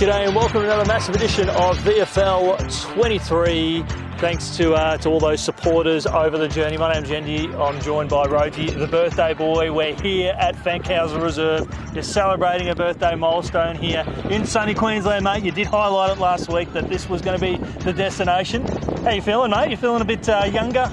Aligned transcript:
G'day 0.00 0.26
and 0.26 0.34
welcome 0.34 0.62
to 0.62 0.64
another 0.64 0.86
massive 0.86 1.14
edition 1.14 1.50
of 1.50 1.76
VFL 1.80 2.94
23. 2.94 3.84
Thanks 4.16 4.56
to 4.56 4.72
uh, 4.72 4.96
to 4.96 5.10
all 5.10 5.20
those 5.20 5.42
supporters 5.42 6.06
over 6.06 6.38
the 6.38 6.48
journey. 6.48 6.78
My 6.78 6.94
name's 6.94 7.10
Yeendy. 7.10 7.54
I'm 7.60 7.78
joined 7.82 8.08
by 8.08 8.24
Rhodesy, 8.24 8.70
the 8.70 8.86
birthday 8.86 9.34
boy. 9.34 9.70
We're 9.70 9.94
here 10.00 10.34
at 10.38 10.56
Fankhauser 10.56 11.22
Reserve. 11.22 11.68
You're 11.92 12.02
celebrating 12.02 12.70
a 12.70 12.74
birthday 12.74 13.14
milestone 13.14 13.76
here 13.76 14.02
in 14.30 14.46
sunny 14.46 14.72
Queensland, 14.72 15.22
mate. 15.22 15.44
You 15.44 15.52
did 15.52 15.66
highlight 15.66 16.16
it 16.16 16.18
last 16.18 16.48
week 16.48 16.72
that 16.72 16.88
this 16.88 17.06
was 17.06 17.20
going 17.20 17.38
to 17.38 17.44
be 17.44 17.62
the 17.80 17.92
destination. 17.92 18.66
How 19.04 19.10
you 19.10 19.20
feeling, 19.20 19.50
mate? 19.50 19.70
You 19.70 19.76
feeling 19.76 20.00
a 20.00 20.06
bit 20.06 20.26
uh, 20.30 20.48
younger? 20.50 20.90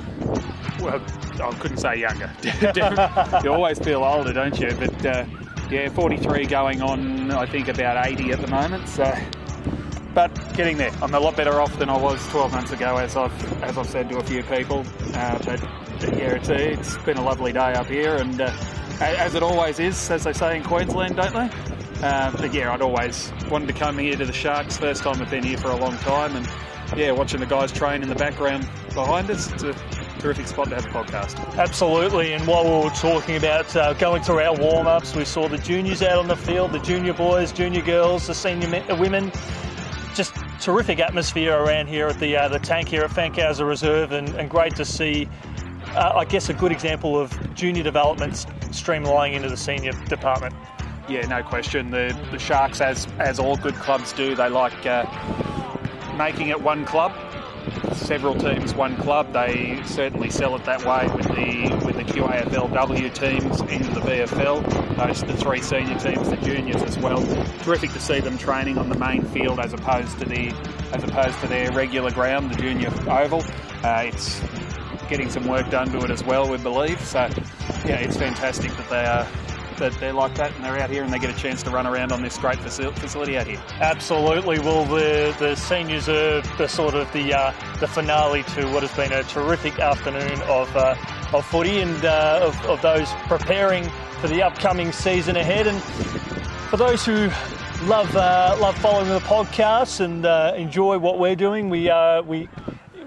Well, 0.82 1.02
I 1.42 1.54
couldn't 1.60 1.78
say 1.78 1.96
younger. 1.96 2.30
you 3.42 3.54
always 3.54 3.80
feel 3.80 4.04
older, 4.04 4.34
don't 4.34 4.60
you? 4.60 4.76
But 4.78 5.06
uh, 5.06 5.26
yeah, 5.70 5.90
43 5.90 6.46
going 6.46 6.82
on, 6.82 7.32
I 7.32 7.46
think 7.46 7.68
about 7.68 8.06
80 8.06 8.32
at 8.32 8.42
the 8.42 8.48
moment. 8.48 8.88
So, 8.88 9.14
but 10.14 10.34
getting 10.56 10.78
there. 10.78 10.92
I'm 11.02 11.14
a 11.14 11.20
lot 11.20 11.36
better 11.36 11.62
off 11.62 11.78
than 11.78 11.90
I 11.90 11.98
was 11.98 12.26
12 12.30 12.52
months 12.52 12.72
ago, 12.72 12.98
as 12.98 13.16
I've 13.16 13.64
as 13.64 13.78
I've 13.78 13.88
said 13.88 14.10
to 14.10 14.18
a 14.18 14.24
few 14.24 14.44
people. 14.44 14.86
Uh, 15.14 15.38
but, 15.46 15.62
yeah, 16.18 16.36
it's 16.36 16.50
it's 16.50 16.98
been 17.00 17.18
a 17.18 17.24
lovely 17.24 17.52
day 17.52 17.74
up 17.74 17.88
here, 17.88 18.16
and 18.16 18.42
uh, 18.42 18.52
as 19.02 19.36
it 19.36 19.44
always 19.44 19.80
is, 19.80 20.10
as 20.10 20.24
they 20.24 20.34
say 20.34 20.58
in 20.58 20.64
Queensland, 20.64 21.16
don't 21.18 21.34
they? 21.34 21.50
Uh, 22.02 22.32
but 22.32 22.54
yeah, 22.54 22.74
I'd 22.74 22.82
always 22.82 23.32
wanted 23.50 23.68
to 23.68 23.74
come 23.74 23.98
here 23.98 24.16
to 24.16 24.26
the 24.26 24.34
Sharks. 24.34 24.78
First 24.78 25.04
time 25.04 25.22
I've 25.22 25.30
been 25.30 25.44
here 25.44 25.58
for 25.58 25.70
a 25.70 25.76
long 25.76 25.98
time, 25.98 26.36
and 26.36 26.48
yeah, 26.96 27.12
watching 27.12 27.40
the 27.40 27.46
guys 27.46 27.72
train 27.72 28.02
in 28.04 28.10
the 28.10 28.16
background 28.16 28.70
behind 28.94 29.30
us. 29.30 29.52
It's 29.52 29.64
a 29.64 29.74
terrific 30.18 30.48
spot 30.48 30.70
to 30.70 30.76
have 30.76 30.86
a 30.86 30.90
podcast. 30.90 31.38
Absolutely. 31.58 32.34
And 32.34 32.46
while 32.48 32.64
we 32.64 32.86
were 32.86 32.96
talking 32.96 33.38
about 33.38 33.76
uh, 33.76 33.94
going 33.94 34.22
through 34.22 34.40
our 34.40 34.56
warm 34.56 34.88
ups, 34.88 35.16
we 35.16 35.26
saw 35.26 35.48
the 35.48 35.58
juniors 35.58 36.02
out 36.02 36.20
on 36.20 36.28
the 36.28 36.36
field, 36.36 36.72
the 36.72 36.80
junior 36.80 37.14
boys, 37.14 37.52
junior 37.52 37.82
girls, 37.82 38.28
the 38.28 38.34
senior 38.34 38.68
men, 38.68 38.90
uh, 38.90 38.96
women. 38.96 39.32
Just 40.16 40.36
terrific 40.60 41.00
atmosphere 41.00 41.56
around 41.56 41.88
here 41.88 42.08
at 42.08 42.20
the 42.20 42.36
uh, 42.36 42.48
the 42.48 42.60
tank 42.60 42.90
here 42.90 43.04
at 43.04 43.12
Fankhauser 43.12 43.68
Reserve, 43.68 44.12
and, 44.12 44.30
and 44.30 44.50
great 44.50 44.76
to 44.76 44.86
see. 44.86 45.30
Uh, 45.90 46.14
I 46.16 46.26
guess 46.26 46.50
a 46.50 46.54
good 46.54 46.72
example 46.72 47.20
of 47.20 47.32
junior 47.54 47.84
development 47.84 48.34
streamlining 48.72 49.34
into 49.34 49.50
the 49.50 49.58
senior 49.58 49.94
department. 50.08 50.54
Yeah, 51.08 51.22
no 51.28 51.44
question. 51.44 51.92
The 51.92 52.18
the 52.32 52.40
Sharks, 52.40 52.82
as 52.82 53.08
as 53.20 53.40
all 53.40 53.58
good 53.58 53.76
clubs 53.76 54.12
do, 54.14 54.36
they 54.36 54.50
like 54.50 54.86
uh, 54.86 55.06
making 56.18 56.50
it 56.50 56.60
one 56.60 56.84
club 56.86 57.14
several 57.94 58.36
teams, 58.36 58.74
one 58.74 58.96
club. 58.98 59.34
They 59.34 59.82
certainly 59.86 60.30
sell 60.30 60.56
it 60.56 60.64
that 60.66 60.84
way 60.86 61.08
with 61.16 61.28
the 61.28 61.86
with 61.86 61.98
the 61.98 62.04
QAFLW 62.04 63.14
teams 63.14 63.62
in 63.62 63.82
the 63.94 64.02
VFL. 64.02 64.98
Those 64.98 65.24
the 65.24 65.36
three 65.36 65.62
senior 65.62 65.98
teams, 66.00 66.30
the 66.30 66.38
juniors 66.38 66.84
as 66.84 66.98
well. 66.98 67.22
Terrific 67.60 67.92
to 67.92 68.00
see 68.00 68.20
them 68.20 68.38
training 68.38 68.78
on 68.78 68.90
the 68.90 68.98
main 68.98 69.24
field 69.24 69.60
as 69.60 69.74
opposed 69.74 70.18
to 70.20 70.26
the 70.26 70.54
as 70.94 71.04
opposed 71.04 71.40
to 71.42 71.48
their 71.48 71.72
regular 71.72 72.12
ground, 72.12 72.52
the 72.52 72.56
junior 72.56 72.90
oval. 73.10 73.44
Uh, 73.84 74.04
it's 74.06 74.42
getting 75.10 75.30
some 75.30 75.48
work 75.48 75.70
done 75.70 75.90
to 75.92 76.00
it 76.00 76.12
as 76.12 76.24
well, 76.24 76.50
we 76.50 76.58
believe. 76.58 77.00
So 77.02 77.30
yeah, 77.86 77.98
it's 78.00 78.18
fantastic 78.18 78.72
that 78.76 78.90
they 78.90 79.06
are 79.06 79.28
that 79.78 79.94
they're 80.00 80.14
like 80.14 80.36
that 80.36 80.54
and 80.56 80.64
they're 80.64 80.80
out 80.80 80.90
here 80.90 81.04
and 81.04 81.12
they 81.12 81.20
get 81.20 81.30
a 81.30 81.40
chance 81.40 81.64
to 81.64 81.70
run 81.70 81.88
around 81.88 82.12
on 82.12 82.22
this 82.22 82.38
great 82.38 82.60
facility 82.60 83.38
out 83.38 83.48
here. 83.48 83.62
Absolutely. 83.80 84.60
Well, 84.60 84.86
the 84.86 85.36
the 85.40 85.56
seniors 85.56 86.10
are 86.10 86.42
the 86.58 86.68
sort 86.68 86.94
of 86.94 87.12
the 87.14 87.34
uh, 87.34 87.54
the 87.80 87.88
finale 87.88 88.44
to 88.44 88.66
what 88.72 88.84
has 88.84 88.92
been 88.94 89.14
a 89.14 89.24
terrific 89.24 89.80
afternoon 89.80 90.42
of 90.44 90.76
uh, 90.76 90.96
of 91.34 91.46
footy 91.46 91.80
and 91.80 92.06
uh, 92.06 92.40
of, 92.44 92.66
of 92.66 92.82
those 92.82 93.10
preparing 93.28 93.90
for 94.22 94.28
the 94.28 94.42
upcoming 94.42 94.92
season 94.92 95.36
ahead. 95.36 95.68
And 95.68 95.82
for 96.70 96.78
those 96.78 97.06
who 97.06 97.30
love 97.86 98.16
uh, 98.16 98.58
love 98.60 98.78
following 98.80 99.10
the 99.10 99.20
podcast 99.20 100.00
and 100.00 100.26
uh, 100.26 100.54
enjoy 100.56 100.98
what 100.98 101.20
we're 101.20 101.36
doing, 101.36 101.70
we 101.70 101.90
uh, 101.90 102.22
we 102.24 102.50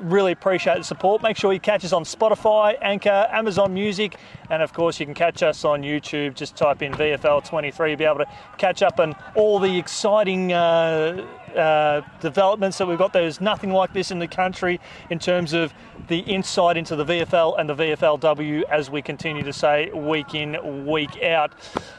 really 0.01 0.33
appreciate 0.33 0.79
the 0.79 0.85
support. 0.85 1.23
Make 1.23 1.37
sure 1.37 1.53
you 1.53 1.61
catch 1.61 1.85
us 1.85 1.93
on 1.93 2.05
Spotify, 2.05 2.77
Anchor, 2.81 3.29
Amazon 3.31 3.75
Music, 3.75 4.17
and 4.49 4.63
of 4.63 4.73
course 4.73 4.99
you 4.99 5.07
can 5.07 5.15
catch 5.15 5.43
us 5.43 5.65
on 5.65 5.83
YouTube. 5.83 6.35
Just 6.35 6.57
type 6.57 6.83
in 6.83 6.93
VFL23, 6.93 7.89
you'll 7.89 7.99
be 7.99 8.05
able 8.05 8.19
to 8.19 8.29
catch 8.59 8.83
up 8.83 8.99
on 8.99 9.15
all 9.35 9.59
the 9.59 9.79
exciting 9.79 10.53
uh, 10.53 11.27
uh, 11.55 12.03
developments 12.21 12.79
that 12.79 12.87
we've 12.87 12.99
got. 12.99 13.13
There's 13.13 13.41
nothing 13.41 13.73
like 13.73 13.93
this 13.93 14.11
in 14.11 14.19
the 14.19 14.29
country 14.29 14.81
in 15.11 15.19
terms 15.19 15.53
of 15.53 15.75
the 16.09 16.21
insight 16.21 16.77
into 16.77 16.97
the 16.97 17.05
VFL 17.05 17.59
and 17.59 17.69
the 17.69 17.75
VFLW, 17.75 18.63
as 18.65 18.91
we 18.91 19.03
continue 19.03 19.43
to 19.43 19.53
say 19.53 19.91
week 19.91 20.35
in, 20.35 20.87
week 20.87 21.23
out. 21.23 21.53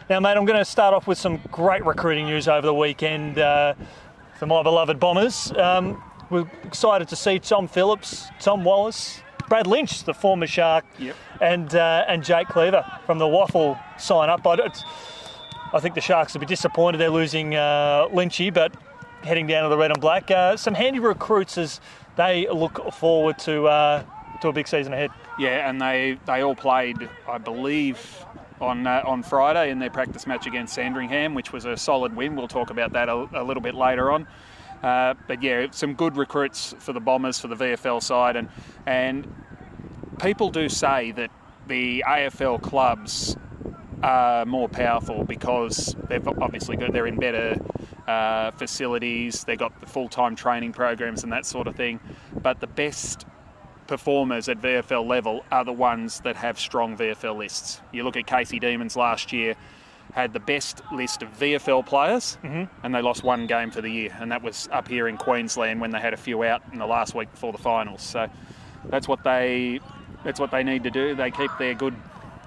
Now, 0.10 0.20
mate, 0.20 0.38
I'm 0.38 0.46
going 0.46 0.60
to 0.60 0.66
start 0.66 0.94
off 0.94 1.08
with 1.08 1.18
some 1.18 1.40
great 1.52 1.86
recruiting 1.86 2.26
news 2.26 2.48
over 2.48 2.66
the 2.66 2.74
weekend 2.74 3.40
uh, 3.40 3.74
for 4.38 4.46
my 4.48 4.64
beloved 4.64 5.00
Bombers. 5.00 5.52
Um, 5.52 6.02
we're 6.32 6.50
excited 6.64 7.10
to 7.10 7.16
see 7.16 7.40
Tom 7.40 7.68
Phillips, 7.68 8.30
Tom 8.40 8.64
Wallace, 8.64 9.22
Brad 9.50 9.68
Lynch, 9.68 10.06
the 10.06 10.14
former 10.14 10.48
Shark, 10.48 10.86
yep. 10.98 11.16
and 11.42 11.76
uh, 11.76 12.06
and 12.08 12.24
Jake 12.24 12.48
Cleaver 12.48 12.86
from 13.06 13.20
the 13.20 13.28
Waffle 13.28 13.78
sign 13.98 14.30
up. 14.30 14.46
I, 14.48 14.72
I 15.74 15.80
think 15.80 15.96
the 15.96 16.02
Sharks 16.02 16.34
will 16.34 16.40
be 16.40 16.46
disappointed 16.46 17.00
they're 17.00 17.10
losing 17.10 17.56
uh, 17.56 18.08
Lynchy, 18.12 18.54
but 18.54 18.74
heading 19.24 19.48
down 19.48 19.64
to 19.64 19.70
the 19.70 19.78
red 19.78 19.92
and 19.92 20.02
black. 20.02 20.32
Uh, 20.32 20.58
some 20.58 20.74
handy 20.74 21.00
recruits 21.00 21.58
as 21.58 21.80
they 22.16 22.48
look 22.50 22.94
forward 22.94 23.38
to 23.40 23.68
uh, 23.68 24.04
to 24.42 24.48
a 24.48 24.54
big 24.54 24.68
season 24.68 24.94
ahead. 24.94 25.12
Yeah, 25.40 25.70
and 25.70 25.82
they, 25.82 26.18
they 26.26 26.42
all 26.42 26.56
played, 26.56 27.10
I 27.28 27.38
believe, 27.38 28.26
on 28.60 28.86
uh, 28.86 29.04
on 29.06 29.24
Friday 29.24 29.72
in 29.72 29.80
their 29.80 29.90
practice 29.90 30.28
match 30.28 30.46
against 30.46 30.74
Sandringham, 30.74 31.34
which 31.34 31.52
was 31.52 31.66
a 31.66 31.78
solid 31.78 32.16
win. 32.16 32.36
We'll 32.36 32.48
talk 32.48 32.70
about 32.70 32.94
that 32.94 33.10
a, 33.10 33.28
a 33.34 33.44
little 33.44 33.62
bit 33.62 33.76
later 33.76 34.12
on. 34.12 34.28
Uh, 34.84 35.14
but 35.28 35.44
yeah, 35.44 35.68
some 35.72 35.94
good 35.94 36.18
recruits 36.18 36.74
for 36.80 36.94
the 36.94 37.00
Bombers 37.00 37.40
for 37.40 37.48
the 37.48 37.56
VFL 37.56 38.02
side, 38.02 38.36
and 38.36 38.50
and 38.86 39.32
people 40.20 40.50
do 40.50 40.70
say 40.70 41.12
that 41.12 41.32
the 41.68 42.04
AFL 42.08 42.62
clubs 42.62 43.36
are 44.04 44.46
more 44.46 44.68
powerful 44.68 45.24
because 45.24 45.96
they've 46.10 46.28
obviously 46.28 46.76
got 46.76 46.92
they're 46.92 47.06
in 47.06 47.18
better 47.18 47.56
uh, 48.08 48.52
facilities, 48.52 49.44
they've 49.44 49.60
got 49.60 49.80
the 49.80 49.86
full 49.86 50.10
time 50.10 50.36
training 50.36 50.74
programs 50.74 51.24
and 51.24 51.32
that 51.32 51.46
sort 51.46 51.68
of 51.68 51.76
thing. 51.76 52.00
But 52.42 52.60
the 52.60 52.68
best 52.68 53.26
performers 53.88 54.50
at 54.50 54.60
VFL 54.62 55.06
level 55.06 55.44
are 55.52 55.66
the 55.66 55.74
ones 55.74 56.22
that 56.22 56.36
have 56.38 56.60
strong 56.60 56.98
VFL 56.98 57.38
lists. 57.38 57.82
You 57.92 58.04
look 58.04 58.18
at 58.18 58.26
Casey 58.26 58.60
Demons 58.60 58.96
last 58.96 59.32
year 59.34 59.56
had 60.14 60.34
the 60.34 60.40
best 60.40 60.82
list 60.92 61.22
of 61.22 61.30
VFL 61.40 61.86
players, 61.86 62.38
mm-hmm. 62.44 62.64
and 62.84 62.96
they 62.96 63.02
lost 63.02 63.24
one 63.24 63.48
game 63.48 63.72
for 63.72 63.82
the 63.82 63.90
year, 63.90 64.16
and 64.20 64.32
that 64.32 64.44
was 64.44 64.68
up 64.72 64.88
here 64.88 65.08
in 65.08 65.18
Queensland 65.18 65.82
when 65.82 65.92
they 65.92 66.00
had 66.00 66.14
a 66.14 66.18
few 66.18 66.44
out 66.44 66.62
in 66.72 66.80
the 66.80 66.86
last 66.86 67.16
week 67.16 67.32
before 67.32 67.52
the 67.52 67.58
finals. 67.58 68.02
So 68.02 68.28
that's 68.86 69.08
what 69.08 69.24
they 69.24 69.80
that's 70.24 70.40
what 70.40 70.52
they 70.52 70.64
need 70.64 70.84
to 70.84 70.92
do. 70.92 71.16
They 71.16 71.32
keep 71.32 71.52
their 71.58 71.74
good 71.74 71.96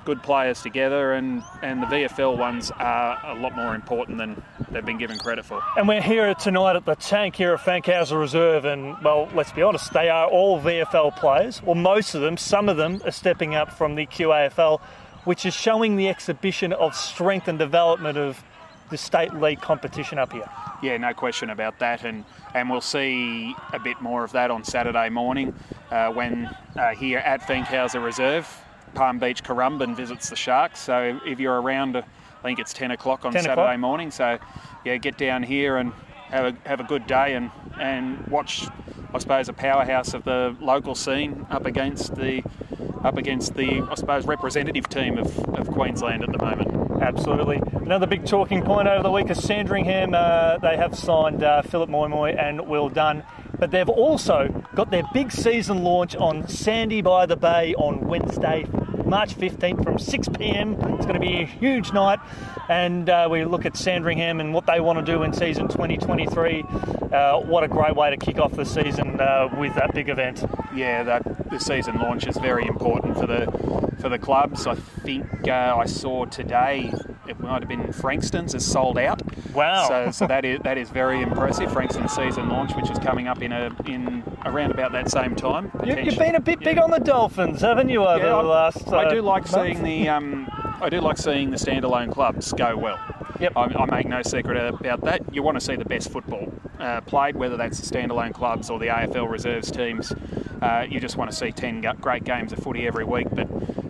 good 0.05 0.23
players 0.23 0.63
together, 0.63 1.15
and, 1.15 1.43
and 1.63 1.83
the 1.83 1.87
VFL 1.87 2.37
ones 2.37 2.71
are 2.79 3.19
a 3.25 3.35
lot 3.41 3.57
more 3.57 3.75
important 3.75 4.19
than 4.19 4.43
they've 4.71 4.85
been 4.85 4.99
given 4.99 5.19
credit 5.19 5.45
for. 5.45 5.63
And 5.77 5.89
we're 5.89 6.03
here 6.03 6.35
tonight 6.35 6.77
at 6.77 6.85
the 6.85 6.95
tank 6.95 7.37
here 7.37 7.55
at 7.55 7.61
Fankhauser 7.61 8.19
Reserve, 8.19 8.65
and 8.65 8.97
well, 9.03 9.29
let's 9.35 9.53
be 9.53 9.63
honest, 9.63 9.93
they 9.93 10.09
are 10.09 10.29
all 10.29 10.61
VFL 10.61 11.17
players, 11.17 11.63
or 11.65 11.75
most 11.75 12.15
of 12.15 12.21
them. 12.21 12.37
Some 12.37 12.69
of 12.69 12.77
them 12.77 13.01
are 13.05 13.11
stepping 13.11 13.55
up 13.55 13.73
from 13.73 13.95
the 13.95 14.07
QAFL 14.07 14.81
which 15.25 15.47
is 15.47 15.55
showing 15.55 15.97
the 15.97 16.09
exhibition 16.09 16.73
of 16.73 16.95
strength 16.95 17.49
and 17.49 17.59
development 17.59 18.19
of 18.19 18.43
the 18.91 18.99
state 18.99 19.35
league 19.35 19.61
competition 19.61 20.19
up 20.19 20.33
here. 20.33 20.49
Yeah, 20.83 20.97
no 20.99 21.15
question 21.15 21.51
about 21.51 21.79
that, 21.79 22.05
and 22.05 22.25
and 22.55 22.71
we'll 22.71 22.81
see 22.81 23.55
a 23.73 23.79
bit 23.79 24.01
more 24.01 24.25
of 24.25 24.33
that 24.33 24.51
on 24.51 24.65
Saturday 24.65 25.09
morning 25.09 25.55
uh, 25.91 26.11
when 26.11 26.47
uh, 26.77 26.95
here 26.95 27.19
at 27.21 27.41
Fankhauser 27.41 28.05
Reserve, 28.05 28.47
Palm 28.95 29.19
Beach 29.19 29.43
Currumbin 29.43 29.97
visits 29.97 30.29
the 30.29 30.37
Sharks. 30.37 30.81
So 30.81 31.19
if 31.25 31.41
you're 31.41 31.61
around, 31.61 31.97
uh, 31.97 32.03
I 32.41 32.43
think 32.43 32.59
it's 32.59 32.73
10 32.75 32.91
o'clock 32.91 33.25
on 33.25 33.33
10 33.33 33.43
Saturday 33.43 33.63
o'clock. 33.63 33.81
morning. 33.81 34.11
So 34.11 34.39
yeah, 34.85 34.97
get 34.99 35.17
down 35.17 35.43
here 35.43 35.79
and 35.79 35.93
have 36.29 36.55
a 36.55 36.69
have 36.69 36.81
a 36.81 36.85
good 36.85 37.07
day 37.07 37.35
and 37.35 37.51
and 37.81 38.27
watch, 38.29 38.67
I 39.15 39.19
suppose, 39.19 39.49
a 39.49 39.53
powerhouse 39.55 40.15
of 40.15 40.25
the 40.25 40.55
local 40.61 40.95
scene 40.95 41.47
up 41.51 41.65
against 41.65 42.15
the 42.15 42.43
up 43.05 43.19
against 43.19 43.55
the, 43.55 43.87
I 43.91 43.95
suppose, 43.95 44.27
representative 44.27 44.89
team 44.89 45.19
of, 45.19 45.39
of 45.51 45.69
Queensland 45.69 46.25
at 46.25 46.33
the 46.33 46.39
moment. 46.39 47.03
Absolutely. 47.03 47.61
Another 47.75 48.07
big 48.07 48.25
talking 48.25 48.63
point 48.63 48.89
over 48.89 49.03
the 49.03 49.11
week 49.11 49.31
is 49.31 49.43
Sandringham. 49.43 50.15
Uh, 50.15 50.59
they 50.59 50.77
have 50.77 50.97
signed 50.97 51.45
uh, 51.45 51.63
Philip 51.63 51.91
Moimoy 51.91 52.37
and 52.41 52.67
Will 52.67 52.89
Dunn, 52.89 53.23
but 53.59 53.71
they've 53.71 53.89
also 53.89 54.49
got 54.75 54.91
their 54.91 55.05
big 55.13 55.31
season 55.31 55.85
launch 55.85 56.17
on 56.17 56.49
Sandy 56.49 57.03
by 57.03 57.27
the 57.27 57.37
Bay 57.37 57.75
on 57.75 58.07
Wednesday 58.09 58.67
March 59.05 59.37
15th 59.37 59.85
from 59.85 59.99
6 59.99 60.29
p.m. 60.39 60.73
It's 60.73 61.05
going 61.05 61.15
to 61.15 61.21
be 61.21 61.43
a 61.43 61.47
huge 61.47 61.93
night, 61.93 62.21
and 62.69 63.11
uh, 63.11 63.29
we 63.31 63.45
look 63.45 63.67
at 63.67 63.77
Sandringham 63.77 64.41
and 64.41 64.55
what 64.55 64.67
they 64.67 64.81
want 64.81 64.99
to 64.99 65.05
do 65.05 65.23
in 65.23 65.33
season 65.33 65.69
2023. 65.69 66.65
Uh, 67.13 67.39
what 67.41 67.65
a 67.65 67.69
great 67.69 67.95
way 67.95 68.11
to 68.11 68.17
kick 68.17 68.39
off 68.39 68.53
the 68.53 68.65
season 68.65 69.21
uh, 69.21 69.49
with 69.59 69.75
that 69.75 69.95
big 69.95 70.09
event. 70.09 70.45
Yeah, 70.75 71.03
that 71.03 71.51
the 71.51 71.59
season 71.59 71.97
launch 71.99 72.27
is 72.27 72.37
very 72.39 72.67
important 72.67 73.17
for 73.17 73.27
the 73.27 73.47
for 74.01 74.09
the 74.09 74.19
clubs. 74.19 74.67
I 74.67 74.75
think 74.75 75.49
uh, 75.49 75.77
I 75.79 75.87
saw 75.87 76.25
today 76.25 76.93
it 77.27 77.41
might 77.41 77.63
have 77.63 77.69
been 77.69 77.93
Frankston's 77.93 78.55
is 78.55 78.65
sold 78.65 78.99
out. 78.99 79.23
Wow! 79.53 79.89
So, 79.89 80.11
so 80.11 80.27
that 80.29 80.45
is 80.45 80.61
that 80.65 80.79
is 80.79 80.91
very 80.91 81.23
impressive. 81.23 81.73
Frankston's 81.73 82.13
season 82.13 82.49
launch, 82.49 82.75
which 82.75 82.91
is 82.91 82.99
coming 82.99 83.29
up 83.29 83.43
in 83.43 83.53
a 83.53 83.75
in 83.87 84.23
around 84.45 84.73
about 84.73 84.93
that 84.93 85.11
same 85.11 85.35
time. 85.35 85.71
You, 85.85 85.95
have 85.95 86.19
been 86.19 86.35
a 86.35 86.41
bit 86.41 86.61
big 86.61 86.79
on 86.79 86.91
the 86.91 86.99
Dolphins, 86.99 87.61
haven't 87.61 87.89
you, 87.89 88.05
over 88.05 88.19
yeah, 88.25 88.31
the 88.31 88.43
last? 88.43 88.89
I 88.89 89.09
do 89.09 89.21
uh, 89.21 89.23
like 89.23 89.51
month? 89.51 89.67
seeing 89.67 89.83
the 89.83 90.09
um, 90.09 90.51
I 90.85 90.91
do 90.91 91.01
like 91.01 91.17
seeing 91.17 91.51
the 91.51 91.57
standalone 91.57 92.13
clubs 92.13 92.53
go 92.53 92.77
well. 92.77 93.01
Yep. 93.41 93.57
I, 93.57 93.63
I 93.63 93.87
make 93.87 94.07
no 94.07 94.21
secret 94.21 94.59
about 94.59 95.01
that. 95.05 95.35
You 95.35 95.43
want 95.43 95.59
to 95.59 95.65
see 95.65 95.77
the 95.77 95.85
best 95.87 96.13
football 96.13 96.53
uh, 96.79 97.01
played, 97.01 97.37
whether 97.37 97.57
that's 97.57 97.81
the 97.81 97.97
standalone 97.97 98.35
clubs 98.35 98.69
or 98.69 98.79
the 98.79 98.89
AFL 98.89 99.31
reserves 99.31 99.71
teams. 99.71 100.13
Uh, 100.61 100.87
you 100.87 101.01
just 101.01 101.17
want 101.17 101.31
to 101.31 101.37
see 101.37 101.53
10 101.53 101.81
great 102.03 102.25
games 102.25 102.53
of 102.53 102.59
footy 102.59 102.87
every 102.87 103.05
week, 103.05 103.29
but 103.33 103.49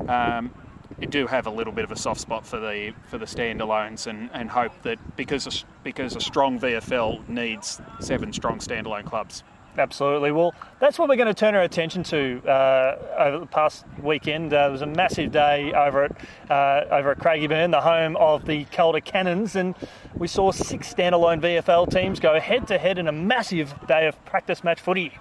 um, 0.09 0.55
you 1.01 1.09
do 1.09 1.27
have 1.27 1.49
a 1.49 1.51
little 1.51 1.73
bit 1.73 1.83
of 1.83 1.91
a 1.91 1.97
soft 1.97 2.21
spot 2.21 2.47
for 2.47 2.61
the 2.61 2.95
for 3.07 3.19
the 3.19 3.27
standalones 3.27 4.07
and, 4.07 4.31
and 4.33 4.49
hope 4.49 4.71
that 4.83 5.17
because 5.17 5.49
a, 5.49 5.67
because 5.83 6.15
a 6.15 6.21
strong 6.21 6.61
VFL 6.61 7.29
needs 7.29 7.81
seven 7.99 8.33
strong 8.33 8.61
standalone 8.61 9.05
clubs. 9.05 9.43
Absolutely. 9.77 10.31
Well, 10.31 10.55
that's 10.79 10.99
what 10.99 11.09
we're 11.09 11.17
going 11.17 11.27
to 11.27 11.35
turn 11.35 11.57
our 11.57 11.63
attention 11.63 12.05
to 12.05 12.41
uh, 12.47 12.97
over 13.19 13.39
the 13.41 13.47
past 13.47 13.85
weekend. 14.01 14.55
Uh, 14.55 14.67
it 14.69 14.71
was 14.73 14.83
a 14.83 14.87
massive 14.87 15.33
day 15.33 15.73
over 15.73 16.05
at 16.05 16.51
uh, 16.51 16.85
over 16.93 17.11
at 17.11 17.19
Craigieburn, 17.19 17.73
the 17.73 17.81
home 17.81 18.17
of 18.17 18.45
the 18.45 18.67
Calder 18.67 19.01
Cannons, 19.01 19.57
and 19.57 19.75
we 20.15 20.29
saw 20.29 20.53
six 20.53 20.95
standalone 20.95 21.41
VFL 21.41 21.91
teams 21.91 22.21
go 22.21 22.39
head 22.39 22.69
to 22.69 22.79
head 22.79 22.99
in 22.99 23.09
a 23.09 23.13
massive 23.13 23.75
day 23.89 24.07
of 24.07 24.25
practice 24.25 24.63
match 24.63 24.81
footy. 24.81 25.13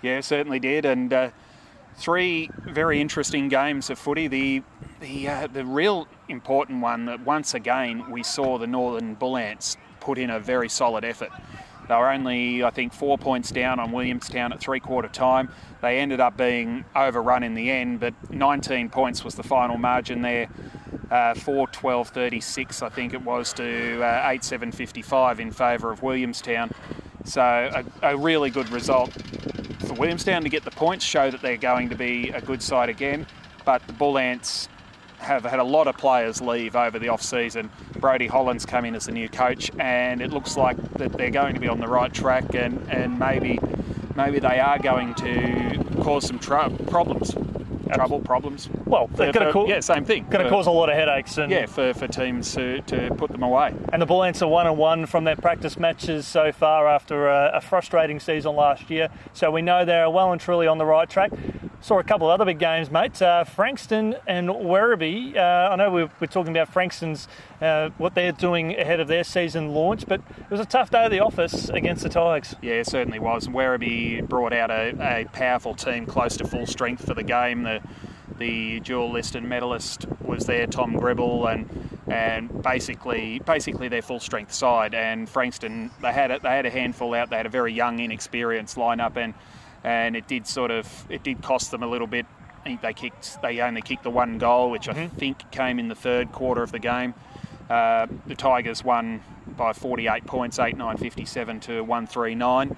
Yeah, 0.00 0.20
certainly 0.20 0.60
did, 0.60 0.86
and 0.86 1.12
uh, 1.12 1.30
three 1.96 2.48
very 2.64 3.02
interesting 3.02 3.48
games 3.48 3.90
of 3.90 3.98
footy. 3.98 4.28
The 4.28 4.62
the 5.00 5.28
uh, 5.28 5.46
the 5.46 5.64
real 5.66 6.08
important 6.28 6.80
one 6.80 7.04
that 7.04 7.20
once 7.20 7.52
again 7.52 8.10
we 8.10 8.22
saw 8.22 8.56
the 8.56 8.66
Northern 8.66 9.12
Bull 9.14 9.36
Ants 9.36 9.76
put 10.00 10.16
in 10.16 10.30
a 10.30 10.40
very 10.40 10.70
solid 10.70 11.04
effort. 11.04 11.30
They 11.90 11.96
were 11.96 12.08
only, 12.08 12.62
I 12.62 12.70
think, 12.70 12.92
four 12.92 13.18
points 13.18 13.50
down 13.50 13.80
on 13.80 13.90
Williamstown 13.90 14.52
at 14.52 14.60
three 14.60 14.78
quarter 14.78 15.08
time. 15.08 15.50
They 15.82 15.98
ended 15.98 16.20
up 16.20 16.36
being 16.36 16.84
overrun 16.94 17.42
in 17.42 17.54
the 17.54 17.68
end, 17.68 17.98
but 17.98 18.14
19 18.30 18.90
points 18.90 19.24
was 19.24 19.34
the 19.34 19.42
final 19.42 19.76
margin 19.76 20.22
there. 20.22 20.48
Uh, 21.10 21.34
4 21.34 21.66
12 21.66 22.08
36, 22.10 22.82
I 22.82 22.88
think 22.90 23.12
it 23.12 23.22
was, 23.22 23.52
to 23.54 24.00
uh, 24.04 24.28
8 24.30 24.44
7 24.44 24.70
55 24.70 25.40
in 25.40 25.50
favour 25.50 25.90
of 25.90 26.00
Williamstown. 26.00 26.70
So, 27.24 27.42
a, 27.42 27.84
a 28.02 28.16
really 28.16 28.50
good 28.50 28.70
result 28.70 29.10
for 29.80 29.94
Williamstown 29.94 30.44
to 30.44 30.48
get 30.48 30.62
the 30.62 30.70
points, 30.70 31.04
show 31.04 31.28
that 31.28 31.42
they're 31.42 31.56
going 31.56 31.88
to 31.88 31.96
be 31.96 32.28
a 32.28 32.40
good 32.40 32.62
side 32.62 32.88
again. 32.88 33.26
But 33.64 33.84
the 33.88 33.94
Bull 33.94 34.16
Ants 34.16 34.68
have 35.20 35.44
had 35.44 35.58
a 35.58 35.64
lot 35.64 35.86
of 35.86 35.96
players 35.96 36.40
leave 36.40 36.74
over 36.74 36.98
the 36.98 37.08
off 37.08 37.22
season. 37.22 37.70
Brody 37.98 38.26
Holland's 38.26 38.66
come 38.66 38.84
in 38.84 38.94
as 38.94 39.06
the 39.06 39.12
new 39.12 39.28
coach, 39.28 39.70
and 39.78 40.20
it 40.20 40.32
looks 40.32 40.56
like 40.56 40.76
that 40.94 41.12
they're 41.12 41.30
going 41.30 41.54
to 41.54 41.60
be 41.60 41.68
on 41.68 41.78
the 41.78 41.88
right 41.88 42.12
track, 42.12 42.54
and, 42.54 42.86
and 42.90 43.18
maybe 43.18 43.58
maybe 44.16 44.38
they 44.38 44.58
are 44.58 44.78
going 44.78 45.14
to 45.14 45.84
cause 46.02 46.26
some 46.26 46.38
tr- 46.38 46.68
problems. 46.88 47.34
Trouble, 47.92 48.20
problems. 48.20 48.68
Well, 48.86 49.08
they're 49.08 49.32
going 49.32 49.46
to 49.46 49.52
cause 49.52 49.68
yeah, 49.68 49.80
same 49.80 50.04
thing. 50.04 50.24
going 50.30 50.44
to 50.44 50.50
cause 50.50 50.68
a 50.68 50.70
lot 50.70 50.88
of 50.88 50.94
headaches 50.94 51.38
and 51.38 51.50
yeah 51.50 51.66
for, 51.66 51.92
for 51.92 52.06
teams 52.06 52.54
to, 52.54 52.80
to 52.82 53.12
put 53.16 53.32
them 53.32 53.42
away. 53.42 53.74
And 53.92 54.00
the 54.00 54.06
Bull 54.06 54.22
Ants 54.22 54.42
are 54.42 54.48
one 54.48 54.68
and 54.68 54.78
one 54.78 55.06
from 55.06 55.24
their 55.24 55.34
practice 55.34 55.76
matches 55.76 56.24
so 56.24 56.52
far 56.52 56.86
after 56.88 57.28
a, 57.28 57.50
a 57.54 57.60
frustrating 57.60 58.20
season 58.20 58.54
last 58.54 58.90
year. 58.90 59.08
So 59.32 59.50
we 59.50 59.60
know 59.60 59.84
they're 59.84 60.08
well 60.08 60.30
and 60.30 60.40
truly 60.40 60.68
on 60.68 60.78
the 60.78 60.86
right 60.86 61.10
track. 61.10 61.32
Saw 61.82 61.98
a 61.98 62.04
couple 62.04 62.30
of 62.30 62.34
other 62.34 62.44
big 62.44 62.58
games, 62.58 62.90
mate. 62.90 63.22
Uh, 63.22 63.42
Frankston 63.44 64.14
and 64.26 64.50
Werribee. 64.50 65.34
Uh, 65.34 65.70
I 65.72 65.76
know 65.76 65.90
we're, 65.90 66.10
we're 66.20 66.26
talking 66.26 66.54
about 66.54 66.68
Frankston's 66.68 67.26
uh, 67.62 67.88
what 67.96 68.14
they're 68.14 68.32
doing 68.32 68.78
ahead 68.78 69.00
of 69.00 69.08
their 69.08 69.24
season 69.24 69.70
launch, 69.70 70.04
but 70.06 70.20
it 70.38 70.50
was 70.50 70.60
a 70.60 70.66
tough 70.66 70.90
day 70.90 71.04
at 71.04 71.10
the 71.10 71.20
office 71.20 71.70
against 71.70 72.02
the 72.02 72.10
Tigers. 72.10 72.54
Yeah, 72.60 72.74
it 72.74 72.86
certainly 72.86 73.18
was. 73.18 73.48
Werribee 73.48 74.28
brought 74.28 74.52
out 74.52 74.70
a, 74.70 74.94
a 75.00 75.24
powerful 75.32 75.74
team 75.74 76.04
close 76.04 76.36
to 76.36 76.46
full 76.46 76.66
strength 76.66 77.06
for 77.06 77.14
the 77.14 77.22
game. 77.22 77.62
The 77.62 77.80
the 78.36 78.80
dual 78.80 79.10
Liston 79.10 79.48
medalist 79.48 80.06
was 80.20 80.46
there, 80.46 80.66
Tom 80.66 80.96
Gribble, 80.98 81.46
and 81.46 81.98
and 82.08 82.62
basically 82.62 83.38
basically 83.38 83.88
their 83.88 84.02
full 84.02 84.20
strength 84.20 84.52
side. 84.52 84.94
And 84.94 85.26
Frankston 85.26 85.90
they 86.02 86.12
had 86.12 86.30
a, 86.30 86.40
they 86.40 86.50
had 86.50 86.66
a 86.66 86.70
handful 86.70 87.14
out. 87.14 87.30
They 87.30 87.36
had 87.38 87.46
a 87.46 87.50
very 87.50 87.72
young, 87.72 88.00
inexperienced 88.00 88.76
lineup, 88.76 89.16
and 89.16 89.32
and 89.84 90.16
it 90.16 90.26
did 90.26 90.46
sort 90.46 90.70
of 90.70 91.06
it 91.08 91.22
did 91.22 91.42
cost 91.42 91.70
them 91.70 91.82
a 91.82 91.86
little 91.86 92.06
bit. 92.06 92.26
I 92.60 92.62
think 92.64 92.82
they 92.82 92.92
kicked 92.92 93.40
they 93.42 93.60
only 93.60 93.82
kicked 93.82 94.02
the 94.02 94.10
one 94.10 94.38
goal, 94.38 94.70
which 94.70 94.88
I 94.88 95.08
think 95.08 95.50
came 95.50 95.78
in 95.78 95.88
the 95.88 95.94
third 95.94 96.32
quarter 96.32 96.62
of 96.62 96.72
the 96.72 96.78
game. 96.78 97.14
Uh, 97.68 98.06
the 98.26 98.34
Tigers 98.34 98.82
won 98.84 99.22
by 99.56 99.72
48 99.72 100.26
points, 100.26 100.58
8 100.58 100.76
9 100.76 100.96
57 100.96 101.60
to 101.60 101.84
1 101.84 102.06
3 102.06 102.34
9. 102.34 102.76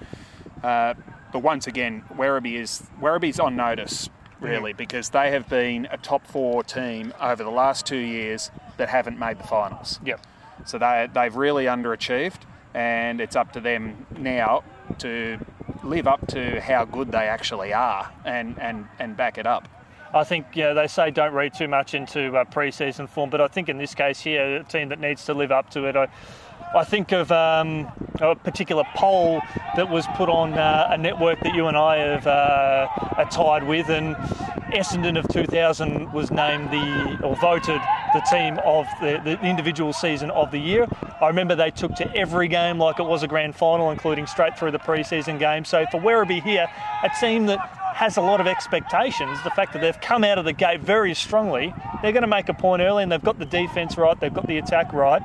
Uh, 0.63 0.93
but 1.31 1.39
once 1.39 1.67
again, 1.67 2.03
Werribee 2.13 2.55
is 2.55 2.83
Werribee's 3.01 3.39
on 3.39 3.55
notice 3.55 4.09
really 4.39 4.73
because 4.73 5.09
they 5.09 5.31
have 5.31 5.47
been 5.49 5.87
a 5.89 5.97
top 5.97 6.27
four 6.27 6.63
team 6.63 7.13
over 7.19 7.43
the 7.43 7.49
last 7.49 7.85
two 7.85 7.97
years 7.97 8.51
that 8.77 8.89
haven't 8.89 9.17
made 9.17 9.39
the 9.39 9.43
finals. 9.43 9.99
Yep. 10.05 10.25
So 10.65 10.77
they 10.77 11.09
they've 11.13 11.35
really 11.35 11.65
underachieved, 11.65 12.41
and 12.73 13.19
it's 13.19 13.35
up 13.35 13.51
to 13.53 13.59
them 13.59 14.05
now 14.17 14.63
to 14.99 15.39
live 15.83 16.07
up 16.07 16.25
to 16.27 16.61
how 16.61 16.85
good 16.85 17.11
they 17.11 17.27
actually 17.27 17.73
are 17.73 18.11
and 18.25 18.57
and 18.59 18.87
and 18.99 19.17
back 19.17 19.37
it 19.37 19.45
up. 19.45 19.67
I 20.13 20.23
think 20.23 20.45
you 20.55 20.63
know, 20.63 20.75
they 20.75 20.87
say 20.87 21.09
don't 21.09 21.33
read 21.33 21.55
too 21.55 21.67
much 21.67 21.95
into 21.95 22.37
uh, 22.37 22.45
pre-season 22.45 23.07
form, 23.07 23.31
but 23.31 23.41
I 23.41 23.47
think 23.47 23.67
in 23.67 23.79
this 23.79 23.95
case 23.95 24.19
here, 24.19 24.57
a 24.57 24.63
team 24.63 24.89
that 24.89 24.99
needs 24.99 25.25
to 25.25 25.33
live 25.33 25.51
up 25.51 25.71
to 25.71 25.85
it. 25.85 25.95
I, 25.95 26.07
I 26.75 26.83
think 26.83 27.11
of 27.11 27.31
um, 27.31 27.91
a 28.19 28.35
particular 28.35 28.83
poll 28.95 29.41
that 29.75 29.89
was 29.89 30.07
put 30.15 30.27
on 30.27 30.53
uh, 30.53 30.87
a 30.89 30.97
network 30.97 31.39
that 31.41 31.53
you 31.53 31.67
and 31.67 31.77
I 31.77 31.97
have 31.97 32.25
uh, 32.25 32.87
are 33.17 33.29
tied 33.29 33.67
with, 33.67 33.89
and 33.89 34.15
Essendon 34.73 35.19
of 35.19 35.27
2000 35.27 36.11
was 36.13 36.31
named 36.31 36.71
the 36.71 37.19
or 37.23 37.35
voted 37.35 37.79
the 38.13 38.21
team 38.31 38.57
of 38.65 38.87
the, 39.01 39.21
the 39.23 39.39
individual 39.45 39.93
season 39.93 40.31
of 40.31 40.49
the 40.49 40.57
year. 40.57 40.87
I 41.21 41.27
remember 41.27 41.55
they 41.55 41.69
took 41.69 41.93
to 41.95 42.15
every 42.15 42.47
game 42.47 42.79
like 42.79 42.99
it 42.99 43.05
was 43.05 43.21
a 43.21 43.27
grand 43.27 43.55
final, 43.55 43.91
including 43.91 44.25
straight 44.25 44.57
through 44.57 44.71
the 44.71 44.79
pre-season 44.79 45.37
game. 45.37 45.65
So 45.65 45.85
for 45.91 46.01
Werribee 46.01 46.41
here, 46.41 46.67
a 47.03 47.09
team 47.19 47.45
that 47.45 47.59
has 47.93 48.17
a 48.17 48.21
lot 48.21 48.41
of 48.41 48.47
expectations. 48.47 49.37
The 49.43 49.51
fact 49.51 49.73
that 49.73 49.81
they've 49.81 50.01
come 50.01 50.23
out 50.23 50.39
of 50.39 50.45
the 50.45 50.53
gate 50.53 50.81
very 50.81 51.13
strongly, 51.13 51.73
they're 52.01 52.11
going 52.11 52.23
to 52.23 52.27
make 52.27 52.49
a 52.49 52.53
point 52.53 52.81
early, 52.81 53.03
and 53.03 53.11
they've 53.11 53.23
got 53.23 53.37
the 53.37 53.45
defence 53.45 53.97
right, 53.97 54.19
they've 54.19 54.33
got 54.33 54.47
the 54.47 54.57
attack 54.57 54.91
right. 54.91 55.21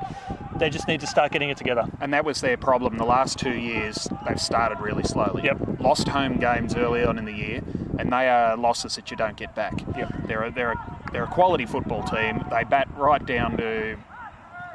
They 0.59 0.69
just 0.69 0.89
need 0.89 0.99
to 0.99 1.07
start 1.07 1.31
getting 1.31 1.49
it 1.49 1.57
together. 1.57 1.85
And 2.01 2.13
that 2.13 2.25
was 2.25 2.41
their 2.41 2.57
problem 2.57 2.97
the 2.97 3.05
last 3.05 3.39
two 3.39 3.57
years. 3.57 4.09
They've 4.27 4.39
started 4.39 4.81
really 4.81 5.03
slowly. 5.03 5.43
Yep. 5.43 5.79
Lost 5.79 6.09
home 6.09 6.37
games 6.37 6.75
early 6.75 7.03
on 7.03 7.17
in 7.17 7.23
the 7.23 7.33
year, 7.33 7.61
and 7.97 8.11
they 8.11 8.27
are 8.27 8.57
losses 8.57 8.95
that 8.97 9.09
you 9.09 9.15
don't 9.15 9.37
get 9.37 9.55
back. 9.55 9.79
Yep. 9.95 10.27
They're 10.27 10.43
a, 10.43 10.51
they're 10.51 10.71
a, 10.73 10.99
they're 11.13 11.23
a 11.23 11.27
quality 11.27 11.65
football 11.65 12.03
team. 12.03 12.43
They 12.49 12.65
bat 12.65 12.89
right 12.97 13.25
down 13.25 13.55
to, 13.55 13.97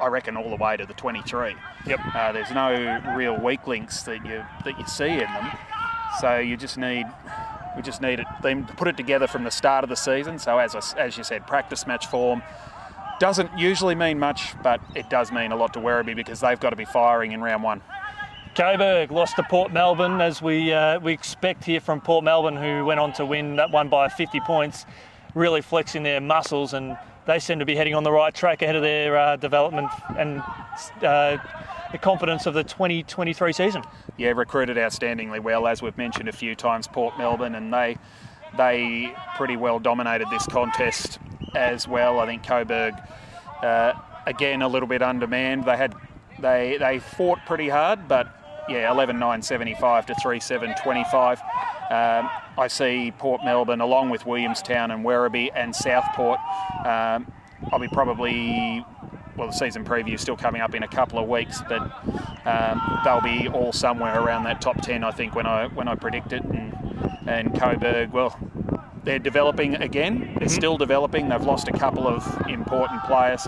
I 0.01 0.07
reckon, 0.07 0.35
all 0.37 0.49
the 0.49 0.55
way 0.55 0.75
to 0.75 0.87
the 0.87 0.95
23. 0.95 1.55
Yep. 1.85 1.99
Uh, 2.15 2.31
there's 2.31 2.51
no 2.51 3.13
real 3.15 3.39
weak 3.39 3.67
links 3.67 4.01
that 4.03 4.25
you 4.25 4.43
that 4.63 4.79
you 4.79 4.87
see 4.87 5.11
in 5.11 5.19
them. 5.19 5.51
So 6.19 6.39
you 6.39 6.57
just 6.57 6.79
need 6.79 7.05
we 7.75 7.81
just 7.81 8.01
need 8.01 8.19
it, 8.19 8.27
them 8.41 8.65
to 8.65 8.73
put 8.73 8.87
it 8.87 8.97
together 8.97 9.27
from 9.27 9.43
the 9.43 9.51
start 9.51 9.83
of 9.83 9.89
the 9.89 9.95
season. 9.95 10.39
So 10.39 10.57
as 10.57 10.75
I, 10.75 10.99
as 10.99 11.17
you 11.17 11.23
said, 11.23 11.45
practice 11.45 11.85
match 11.85 12.07
form 12.07 12.41
doesn't 13.19 13.57
usually 13.57 13.95
mean 13.95 14.19
much, 14.19 14.53
but 14.61 14.81
it 14.95 15.09
does 15.09 15.31
mean 15.31 15.51
a 15.51 15.55
lot 15.55 15.73
to 15.73 15.79
Werribee 15.79 16.15
because 16.15 16.39
they've 16.39 16.59
got 16.59 16.71
to 16.71 16.75
be 16.75 16.85
firing 16.85 17.31
in 17.31 17.41
round 17.41 17.63
one. 17.63 17.81
Coburg 18.55 19.11
lost 19.11 19.35
to 19.35 19.43
Port 19.43 19.73
Melbourne, 19.73 20.21
as 20.21 20.41
we 20.41 20.71
uh, 20.71 20.99
we 20.99 21.11
expect 21.11 21.65
here 21.65 21.81
from 21.81 21.99
Port 21.99 22.23
Melbourne, 22.23 22.55
who 22.55 22.85
went 22.85 23.01
on 23.01 23.11
to 23.13 23.25
win 23.25 23.57
that 23.57 23.69
one 23.69 23.89
by 23.89 24.07
50 24.07 24.39
points, 24.41 24.85
really 25.33 25.61
flexing 25.61 26.03
their 26.03 26.21
muscles, 26.21 26.73
and 26.73 26.97
they 27.25 27.39
seem 27.39 27.59
to 27.59 27.65
be 27.65 27.75
heading 27.75 27.95
on 27.95 28.03
the 28.03 28.11
right 28.11 28.33
track 28.33 28.61
ahead 28.61 28.75
of 28.77 28.81
their 28.81 29.17
uh, 29.17 29.35
development 29.35 29.89
and 30.17 30.41
uh, 31.01 31.37
the 31.91 31.97
confidence 31.97 32.45
of 32.45 32.53
the 32.53 32.63
2023 32.63 33.51
season. 33.51 33.83
Yeah, 34.15 34.29
recruited 34.29 34.77
outstandingly 34.77 35.41
well, 35.41 35.67
as 35.67 35.81
we've 35.81 35.97
mentioned 35.97 36.29
a 36.29 36.33
few 36.33 36.55
times. 36.55 36.87
Port 36.87 37.17
Melbourne, 37.17 37.55
and 37.55 37.73
they 37.73 37.97
they 38.57 39.13
pretty 39.35 39.57
well 39.57 39.79
dominated 39.79 40.27
this 40.29 40.45
contest 40.47 41.19
as 41.55 41.87
well. 41.87 42.19
I 42.19 42.25
think 42.25 42.43
Coburg, 42.43 42.93
uh, 43.61 43.93
again, 44.25 44.61
a 44.61 44.67
little 44.67 44.87
bit 44.87 45.01
undermanned. 45.01 45.65
They 45.65 45.77
had 45.77 45.95
they 46.39 46.77
they 46.79 46.99
fought 46.99 47.39
pretty 47.45 47.69
hard, 47.69 48.07
but 48.07 48.27
yeah, 48.67 48.91
11 48.91 49.19
9 49.19 49.41
75 49.41 50.07
to 50.07 50.15
3 50.15 50.39
7 50.39 50.75
25. 50.81 51.39
Um, 51.39 52.29
I 52.57 52.67
see 52.67 53.13
Port 53.17 53.41
Melbourne 53.43 53.81
along 53.81 54.09
with 54.09 54.25
Williamstown 54.25 54.91
and 54.91 55.05
Werribee 55.05 55.51
and 55.53 55.75
Southport. 55.75 56.39
Um, 56.85 57.31
I'll 57.71 57.79
be 57.79 57.87
probably 57.87 58.83
well, 59.37 59.47
the 59.47 59.53
season 59.53 59.83
preview 59.83 60.13
is 60.15 60.21
still 60.21 60.37
coming 60.37 60.61
up 60.61 60.73
in 60.75 60.83
a 60.83 60.87
couple 60.87 61.19
of 61.19 61.27
weeks, 61.27 61.61
but 61.67 61.81
um, 62.45 63.01
they'll 63.03 63.21
be 63.21 63.49
all 63.49 63.73
somewhere 63.73 64.21
around 64.21 64.45
that 64.45 64.61
top 64.61 64.81
ten, 64.81 65.03
I 65.03 65.11
think, 65.11 65.35
when 65.35 65.45
I 65.45 65.67
when 65.67 65.87
I 65.87 65.95
predict 65.95 66.33
it. 66.33 66.43
And, 66.43 66.75
and 67.27 67.57
Coburg, 67.59 68.11
well, 68.11 68.37
they're 69.03 69.19
developing 69.19 69.75
again. 69.75 70.19
They're 70.19 70.27
mm-hmm. 70.27 70.47
still 70.47 70.77
developing. 70.77 71.29
They've 71.29 71.41
lost 71.41 71.67
a 71.67 71.71
couple 71.71 72.07
of 72.07 72.25
important 72.47 73.03
players, 73.03 73.47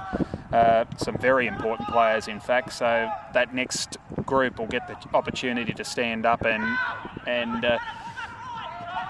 uh, 0.52 0.86
some 0.98 1.18
very 1.18 1.48
important 1.48 1.90
players, 1.90 2.28
in 2.28 2.40
fact. 2.40 2.74
So 2.74 3.10
that 3.34 3.54
next 3.54 3.98
group 4.26 4.60
will 4.60 4.68
get 4.68 4.88
the 4.88 4.98
opportunity 5.16 5.74
to 5.74 5.84
stand 5.84 6.26
up 6.26 6.46
and 6.46 6.78
and. 7.26 7.66
Uh, 7.66 7.80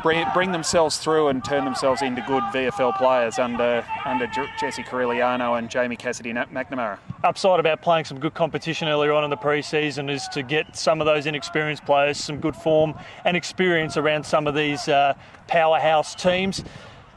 bring, 0.03 0.25
bring 0.33 0.51
themselves 0.51 0.97
through 0.97 1.27
and 1.27 1.43
turn 1.43 1.65
themselves 1.65 2.01
into 2.01 2.21
good 2.21 2.43
VFL 2.45 2.97
players 2.97 3.39
under 3.39 3.85
under 4.05 4.27
Jesse 4.59 4.83
Corigliano 4.83 5.57
and 5.57 5.69
Jamie 5.69 5.95
Cassidy 5.95 6.33
McNamara. 6.33 6.97
Upside 7.23 7.59
about 7.59 7.81
playing 7.81 8.05
some 8.05 8.19
good 8.19 8.33
competition 8.33 8.87
earlier 8.87 9.11
on 9.13 9.23
in 9.23 9.29
the 9.29 9.37
pre-season 9.37 10.09
is 10.09 10.27
to 10.29 10.43
get 10.43 10.75
some 10.75 11.01
of 11.01 11.05
those 11.05 11.25
inexperienced 11.25 11.85
players 11.85 12.17
some 12.17 12.39
good 12.39 12.55
form 12.55 12.93
and 13.25 13.35
experience 13.35 13.97
around 13.97 14.25
some 14.25 14.47
of 14.47 14.55
these 14.55 14.87
uh, 14.87 15.13
powerhouse 15.47 16.15
teams. 16.15 16.63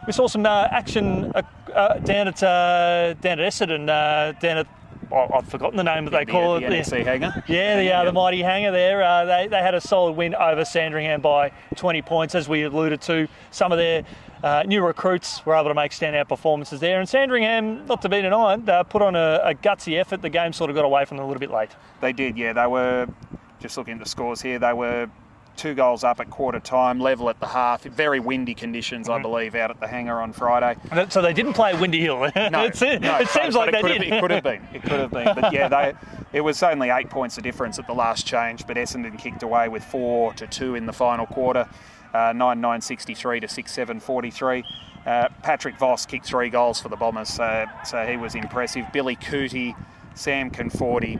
We 0.07 0.13
saw 0.13 0.27
some 0.29 0.47
uh, 0.47 0.69
action 0.71 1.31
uh, 1.35 1.43
uh 1.75 1.99
down 1.99 2.29
at 2.29 2.43
uh, 2.43 3.15
down 3.21 3.39
at 3.41 3.53
Essendon, 3.53 3.89
uh, 3.89 4.33
down 4.41 4.59
at 4.59 4.67
I've 5.13 5.49
forgotten 5.49 5.77
the 5.77 5.85
name 5.85 6.05
that 6.05 6.11
they 6.11 6.25
the, 6.25 6.33
call 6.33 6.61
the, 6.61 6.67
it. 6.67 6.71
The 6.71 6.97
NEC 6.97 7.07
Hangar? 7.07 7.45
Yeah, 7.49 7.81
the, 7.81 7.93
uh, 7.93 8.05
the 8.05 8.13
mighty 8.13 8.43
Hangar 8.43 8.71
there. 8.71 9.03
Uh, 9.03 9.25
they, 9.25 9.49
they 9.49 9.59
had 9.59 9.75
a 9.75 9.81
solid 9.81 10.13
win 10.13 10.35
over 10.35 10.65
Sandringham 10.65 11.21
by 11.21 11.53
20 11.77 12.03
points, 12.03 12.35
as 12.35 12.49
we 12.49 12.63
alluded 12.63 13.01
to. 13.03 13.29
Some 13.51 13.73
of 13.73 13.79
their 13.79 14.05
uh, 14.43 14.63
new 14.67 14.85
recruits 14.85 15.45
were 15.45 15.55
able 15.55 15.69
to 15.69 15.75
make 15.75 15.93
standout 15.93 16.29
performances 16.29 16.81
there. 16.81 17.01
And 17.01 17.09
Sandringham, 17.09 17.87
not 17.87 18.03
to 18.03 18.09
be 18.09 18.23
denied, 18.23 18.69
uh, 18.69 18.83
put 18.85 19.03
on 19.03 19.17
a, 19.17 19.41
a 19.45 19.55
gutsy 19.55 19.99
effort. 19.99 20.23
The 20.23 20.31
game 20.31 20.53
sort 20.53 20.71
of 20.71 20.77
got 20.77 20.85
away 20.85 21.05
from 21.05 21.17
them 21.17 21.25
a 21.25 21.29
little 21.29 21.41
bit 21.41 21.51
late. 21.51 21.71
They 22.01 22.13
did, 22.13 22.39
yeah. 22.39 22.53
They 22.53 22.67
were, 22.67 23.07
just 23.59 23.77
looking 23.77 23.95
at 23.95 24.01
the 24.01 24.09
scores 24.09 24.41
here, 24.41 24.59
they 24.59 24.73
were 24.73 25.11
two 25.61 25.75
goals 25.75 26.03
up 26.03 26.21
at 26.21 26.31
quarter 26.31 26.59
time, 26.59 26.99
level 26.99 27.29
at 27.29 27.39
the 27.39 27.47
half. 27.47 27.83
Very 27.83 28.19
windy 28.19 28.55
conditions, 28.55 29.09
mm-hmm. 29.09 29.19
I 29.19 29.23
believe, 29.23 29.55
out 29.55 29.71
at 29.71 29.79
the 29.79 29.87
hangar 29.87 30.21
on 30.21 30.33
Friday. 30.33 30.79
So 31.11 31.21
they 31.21 31.35
didn't 31.35 31.53
play 31.53 31.79
Windy 31.79 32.01
Hill. 32.01 32.19
no, 32.37 32.49
no, 32.49 32.65
it 32.65 32.77
seems 32.77 33.55
like 33.55 33.73
they 33.73 33.83
did. 33.83 34.03
Have, 34.03 34.13
it 34.13 34.21
could 34.21 34.31
have 34.31 34.43
been. 34.43 34.67
It 34.73 34.83
could 34.83 34.93
have 34.93 35.11
been. 35.11 35.35
But 35.35 35.53
yeah, 35.53 35.69
they. 35.69 35.95
It 36.33 36.41
was 36.41 36.63
only 36.63 36.91
eight 36.91 37.11
points 37.11 37.37
of 37.37 37.45
difference 37.45 37.79
at 37.79 37.87
the 37.87 37.93
last 37.93 38.27
change, 38.27 38.67
but 38.67 38.77
Essendon 38.77 39.19
kicked 39.19 39.43
away 39.43 39.69
with 39.69 39.85
four 39.85 40.33
to 40.35 40.47
two 40.47 40.77
in 40.77 40.87
the 40.87 40.93
final 40.93 41.27
quarter, 41.27 41.69
uh, 42.15 42.33
nine 42.33 42.61
nine 42.61 42.81
sixty 42.81 43.15
three 43.15 43.41
to 43.41 43.49
six 43.49 43.73
seven 43.73 44.01
forty 44.01 44.31
three. 44.31 44.65
Uh, 45.05 45.29
Patrick 45.43 45.79
Voss 45.79 46.07
kicked 46.07 46.27
three 46.27 46.51
goals 46.51 46.81
for 46.81 46.89
the 46.89 46.97
Bombers, 46.97 47.31
so, 47.31 47.67
so 47.85 48.07
he 48.07 48.17
was 48.17 48.35
impressive. 48.35 48.87
Billy 48.93 49.17
Cootie, 49.17 49.75
Sam 50.15 50.51
Conforti, 50.51 51.19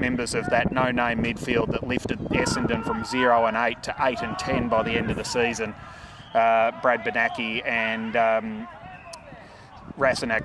members 0.00 0.34
of 0.34 0.46
that 0.50 0.72
no-name 0.72 1.22
midfield 1.22 1.70
that 1.72 1.86
lifted 1.86 2.18
Essendon 2.30 2.84
from 2.84 3.04
zero 3.04 3.46
and 3.46 3.56
eight 3.56 3.82
to 3.82 3.94
eight 4.00 4.22
and 4.22 4.38
ten 4.38 4.68
by 4.68 4.82
the 4.82 4.92
end 4.92 5.10
of 5.10 5.16
the 5.16 5.24
season. 5.24 5.74
Uh, 6.34 6.72
Brad 6.82 7.04
Benaki 7.04 7.66
and 7.66 8.16
um, 8.16 8.68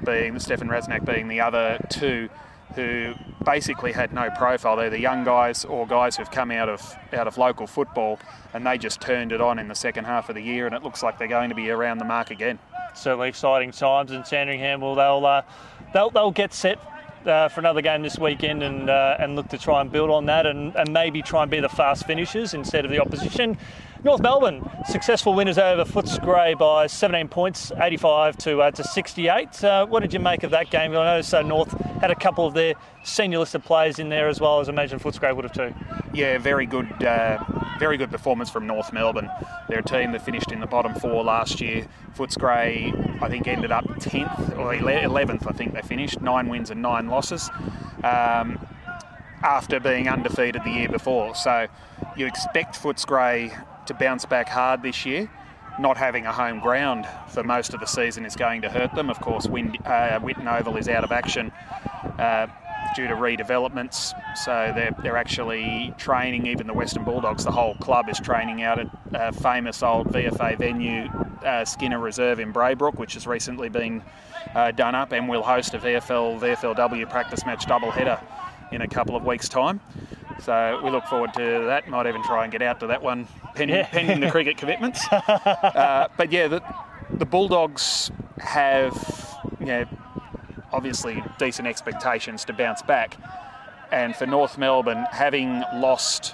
being 0.06 0.40
Stefan 0.40 0.70
Rasanak 0.70 1.06
being 1.06 1.28
the 1.28 1.42
other 1.42 1.78
two 1.90 2.30
who 2.76 3.14
basically 3.46 3.92
had 3.92 4.14
no 4.14 4.30
profile. 4.32 4.76
They're 4.76 4.90
the 4.90 5.00
young 5.00 5.24
guys 5.24 5.64
or 5.66 5.86
guys 5.86 6.18
who've 6.18 6.32
come 6.32 6.52
out 6.52 6.70
of 6.70 6.82
out 7.14 7.28
of 7.28 7.38
local 7.38 7.68
football, 7.68 8.20
and 8.54 8.66
they 8.66 8.78
just 8.78 9.00
turned 9.02 9.32
it 9.32 9.42
on 9.42 9.60
in 9.60 9.68
the 9.68 9.76
second 9.76 10.06
half 10.06 10.30
of 10.30 10.36
the 10.36 10.42
year, 10.42 10.66
and 10.66 10.74
it 10.76 10.84
looks 10.84 11.04
like 11.04 11.20
they're 11.20 11.28
going 11.28 11.50
to 11.50 11.56
be 11.56 11.70
around 11.70 12.00
the 12.00 12.06
mark 12.06 12.32
again. 12.32 12.60
Certainly 12.96 13.30
exciting 13.30 13.72
times, 13.72 14.12
and 14.12 14.26
Sandringham 14.26 14.82
will 14.82 14.96
they'll 14.96 15.26
uh, 15.26 15.44
they'll 15.94 16.10
they'll 16.10 16.32
get 16.32 16.54
set 16.54 16.80
uh, 17.28 17.50
for 17.50 17.60
another 17.60 17.82
game 17.82 18.02
this 18.02 18.18
weekend 18.18 18.64
and 18.64 18.90
uh, 18.90 19.18
and 19.20 19.36
look 19.36 19.48
to 19.50 19.58
try 19.58 19.82
and 19.82 19.92
build 19.92 20.10
on 20.10 20.26
that 20.26 20.46
and, 20.46 20.76
and 20.76 20.94
maybe 20.94 21.22
try 21.22 21.42
and 21.42 21.52
be 21.52 21.60
the 21.60 21.70
fast 21.70 22.06
finishers 22.06 22.54
instead 22.54 22.86
of 22.86 22.92
the 22.92 23.00
opposition. 23.00 23.58
North 24.04 24.22
Melbourne 24.22 24.70
successful 24.86 25.34
winners 25.34 25.58
over 25.58 25.86
Footscray 25.86 26.58
by 26.58 26.88
17 26.88 27.30
points, 27.30 27.72
85 27.74 28.38
to 28.40 28.62
uh, 28.62 28.72
to 28.72 28.84
68. 28.84 29.64
Uh, 29.64 29.86
what 29.86 30.02
did 30.02 30.14
you 30.14 30.20
make 30.20 30.44
of 30.44 30.52
that 30.52 30.70
game? 30.70 30.92
I 30.92 31.06
noticed 31.06 31.34
uh, 31.34 31.42
North 31.42 31.72
had 32.02 32.12
a 32.12 32.16
couple 32.16 32.46
of 32.46 32.54
their 32.54 32.74
senior 33.06 33.40
listed 33.40 33.64
players 33.64 34.00
in 34.00 34.10
there 34.10 34.28
as 34.28 34.42
well 34.42 34.60
as 34.60 34.68
I 34.68 34.74
imagine 34.74 35.00
Footscray 35.00 35.34
would 35.34 35.46
have 35.46 35.54
too. 35.54 35.74
Yeah, 36.14 36.38
very 36.38 36.66
good, 36.66 37.02
uh, 37.02 37.42
very 37.80 37.96
good 37.96 38.12
performance 38.12 38.50
from 38.50 38.68
North 38.68 38.92
Melbourne. 38.92 39.30
They're 39.70 39.80
a 39.80 39.84
team 39.84 40.12
that 40.12 40.26
finished 40.26 40.52
in 40.52 40.60
the 40.60 40.68
bottom 40.68 40.94
four 40.96 41.24
last 41.24 41.62
year. 41.62 41.88
Footscray, 42.18 43.24
I 43.24 43.30
think, 43.30 43.48
ended 43.48 43.72
up 43.72 43.86
10th 43.86 44.58
or 44.58 44.74
11th. 44.74 45.48
I 45.48 45.54
think 45.54 45.74
they 45.74 45.82
finished 45.82 46.22
nine 46.22 46.50
wins 46.50 46.70
and 46.70 46.82
nine 46.82 47.08
losses. 47.08 47.50
Um, 48.04 48.60
after 49.44 49.80
being 49.80 50.08
undefeated 50.08 50.64
the 50.64 50.72
year 50.72 50.90
before. 50.90 51.36
So 51.36 51.68
you 52.16 52.26
expect 52.26 52.82
Footscray 52.82 53.66
to 53.88 53.94
bounce 53.94 54.26
back 54.26 54.50
hard 54.50 54.82
this 54.82 55.06
year. 55.06 55.30
Not 55.80 55.98
having 55.98 56.26
a 56.28 56.32
home 56.32 56.60
ground 56.60 57.08
for 57.30 57.44
most 57.44 57.74
of 57.74 57.80
the 57.80 57.88
season 57.88 58.26
is 58.26 58.36
going 58.36 58.62
to 58.62 58.70
hurt 58.70 58.94
them. 58.94 59.10
Of 59.10 59.20
course, 59.20 59.48
Wind, 59.48 59.80
uh, 59.86 60.20
Whitten 60.20 60.48
Oval 60.48 60.78
is 60.78 60.88
out 60.88 61.04
of 61.04 61.12
action 61.12 61.52
uh, 62.20 62.48
due 62.96 63.08
to 63.08 63.16
redevelopments, 63.16 64.14
so 64.38 64.72
they're, 64.76 64.96
they're 65.02 65.18
actually 65.18 65.94
training. 65.98 66.46
Even 66.46 66.68
the 66.68 66.74
Western 66.74 67.04
Bulldogs, 67.04 67.44
the 67.44 67.52
whole 67.52 67.76
club 67.76 68.08
is 68.08 68.20
training 68.20 68.62
out 68.62 68.80
at 68.80 68.88
a 69.14 69.32
famous 69.32 69.82
old 69.82 70.10
VFA 70.10 70.60
venue, 70.60 71.10
uh, 71.44 71.66
Skinner 71.66 72.00
Reserve 72.00 72.40
in 72.40 72.54
Braybrook, 72.54 73.00
which 73.00 73.16
has 73.16 73.26
recently 73.26 73.70
been 73.70 74.04
uh, 74.54 74.72
done 74.72 74.94
up, 74.94 75.12
and 75.12 75.28
will 75.28 75.44
host 75.44 75.74
a 75.74 75.80
VFL 75.80 76.40
VFLW 76.40 77.10
practice 77.10 77.46
match 77.48 77.66
doubleheader 77.66 78.24
in 78.72 78.82
a 78.82 78.88
couple 78.88 79.16
of 79.16 79.26
weeks' 79.26 79.50
time. 79.50 79.80
So 80.42 80.82
we 80.84 80.90
look 80.90 81.06
forward 81.06 81.34
to 81.36 81.66
that. 81.66 81.88
Might 81.88 82.08
even 82.08 82.24
try 82.24 82.44
and 82.44 82.52
get 82.52 82.62
out 82.62 82.80
to 82.82 82.88
that 82.88 83.02
one, 83.02 83.28
pending, 83.56 83.78
yeah. 83.78 83.88
pending 83.88 84.20
the 84.20 84.32
cricket 84.32 84.58
commitments. 84.58 85.06
uh, 85.12 86.08
but 86.18 86.32
yeah, 86.32 86.48
the, 86.48 86.64
the 87.12 87.26
Bulldogs 87.26 88.12
have, 88.40 89.38
you 89.60 89.66
know, 89.68 89.86
obviously 90.72 91.24
decent 91.38 91.68
expectations 91.68 92.46
to 92.46 92.54
bounce 92.54 92.82
back. 92.82 93.18
And 93.92 94.16
for 94.16 94.26
North 94.26 94.58
Melbourne, 94.58 95.06
having 95.12 95.64
lost 95.76 96.34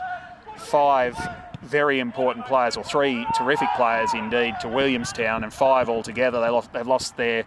five 0.57 1.17
very 1.61 1.99
important 1.99 2.45
players, 2.45 2.77
or 2.77 2.83
three 2.83 3.25
terrific 3.35 3.67
players 3.75 4.13
indeed, 4.13 4.55
to 4.61 4.69
Williamstown, 4.69 5.43
and 5.43 5.53
five 5.53 5.89
altogether, 5.89 6.39
they 6.39 6.49
lost, 6.49 6.71
they've 6.73 6.87
lost 6.87 7.17
their 7.17 7.43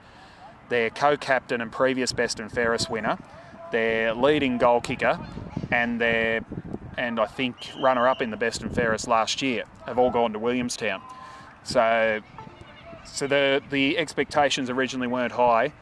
their 0.68 0.90
co-captain 0.90 1.60
and 1.60 1.70
previous 1.70 2.12
best 2.12 2.40
and 2.40 2.50
fairest 2.50 2.88
winner, 2.88 3.18
their 3.72 4.14
leading 4.14 4.58
goal 4.58 4.80
kicker, 4.80 5.18
and 5.70 6.00
their 6.00 6.42
and 6.96 7.18
I 7.18 7.26
think 7.26 7.56
runner 7.80 8.06
up 8.06 8.22
in 8.22 8.30
the 8.30 8.36
best 8.36 8.62
and 8.62 8.72
fairest 8.72 9.08
last 9.08 9.42
year 9.42 9.64
have 9.86 9.98
all 9.98 10.10
gone 10.10 10.32
to 10.34 10.38
Williamstown. 10.38 11.02
So 11.64 12.20
so 13.04 13.26
the 13.26 13.62
the 13.70 13.98
expectations 13.98 14.70
originally 14.70 15.08
weren't 15.08 15.32
high, 15.32 15.72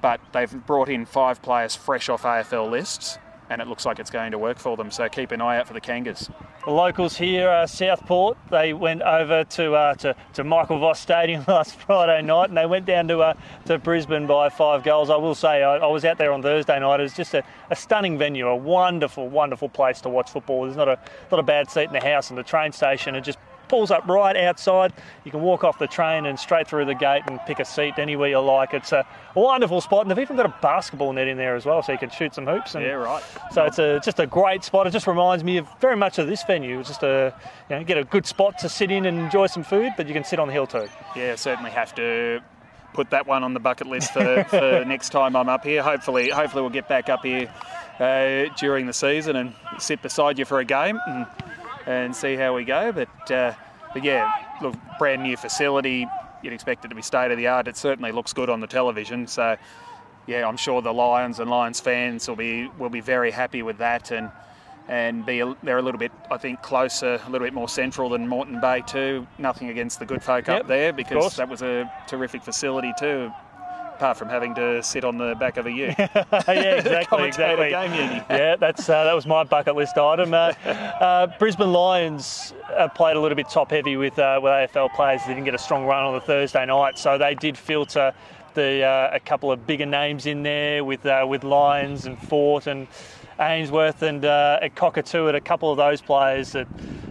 but 0.00 0.20
they've 0.32 0.66
brought 0.66 0.88
in 0.88 1.04
five 1.04 1.42
players 1.42 1.76
fresh 1.76 2.08
off 2.08 2.22
AFL 2.22 2.70
lists 2.70 3.18
and 3.50 3.60
it 3.60 3.66
looks 3.66 3.84
like 3.84 3.98
it's 3.98 4.10
going 4.10 4.30
to 4.30 4.38
work 4.38 4.58
for 4.58 4.76
them. 4.76 4.90
So 4.90 5.08
keep 5.08 5.32
an 5.32 5.40
eye 5.40 5.58
out 5.58 5.66
for 5.66 5.74
the 5.74 5.80
Kangas. 5.80 6.30
The 6.64 6.70
locals 6.70 7.16
here, 7.16 7.48
uh, 7.48 7.66
Southport, 7.66 8.38
they 8.48 8.72
went 8.72 9.02
over 9.02 9.44
to, 9.44 9.74
uh, 9.74 9.94
to, 9.96 10.14
to 10.34 10.44
Michael 10.44 10.78
Voss 10.78 11.00
Stadium 11.00 11.44
last 11.48 11.74
Friday 11.74 12.22
night, 12.22 12.50
and 12.50 12.56
they 12.56 12.66
went 12.66 12.86
down 12.86 13.08
to 13.08 13.20
uh, 13.20 13.34
to 13.66 13.78
Brisbane 13.78 14.26
by 14.26 14.48
five 14.48 14.84
goals. 14.84 15.10
I 15.10 15.16
will 15.16 15.34
say 15.34 15.62
I, 15.62 15.78
I 15.78 15.86
was 15.86 16.04
out 16.04 16.18
there 16.18 16.32
on 16.32 16.42
Thursday 16.42 16.78
night. 16.78 17.00
It 17.00 17.04
was 17.04 17.14
just 17.14 17.34
a, 17.34 17.42
a, 17.70 17.76
stunning 17.76 18.18
venue, 18.18 18.46
a 18.46 18.56
wonderful, 18.56 19.28
wonderful 19.28 19.68
place 19.68 20.00
to 20.02 20.08
watch 20.08 20.30
football. 20.30 20.64
There's 20.64 20.76
not 20.76 20.88
a 20.88 20.98
not 21.30 21.40
a 21.40 21.42
bad 21.42 21.70
seat 21.70 21.84
in 21.84 21.92
the 21.92 22.00
house, 22.00 22.30
and 22.30 22.38
the 22.38 22.44
train 22.44 22.70
station, 22.72 23.16
and 23.16 23.24
just 23.24 23.38
pulls 23.70 23.92
up 23.92 24.06
right 24.08 24.36
outside. 24.36 24.92
You 25.24 25.30
can 25.30 25.40
walk 25.40 25.62
off 25.62 25.78
the 25.78 25.86
train 25.86 26.26
and 26.26 26.38
straight 26.38 26.66
through 26.66 26.86
the 26.86 26.94
gate 26.94 27.22
and 27.28 27.40
pick 27.46 27.60
a 27.60 27.64
seat 27.64 27.94
anywhere 27.98 28.28
you 28.28 28.40
like. 28.40 28.74
It's 28.74 28.90
a 28.90 29.06
wonderful 29.34 29.80
spot, 29.80 30.02
and 30.02 30.10
they've 30.10 30.18
even 30.18 30.36
got 30.36 30.46
a 30.46 30.54
basketball 30.60 31.12
net 31.12 31.28
in 31.28 31.38
there 31.38 31.54
as 31.54 31.64
well, 31.64 31.80
so 31.82 31.92
you 31.92 31.98
can 31.98 32.10
shoot 32.10 32.34
some 32.34 32.46
hoops. 32.46 32.74
And 32.74 32.84
yeah, 32.84 32.92
right. 32.92 33.22
So 33.52 33.64
it's 33.64 33.78
a 33.78 34.00
just 34.00 34.18
a 34.18 34.26
great 34.26 34.64
spot. 34.64 34.88
It 34.88 34.90
just 34.90 35.06
reminds 35.06 35.44
me 35.44 35.58
of 35.58 35.68
very 35.80 35.96
much 35.96 36.18
of 36.18 36.26
this 36.26 36.42
venue. 36.42 36.80
It's 36.80 36.88
just 36.88 37.04
a 37.04 37.32
you 37.70 37.76
know 37.76 37.84
get 37.84 37.96
a 37.96 38.04
good 38.04 38.26
spot 38.26 38.58
to 38.58 38.68
sit 38.68 38.90
in 38.90 39.06
and 39.06 39.18
enjoy 39.18 39.46
some 39.46 39.62
food, 39.62 39.92
but 39.96 40.08
you 40.08 40.14
can 40.14 40.24
sit 40.24 40.40
on 40.40 40.48
the 40.48 40.52
hill 40.52 40.66
too. 40.66 40.88
Yeah, 41.14 41.36
certainly 41.36 41.70
have 41.70 41.94
to 41.94 42.40
put 42.92 43.10
that 43.10 43.26
one 43.26 43.44
on 43.44 43.54
the 43.54 43.60
bucket 43.60 43.86
list 43.86 44.12
for, 44.12 44.44
for 44.44 44.84
next 44.86 45.10
time 45.10 45.36
I'm 45.36 45.48
up 45.48 45.64
here. 45.64 45.80
Hopefully, 45.80 46.30
hopefully 46.30 46.62
we'll 46.62 46.70
get 46.70 46.88
back 46.88 47.08
up 47.08 47.24
here 47.24 47.48
uh, 48.00 48.52
during 48.58 48.86
the 48.86 48.92
season 48.92 49.36
and 49.36 49.54
sit 49.78 50.02
beside 50.02 50.40
you 50.40 50.44
for 50.44 50.58
a 50.58 50.64
game 50.64 50.98
and 51.06 51.26
and 51.90 52.14
see 52.14 52.36
how 52.36 52.54
we 52.54 52.64
go. 52.64 52.92
But 52.92 53.30
uh, 53.30 53.54
but 53.92 54.04
yeah, 54.04 54.32
look, 54.62 54.74
brand 54.98 55.22
new 55.22 55.36
facility. 55.36 56.06
You'd 56.42 56.52
expect 56.52 56.84
it 56.84 56.88
to 56.88 56.94
be 56.94 57.02
state 57.02 57.30
of 57.30 57.36
the 57.36 57.48
art. 57.48 57.68
It 57.68 57.76
certainly 57.76 58.12
looks 58.12 58.32
good 58.32 58.48
on 58.48 58.60
the 58.60 58.66
television. 58.66 59.26
So 59.26 59.56
yeah, 60.26 60.46
I'm 60.46 60.56
sure 60.56 60.80
the 60.80 60.92
Lions 60.92 61.40
and 61.40 61.50
Lions 61.50 61.80
fans 61.80 62.28
will 62.28 62.36
be 62.36 62.68
will 62.78 62.90
be 62.90 63.00
very 63.00 63.30
happy 63.30 63.62
with 63.62 63.78
that 63.78 64.10
and 64.10 64.30
and 64.88 65.24
be 65.24 65.40
a, 65.40 65.56
they're 65.62 65.78
a 65.78 65.82
little 65.82 66.00
bit, 66.00 66.10
I 66.32 66.36
think, 66.36 66.62
closer, 66.62 67.20
a 67.24 67.30
little 67.30 67.46
bit 67.46 67.54
more 67.54 67.68
central 67.68 68.08
than 68.08 68.26
Moreton 68.26 68.60
Bay 68.60 68.82
too. 68.84 69.26
Nothing 69.38 69.68
against 69.68 70.00
the 70.00 70.06
good 70.06 70.22
folk 70.22 70.48
Yep, 70.48 70.62
up 70.62 70.66
there 70.66 70.92
because 70.92 71.36
that 71.36 71.48
was 71.48 71.62
a 71.62 71.90
terrific 72.08 72.42
facility 72.42 72.92
too. 72.98 73.30
Apart 74.00 74.16
from 74.16 74.30
having 74.30 74.54
to 74.54 74.82
sit 74.82 75.04
on 75.04 75.18
the 75.18 75.34
back 75.34 75.58
of 75.58 75.66
a 75.66 75.70
ute. 75.70 75.94
yeah, 75.98 76.76
exactly, 76.76 77.24
exactly. 77.24 77.68
game 77.68 77.92
uni. 77.92 78.14
yeah, 78.30 78.56
that's 78.56 78.88
uh, 78.88 79.04
that 79.04 79.12
was 79.12 79.26
my 79.26 79.44
bucket 79.44 79.76
list 79.76 79.98
item. 79.98 80.32
Uh, 80.32 80.54
uh, 80.64 81.26
Brisbane 81.38 81.70
Lions 81.70 82.54
uh, 82.74 82.88
played 82.88 83.16
a 83.16 83.20
little 83.20 83.36
bit 83.36 83.50
top 83.50 83.70
heavy 83.70 83.98
with 83.98 84.18
uh, 84.18 84.40
with 84.42 84.52
AFL 84.52 84.94
players. 84.94 85.20
They 85.26 85.34
didn't 85.34 85.44
get 85.44 85.54
a 85.54 85.58
strong 85.58 85.84
run 85.84 86.02
on 86.02 86.14
the 86.14 86.20
Thursday 86.22 86.64
night, 86.64 86.98
so 86.98 87.18
they 87.18 87.34
did 87.34 87.58
filter 87.58 88.14
the 88.54 88.82
uh, 88.82 89.10
a 89.12 89.20
couple 89.20 89.52
of 89.52 89.66
bigger 89.66 89.84
names 89.84 90.24
in 90.24 90.44
there 90.44 90.82
with 90.82 91.04
uh, 91.04 91.26
with 91.28 91.44
Lyons 91.44 92.06
and 92.06 92.18
Fort 92.18 92.66
and 92.66 92.88
Ainsworth 93.40 94.02
and 94.02 94.24
uh, 94.24 94.58
at 94.60 94.74
Cockatoo 94.74 95.28
at 95.28 95.34
a 95.34 95.40
couple 95.40 95.70
of 95.70 95.76
those 95.76 96.00
players 96.02 96.52
that 96.52 96.68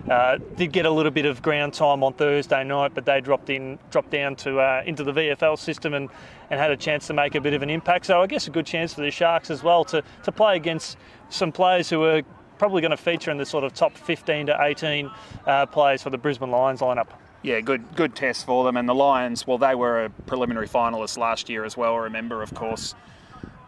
uh, 0.10 0.38
did 0.56 0.72
get 0.72 0.86
a 0.86 0.90
little 0.90 1.12
bit 1.12 1.26
of 1.26 1.42
ground 1.42 1.74
time 1.74 2.04
on 2.04 2.14
Thursday 2.14 2.64
night, 2.64 2.94
but 2.94 3.06
they 3.06 3.22
dropped 3.22 3.50
in 3.50 3.78
dropped 3.92 4.12
down 4.12 4.36
to 4.38 4.60
uh, 4.60 4.84
into 4.86 5.04
the 5.04 5.12
VFL 5.12 5.58
system 5.58 5.94
and, 5.94 6.10
and 6.50 6.60
had 6.60 6.72
a 6.72 6.78
chance 6.78 7.08
to 7.08 7.14
make 7.14 7.36
a 7.36 7.42
bit 7.42 7.54
of 7.54 7.62
an 7.62 7.70
impact. 7.70 8.06
So 8.06 8.22
I 8.22 8.28
guess 8.28 8.48
a 8.48 8.52
good 8.52 8.66
chance 8.66 8.94
for 8.94 9.02
the 9.02 9.12
Sharks 9.12 9.52
as 9.52 9.64
well 9.64 9.84
to, 9.86 10.04
to 10.24 10.32
play 10.32 10.56
against 10.56 10.98
some 11.30 11.52
players 11.52 11.90
who 11.90 12.04
are 12.04 12.22
probably 12.58 12.82
going 12.82 12.92
to 12.92 12.98
feature 12.98 13.32
in 13.32 13.38
the 13.38 13.46
sort 13.46 13.64
of 13.64 13.74
top 13.74 13.96
15 13.96 14.48
to 14.48 14.58
18 14.62 15.10
uh, 15.46 15.66
players 15.68 16.04
for 16.04 16.10
the 16.10 16.18
Brisbane 16.18 16.52
Lions 16.52 16.82
lineup. 16.82 17.08
Yeah, 17.42 17.62
good 17.62 17.96
good 17.96 18.16
test 18.16 18.46
for 18.46 18.66
them. 18.66 18.76
And 18.78 18.88
the 18.88 18.96
Lions, 18.96 19.48
well, 19.48 19.58
they 19.58 19.76
were 19.76 20.06
a 20.06 20.10
preliminary 20.10 20.68
finalist 20.68 21.18
last 21.18 21.50
year 21.50 21.64
as 21.64 21.78
well. 21.78 21.98
Remember, 21.98 22.42
of 22.42 22.54
course, 22.54 22.96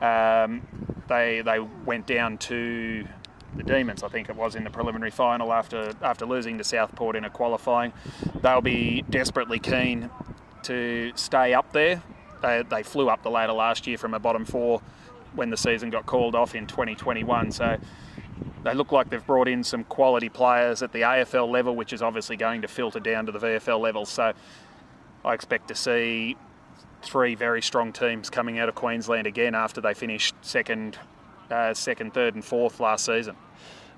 um, 0.01 0.61
they 1.11 1.41
they 1.41 1.59
went 1.59 2.07
down 2.07 2.37
to 2.37 3.05
the 3.55 3.63
Demons, 3.63 4.01
I 4.01 4.07
think 4.07 4.29
it 4.29 4.35
was, 4.35 4.55
in 4.55 4.63
the 4.63 4.69
preliminary 4.69 5.11
final 5.11 5.51
after 5.51 5.93
after 6.01 6.25
losing 6.25 6.57
to 6.57 6.63
Southport 6.63 7.15
in 7.15 7.25
a 7.25 7.29
qualifying. 7.29 7.91
They'll 8.41 8.61
be 8.61 9.03
desperately 9.09 9.59
keen 9.59 10.09
to 10.63 11.11
stay 11.15 11.53
up 11.53 11.73
there. 11.73 12.01
They, 12.41 12.63
they 12.67 12.83
flew 12.83 13.09
up 13.09 13.23
the 13.23 13.29
ladder 13.29 13.53
last 13.53 13.85
year 13.85 13.97
from 13.97 14.13
a 14.13 14.19
bottom 14.19 14.45
four 14.45 14.81
when 15.35 15.49
the 15.49 15.57
season 15.57 15.89
got 15.89 16.05
called 16.05 16.33
off 16.33 16.55
in 16.55 16.65
2021. 16.65 17.51
So 17.51 17.77
they 18.63 18.73
look 18.73 18.91
like 18.91 19.09
they've 19.09 19.25
brought 19.25 19.47
in 19.47 19.63
some 19.63 19.83
quality 19.83 20.29
players 20.29 20.81
at 20.81 20.91
the 20.91 21.01
AFL 21.01 21.49
level, 21.49 21.75
which 21.75 21.93
is 21.93 22.01
obviously 22.01 22.37
going 22.37 22.61
to 22.61 22.67
filter 22.67 22.99
down 22.99 23.25
to 23.27 23.31
the 23.31 23.39
VFL 23.39 23.79
level. 23.79 24.05
So 24.05 24.33
I 25.23 25.33
expect 25.33 25.67
to 25.67 25.75
see 25.75 26.35
three 27.03 27.35
very 27.35 27.61
strong 27.61 27.91
teams 27.93 28.29
coming 28.29 28.59
out 28.59 28.69
of 28.69 28.75
Queensland 28.75 29.27
again 29.27 29.55
after 29.55 29.81
they 29.81 29.93
finished 29.93 30.35
second, 30.41 30.97
uh, 31.49 31.73
second, 31.73 32.13
third, 32.13 32.35
and 32.35 32.43
fourth 32.43 32.79
last 32.79 33.05
season. 33.05 33.35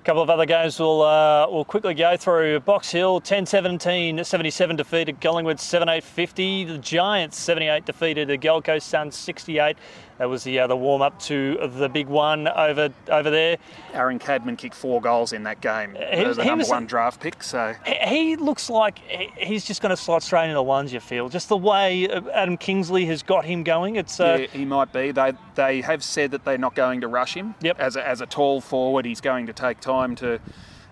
A 0.00 0.04
couple 0.04 0.22
of 0.22 0.28
other 0.28 0.44
games 0.44 0.78
we'll, 0.78 1.00
uh, 1.00 1.46
we'll 1.48 1.64
quickly 1.64 1.94
go 1.94 2.16
through. 2.16 2.60
Box 2.60 2.90
Hill 2.90 3.20
10 3.20 3.46
17, 3.46 4.22
77 4.22 4.76
defeated 4.76 5.20
Collingwood 5.20 5.58
7 5.58 5.88
8 5.88 6.04
50. 6.04 6.64
The 6.64 6.78
Giants 6.78 7.38
78 7.38 7.86
defeated 7.86 8.28
the 8.28 8.36
Gold 8.36 8.64
Coast 8.64 8.88
Suns 8.88 9.16
68. 9.16 9.78
That 10.18 10.28
was 10.28 10.44
the, 10.44 10.60
uh, 10.60 10.66
the 10.68 10.76
warm 10.76 11.02
up 11.02 11.18
to 11.22 11.58
the 11.76 11.88
big 11.88 12.06
one 12.06 12.46
over 12.46 12.90
over 13.08 13.30
there. 13.30 13.56
Aaron 13.92 14.18
Cadman 14.20 14.56
kicked 14.56 14.76
four 14.76 15.00
goals 15.00 15.32
in 15.32 15.42
that 15.42 15.60
game. 15.60 15.96
He 16.12 16.24
was- 16.24 16.36
the 16.36 16.44
he 16.44 16.48
number 16.48 16.62
was- 16.62 16.68
one 16.70 16.86
draft 16.86 17.20
pick. 17.20 17.42
So 17.42 17.74
He- 17.84 18.36
looks 18.36 18.70
like 18.70 18.98
he- 19.00 19.32
he's 19.36 19.64
just 19.64 19.82
going 19.82 19.90
to 19.90 19.96
slot 19.96 20.22
straight 20.22 20.44
into 20.44 20.54
the 20.54 20.62
ones 20.62 20.92
you 20.92 21.00
feel. 21.00 21.28
Just 21.28 21.48
the 21.48 21.56
way 21.56 22.08
uh, 22.08 22.20
Adam 22.32 22.56
Kingsley 22.56 23.06
has 23.06 23.22
got 23.24 23.44
him 23.44 23.64
going. 23.64 23.96
It's 23.96 24.20
uh, 24.20 24.38
yeah, 24.42 24.46
he 24.46 24.64
might 24.64 24.92
be. 24.92 25.10
They 25.10 25.32
they 25.56 25.80
have 25.80 26.04
said 26.04 26.30
that 26.30 26.44
they're 26.44 26.58
not 26.58 26.74
going 26.76 27.00
to 27.00 27.08
rush 27.08 27.34
him. 27.34 27.54
Yep. 27.60 27.80
As 27.80 27.96
a, 27.96 28.06
as 28.08 28.20
a 28.20 28.26
tall 28.26 28.60
forward, 28.60 29.04
he's 29.06 29.20
going 29.20 29.46
to 29.46 29.52
take 29.52 29.80
time 29.80 30.14
to 30.16 30.38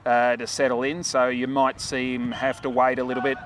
uh, 0.04 0.34
to 0.36 0.46
settle 0.48 0.82
in. 0.82 1.04
So 1.04 1.28
you 1.28 1.46
might 1.46 1.80
see 1.80 2.14
him 2.14 2.32
have 2.32 2.60
to 2.62 2.70
wait 2.70 2.98
a 2.98 3.04
little 3.04 3.22
bit. 3.22 3.38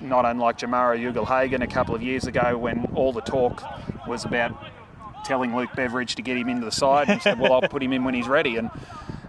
Not 0.00 0.24
unlike 0.24 0.58
Jamarra 0.58 0.98
Ugle-Hagan 0.98 1.62
a 1.62 1.66
couple 1.66 1.94
of 1.94 2.02
years 2.02 2.26
ago, 2.26 2.58
when 2.58 2.86
all 2.94 3.12
the 3.12 3.20
talk 3.20 3.62
was 4.08 4.24
about 4.24 4.52
telling 5.24 5.54
Luke 5.54 5.70
Beveridge 5.74 6.14
to 6.16 6.22
get 6.22 6.36
him 6.36 6.48
into 6.48 6.64
the 6.64 6.72
side. 6.72 7.08
He 7.08 7.18
said, 7.20 7.38
"Well, 7.38 7.52
I'll 7.52 7.68
put 7.68 7.82
him 7.82 7.92
in 7.92 8.04
when 8.04 8.14
he's 8.14 8.28
ready." 8.28 8.56
And 8.56 8.70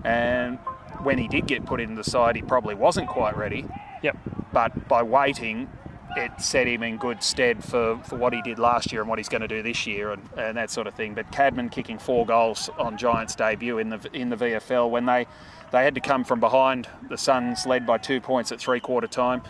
and 0.04 0.58
when 1.04 1.18
he 1.18 1.28
did 1.28 1.48
get 1.48 1.66
put 1.66 1.80
into 1.80 1.96
the 1.96 2.04
side, 2.04 2.36
he 2.36 2.42
probably 2.42 2.76
wasn't 2.76 3.08
quite 3.08 3.36
ready 3.36 3.66
yep. 4.02 4.18
but 4.52 4.88
by 4.88 5.04
waiting, 5.04 5.70
it 6.18 6.32
set 6.42 6.68
him 6.68 6.84
in 6.84 6.98
good 6.98 7.24
stead 7.24 7.64
for, 7.64 7.98
for 8.04 8.18
what 8.18 8.34
he 8.34 8.42
did 8.42 8.60
last 8.60 8.92
year 8.92 9.02
and 9.02 9.10
what 9.10 9.18
he's 9.18 9.30
going 9.30 9.42
to 9.42 9.48
do 9.48 9.62
this 9.62 9.88
year 9.88 10.12
and, 10.12 10.22
and 10.38 10.58
that 10.58 10.70
sort 10.70 10.88
of 10.88 10.94
thing. 10.94 11.14
But 11.14 11.32
Cadman 11.32 11.70
kicking 11.70 11.98
four 11.98 12.26
goals 12.26 12.70
on 12.78 12.98
Giants' 12.98 13.36
debut 13.36 13.78
in 13.78 13.90
the 13.90 14.10
in 14.14 14.30
the 14.30 14.36
VFL 14.36 14.90
when 14.90 15.06
they 15.06 15.26
they 15.72 15.84
had 15.84 15.96
to 15.96 16.02
come 16.02 16.26
from 16.26 16.40
behind. 16.40 16.90
The 17.10 17.18
Suns 17.18 17.66
led 17.66 17.86
by 17.86 17.98
two 17.98 18.20
points 18.20 18.52
at 18.52 18.60
three 18.60 18.82
quarter 18.82 19.08
time. 19.08 19.42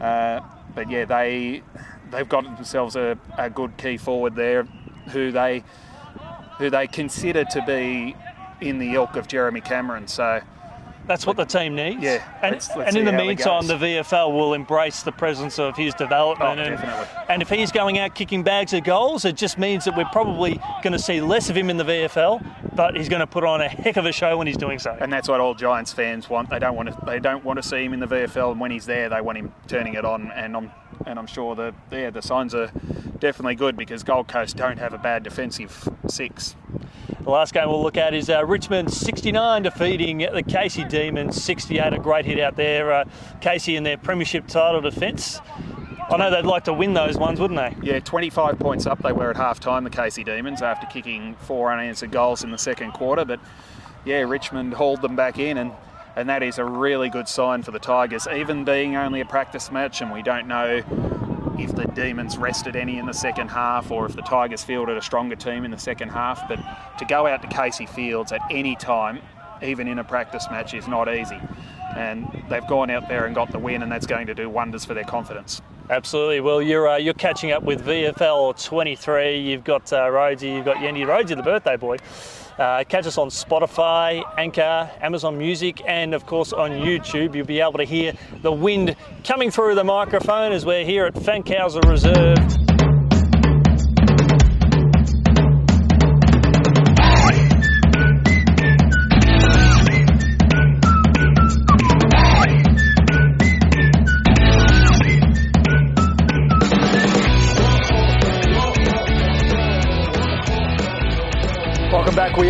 Uh, 0.00 0.40
but 0.74 0.90
yeah, 0.90 1.04
they 1.04 1.62
they've 2.10 2.28
got 2.28 2.44
themselves 2.44 2.96
a, 2.96 3.18
a 3.36 3.50
good 3.50 3.76
key 3.76 3.98
forward 3.98 4.34
there, 4.34 4.66
who 5.08 5.32
they 5.32 5.64
who 6.58 6.70
they 6.70 6.86
consider 6.86 7.44
to 7.44 7.62
be 7.62 8.16
in 8.60 8.78
the 8.78 8.94
ilk 8.94 9.16
of 9.16 9.28
Jeremy 9.28 9.60
Cameron. 9.60 10.08
So 10.08 10.40
That's 11.08 11.26
what 11.26 11.36
the 11.36 11.46
team 11.46 11.74
needs. 11.74 12.02
Yeah, 12.02 12.22
and, 12.42 12.52
let's- 12.52 12.68
let's 12.76 12.88
and 12.88 12.96
in 12.98 13.04
the 13.06 13.12
meantime, 13.12 13.66
the 13.66 13.74
VFL 13.76 14.30
will 14.32 14.52
embrace 14.54 15.02
the 15.02 15.10
presence 15.10 15.58
of 15.58 15.76
his 15.76 15.94
development. 15.94 16.58
Oh, 16.58 16.62
and, 16.62 16.76
definitely. 16.76 17.06
and 17.28 17.42
if 17.42 17.48
he's 17.48 17.72
going 17.72 17.98
out 17.98 18.14
kicking 18.14 18.42
bags 18.42 18.72
of 18.74 18.84
goals, 18.84 19.24
it 19.24 19.34
just 19.36 19.58
means 19.58 19.86
that 19.86 19.96
we're 19.96 20.04
probably 20.12 20.60
going 20.82 20.92
to 20.92 20.98
see 20.98 21.20
less 21.20 21.48
of 21.48 21.56
him 21.56 21.70
in 21.70 21.78
the 21.78 21.84
VFL, 21.84 22.44
but 22.76 22.94
he's 22.94 23.08
going 23.08 23.20
to 23.20 23.26
put 23.26 23.42
on 23.42 23.60
a 23.62 23.68
heck 23.68 23.96
of 23.96 24.04
a 24.04 24.12
show 24.12 24.36
when 24.36 24.46
he's 24.46 24.58
doing 24.58 24.78
so. 24.78 24.96
and 25.00 25.12
that's 25.12 25.28
what 25.28 25.40
all 25.40 25.54
Giants 25.54 25.92
fans 25.92 26.28
want. 26.28 26.50
They 26.50 26.58
don't 26.58 26.76
want 26.76 26.90
to. 26.90 26.98
They 27.06 27.18
don't 27.18 27.42
want 27.44 27.56
to 27.60 27.62
see 27.66 27.84
him 27.84 27.94
in 27.94 28.00
the 28.00 28.06
VFL, 28.06 28.52
and 28.52 28.60
when 28.60 28.70
he's 28.70 28.86
there, 28.86 29.08
they 29.08 29.20
want 29.22 29.38
him 29.38 29.52
turning 29.66 29.94
it 29.94 30.04
on. 30.04 30.30
And 30.32 30.54
I'm 30.56 30.70
and 31.06 31.18
I'm 31.18 31.26
sure 31.26 31.54
that 31.56 31.74
yeah, 31.90 32.10
the 32.10 32.20
signs 32.20 32.54
are 32.54 32.70
definitely 33.18 33.54
good 33.54 33.76
because 33.76 34.02
Gold 34.02 34.28
Coast 34.28 34.56
don't 34.56 34.78
have 34.78 34.92
a 34.92 34.98
bad 34.98 35.22
defensive 35.22 35.88
six. 36.06 36.54
The 37.20 37.30
last 37.30 37.52
game 37.52 37.68
we'll 37.68 37.82
look 37.82 37.96
at 37.96 38.14
is 38.14 38.30
uh, 38.30 38.44
Richmond 38.46 38.92
69 38.92 39.62
defeating 39.62 40.18
the 40.18 40.42
Casey 40.42 40.84
Demons 40.84 41.42
68. 41.42 41.92
A 41.92 41.98
great 41.98 42.24
hit 42.24 42.38
out 42.38 42.54
there. 42.54 42.92
Uh, 42.92 43.04
Casey 43.40 43.74
in 43.74 43.82
their 43.82 43.98
premiership 43.98 44.46
title 44.46 44.80
defence. 44.80 45.40
I 46.10 46.16
know 46.16 46.30
they'd 46.30 46.46
like 46.46 46.64
to 46.64 46.72
win 46.72 46.94
those 46.94 47.18
ones, 47.18 47.40
wouldn't 47.40 47.58
they? 47.58 47.92
Yeah, 47.92 47.98
25 47.98 48.58
points 48.58 48.86
up 48.86 49.02
they 49.02 49.12
were 49.12 49.30
at 49.30 49.36
half 49.36 49.60
time, 49.60 49.84
the 49.84 49.90
Casey 49.90 50.24
Demons, 50.24 50.62
after 50.62 50.86
kicking 50.86 51.34
four 51.34 51.72
unanswered 51.72 52.12
goals 52.12 52.44
in 52.44 52.50
the 52.50 52.56
second 52.56 52.92
quarter. 52.92 53.24
But 53.24 53.40
yeah, 54.04 54.20
Richmond 54.20 54.74
hauled 54.74 55.02
them 55.02 55.16
back 55.16 55.38
in, 55.38 55.58
and, 55.58 55.72
and 56.16 56.28
that 56.28 56.42
is 56.42 56.58
a 56.58 56.64
really 56.64 57.10
good 57.10 57.28
sign 57.28 57.62
for 57.62 57.72
the 57.72 57.78
Tigers, 57.80 58.26
even 58.32 58.64
being 58.64 58.96
only 58.96 59.20
a 59.20 59.26
practice 59.26 59.70
match, 59.70 60.00
and 60.00 60.12
we 60.12 60.22
don't 60.22 60.46
know 60.46 60.82
if 61.58 61.74
the 61.74 61.84
Demons 61.86 62.38
rested 62.38 62.76
any 62.76 62.98
in 62.98 63.06
the 63.06 63.12
second 63.12 63.48
half 63.48 63.90
or 63.90 64.06
if 64.06 64.14
the 64.14 64.22
Tigers 64.22 64.62
fielded 64.62 64.96
a 64.96 65.02
stronger 65.02 65.36
team 65.36 65.64
in 65.64 65.70
the 65.70 65.78
second 65.78 66.10
half. 66.10 66.48
But 66.48 66.58
to 66.98 67.04
go 67.04 67.26
out 67.26 67.42
to 67.42 67.48
Casey 67.48 67.86
Fields 67.86 68.32
at 68.32 68.40
any 68.50 68.76
time, 68.76 69.20
even 69.62 69.88
in 69.88 69.98
a 69.98 70.04
practice 70.04 70.46
match, 70.50 70.74
is 70.74 70.86
not 70.86 71.12
easy. 71.12 71.40
And 71.96 72.44
they've 72.48 72.66
gone 72.66 72.90
out 72.90 73.08
there 73.08 73.26
and 73.26 73.34
got 73.34 73.50
the 73.50 73.58
win, 73.58 73.82
and 73.82 73.90
that's 73.90 74.06
going 74.06 74.26
to 74.28 74.34
do 74.34 74.48
wonders 74.48 74.84
for 74.84 74.94
their 74.94 75.04
confidence. 75.04 75.60
Absolutely. 75.90 76.40
Well, 76.40 76.60
you're 76.60 76.86
uh, 76.86 76.96
you're 76.98 77.14
catching 77.14 77.50
up 77.50 77.62
with 77.62 77.84
VFL 77.84 78.62
23. 78.62 79.40
You've 79.40 79.64
got 79.64 79.90
uh, 79.92 80.08
Rhodesy, 80.10 80.54
you've 80.54 80.64
got 80.66 80.76
Yeendy. 80.76 81.06
Rhodesy, 81.06 81.34
the 81.34 81.42
birthday 81.42 81.76
boy. 81.76 81.96
Uh, 82.58 82.82
catch 82.88 83.06
us 83.06 83.16
on 83.18 83.28
Spotify, 83.28 84.24
Anchor, 84.36 84.90
Amazon 85.00 85.38
Music, 85.38 85.80
and 85.86 86.12
of 86.12 86.26
course 86.26 86.52
on 86.52 86.72
YouTube. 86.72 87.36
You'll 87.36 87.46
be 87.46 87.60
able 87.60 87.78
to 87.78 87.84
hear 87.84 88.14
the 88.42 88.50
wind 88.50 88.96
coming 89.22 89.52
through 89.52 89.76
the 89.76 89.84
microphone 89.84 90.50
as 90.50 90.66
we're 90.66 90.84
here 90.84 91.06
at 91.06 91.14
Fankhauser 91.14 91.88
Reserve. 91.88 92.67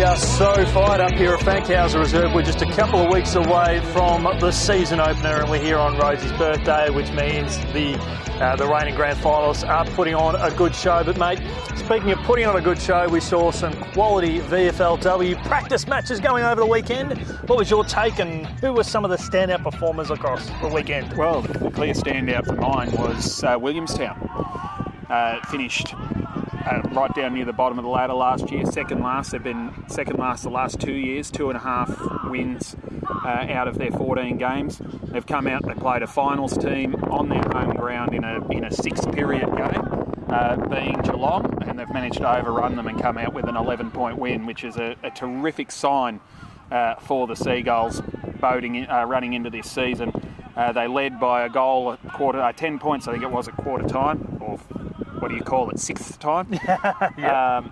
Are 0.09 0.17
so 0.17 0.65
fired 0.65 1.01
up 1.01 1.11
here 1.11 1.35
at 1.35 1.39
Fankhauser 1.41 1.99
Reserve. 1.99 2.33
We're 2.33 2.41
just 2.41 2.63
a 2.63 2.71
couple 2.71 2.99
of 2.99 3.13
weeks 3.13 3.35
away 3.35 3.79
from 3.93 4.23
the 4.39 4.51
season 4.51 4.99
opener, 4.99 5.41
and 5.41 5.51
we're 5.51 5.61
here 5.61 5.77
on 5.77 5.99
Rhodesy's 5.99 6.31
birthday, 6.31 6.89
which 6.89 7.11
means 7.11 7.59
the 7.73 7.95
uh, 8.41 8.55
the 8.55 8.67
reigning 8.67 8.95
grand 8.95 9.19
finalists 9.19 9.69
are 9.69 9.85
putting 9.91 10.15
on 10.15 10.35
a 10.35 10.49
good 10.57 10.73
show. 10.73 11.03
But 11.03 11.19
mate, 11.19 11.39
speaking 11.75 12.09
of 12.09 12.17
putting 12.21 12.47
on 12.47 12.55
a 12.55 12.61
good 12.61 12.81
show, 12.81 13.07
we 13.07 13.19
saw 13.19 13.51
some 13.51 13.71
quality 13.91 14.39
VFLW 14.39 15.45
practice 15.45 15.85
matches 15.85 16.19
going 16.19 16.43
over 16.43 16.61
the 16.61 16.65
weekend. 16.65 17.15
What 17.45 17.59
was 17.59 17.69
your 17.69 17.83
take, 17.83 18.17
and 18.17 18.47
who 18.47 18.73
were 18.73 18.83
some 18.83 19.05
of 19.05 19.11
the 19.11 19.17
standout 19.17 19.61
performers 19.61 20.09
across 20.09 20.49
the 20.59 20.69
weekend? 20.69 21.15
Well, 21.15 21.43
the 21.43 21.69
clear 21.69 21.93
standout 21.93 22.47
for 22.47 22.55
mine 22.55 22.91
was 22.93 23.43
uh, 23.43 23.59
Williamstown. 23.61 24.17
Uh, 25.07 25.39
finished 25.51 25.93
uh, 26.69 26.81
right 26.91 27.13
down 27.15 27.33
near 27.33 27.45
the 27.45 27.53
bottom 27.53 27.79
of 27.79 27.83
the 27.83 27.89
ladder 27.89 28.13
last 28.13 28.51
year, 28.51 28.65
second 28.65 29.01
last. 29.01 29.31
They've 29.31 29.43
been 29.43 29.73
second 29.87 30.17
last 30.19 30.43
the 30.43 30.49
last 30.49 30.79
two 30.79 30.93
years, 30.93 31.31
two 31.31 31.49
and 31.49 31.57
a 31.57 31.61
half 31.61 31.89
wins 32.25 32.75
uh, 33.09 33.47
out 33.49 33.67
of 33.67 33.77
their 33.77 33.91
14 33.91 34.37
games. 34.37 34.79
They've 35.03 35.25
come 35.25 35.47
out, 35.47 35.65
they 35.65 35.73
played 35.73 36.03
a 36.03 36.07
finals 36.07 36.57
team 36.57 36.95
on 37.05 37.29
their 37.29 37.41
home 37.41 37.75
ground 37.75 38.13
in 38.13 38.23
a, 38.23 38.47
in 38.49 38.63
a 38.65 38.71
six 38.71 39.05
period 39.07 39.49
game. 39.57 40.05
Uh, 40.29 40.55
being 40.67 40.95
Geelong, 41.01 41.63
and 41.65 41.79
they've 41.79 41.89
managed 41.91 42.19
to 42.19 42.37
overrun 42.37 42.75
them 42.75 42.87
and 42.87 43.01
come 43.01 43.17
out 43.17 43.33
with 43.33 43.45
an 43.45 43.55
11 43.55 43.89
point 43.89 44.15
win, 44.15 44.45
which 44.45 44.63
is 44.63 44.77
a, 44.77 44.95
a 45.01 45.09
terrific 45.09 45.71
sign 45.71 46.19
uh, 46.71 46.93
for 46.97 47.25
the 47.25 47.35
Seagulls 47.35 47.99
boating 48.39 48.75
in, 48.75 48.87
uh, 48.91 49.05
running 49.05 49.33
into 49.33 49.49
this 49.49 49.69
season. 49.71 50.11
Uh, 50.55 50.71
they 50.71 50.87
led 50.87 51.19
by 51.19 51.45
a 51.45 51.49
goal 51.49 51.93
at 51.93 52.13
quarter, 52.13 52.39
uh, 52.39 52.51
10 52.51 52.77
points, 52.77 53.07
I 53.07 53.13
think 53.13 53.23
it 53.23 53.31
was 53.31 53.47
at 53.47 53.57
quarter 53.57 53.87
time, 53.87 54.37
or 54.39 54.59
what 55.19 55.29
do 55.29 55.35
you 55.35 55.43
call 55.43 55.69
it, 55.69 55.79
sixth 55.79 56.19
time. 56.19 56.53
um, 57.23 57.71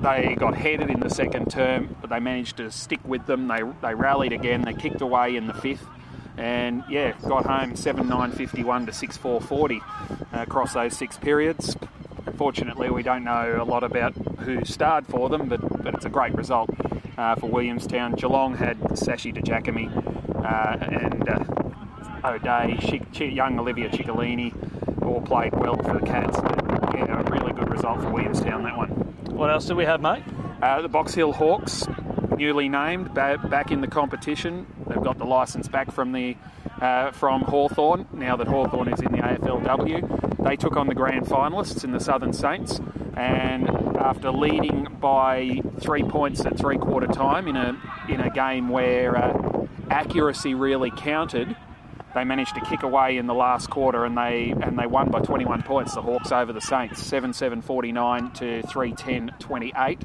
they 0.00 0.34
got 0.34 0.56
headed 0.56 0.90
in 0.90 1.00
the 1.00 1.10
second 1.10 1.50
term, 1.50 1.96
but 2.00 2.10
they 2.10 2.20
managed 2.20 2.56
to 2.58 2.70
stick 2.70 3.00
with 3.04 3.26
them. 3.26 3.48
They, 3.48 3.62
they 3.80 3.94
rallied 3.94 4.32
again, 4.32 4.62
they 4.62 4.74
kicked 4.74 5.00
away 5.00 5.36
in 5.36 5.46
the 5.46 5.54
fifth 5.54 5.86
and 6.36 6.82
yeah, 6.88 7.12
got 7.28 7.46
home 7.46 7.76
7 7.76 8.08
9 8.08 8.32
51 8.32 8.86
to 8.86 8.92
6 8.92 9.16
4 9.16 9.40
40 9.40 9.80
uh, 9.80 10.10
across 10.32 10.74
those 10.74 10.96
six 10.96 11.18
periods. 11.18 11.76
Unfortunately, 12.26 12.90
we 12.90 13.02
don't 13.02 13.24
know 13.24 13.58
a 13.60 13.64
lot 13.64 13.84
about 13.84 14.14
who 14.40 14.64
starred 14.64 15.06
for 15.06 15.28
them, 15.28 15.48
but, 15.48 15.60
but 15.82 15.94
it's 15.94 16.04
a 16.04 16.08
great 16.08 16.34
result 16.34 16.70
uh, 17.18 17.34
for 17.36 17.48
Williamstown. 17.48 18.14
Geelong 18.14 18.56
had 18.56 18.78
Sashi 18.80 19.34
DeGiacomi 19.34 19.90
uh, 20.44 20.78
and 20.84 21.28
uh, 21.28 22.28
O'Day, 22.28 22.78
Chick, 23.12 23.34
young 23.34 23.58
Olivia 23.58 23.90
Ciccolini, 23.90 24.52
all 25.04 25.20
played 25.20 25.54
well 25.54 25.76
for 25.76 25.98
the 25.98 26.06
Cats. 26.06 26.40
But, 26.40 26.94
yeah, 26.94 27.20
a 27.20 27.30
really 27.30 27.52
good 27.52 27.70
result 27.70 28.00
for 28.00 28.10
Williamstown, 28.10 28.62
that 28.64 28.76
one. 28.76 28.90
What 29.34 29.50
else 29.50 29.66
do 29.66 29.74
we 29.74 29.84
have, 29.84 30.00
mate? 30.00 30.22
Uh, 30.62 30.82
the 30.82 30.88
Box 30.88 31.14
Hill 31.14 31.32
Hawks, 31.32 31.86
newly 32.36 32.68
named, 32.68 33.14
back 33.14 33.70
in 33.72 33.80
the 33.80 33.88
competition. 33.88 34.66
They've 34.86 35.02
got 35.02 35.18
the 35.18 35.24
licence 35.24 35.68
back 35.68 35.90
from 35.90 36.12
the 36.12 36.36
uh, 36.80 37.12
from 37.12 37.42
Hawthorn. 37.42 38.06
Now 38.12 38.36
that 38.36 38.48
Hawthorn 38.48 38.92
is 38.92 39.00
in 39.00 39.12
the 39.12 39.18
AFLW, 39.18 40.44
they 40.44 40.56
took 40.56 40.76
on 40.76 40.88
the 40.88 40.94
grand 40.94 41.26
finalists 41.26 41.84
in 41.84 41.92
the 41.92 42.00
Southern 42.00 42.32
Saints, 42.32 42.80
and 43.16 43.68
after 43.96 44.30
leading 44.30 44.88
by 45.00 45.60
three 45.80 46.02
points 46.02 46.44
at 46.44 46.58
three 46.58 46.78
quarter 46.78 47.06
time 47.06 47.46
in 47.48 47.56
a 47.56 47.80
in 48.08 48.20
a 48.20 48.30
game 48.30 48.68
where 48.68 49.16
uh, 49.16 49.66
accuracy 49.90 50.54
really 50.54 50.90
counted, 50.90 51.56
they 52.14 52.24
managed 52.24 52.54
to 52.54 52.60
kick 52.62 52.82
away 52.82 53.16
in 53.16 53.26
the 53.26 53.34
last 53.34 53.70
quarter 53.70 54.04
and 54.04 54.16
they 54.16 54.54
and 54.62 54.78
they 54.78 54.86
won 54.86 55.10
by 55.10 55.20
21 55.20 55.62
points. 55.62 55.94
The 55.94 56.02
Hawks 56.02 56.32
over 56.32 56.52
the 56.52 56.60
Saints, 56.60 57.02
7-7 57.02 57.62
49 57.64 58.30
to 58.32 58.62
3-10 58.62 59.38
28. 59.38 60.00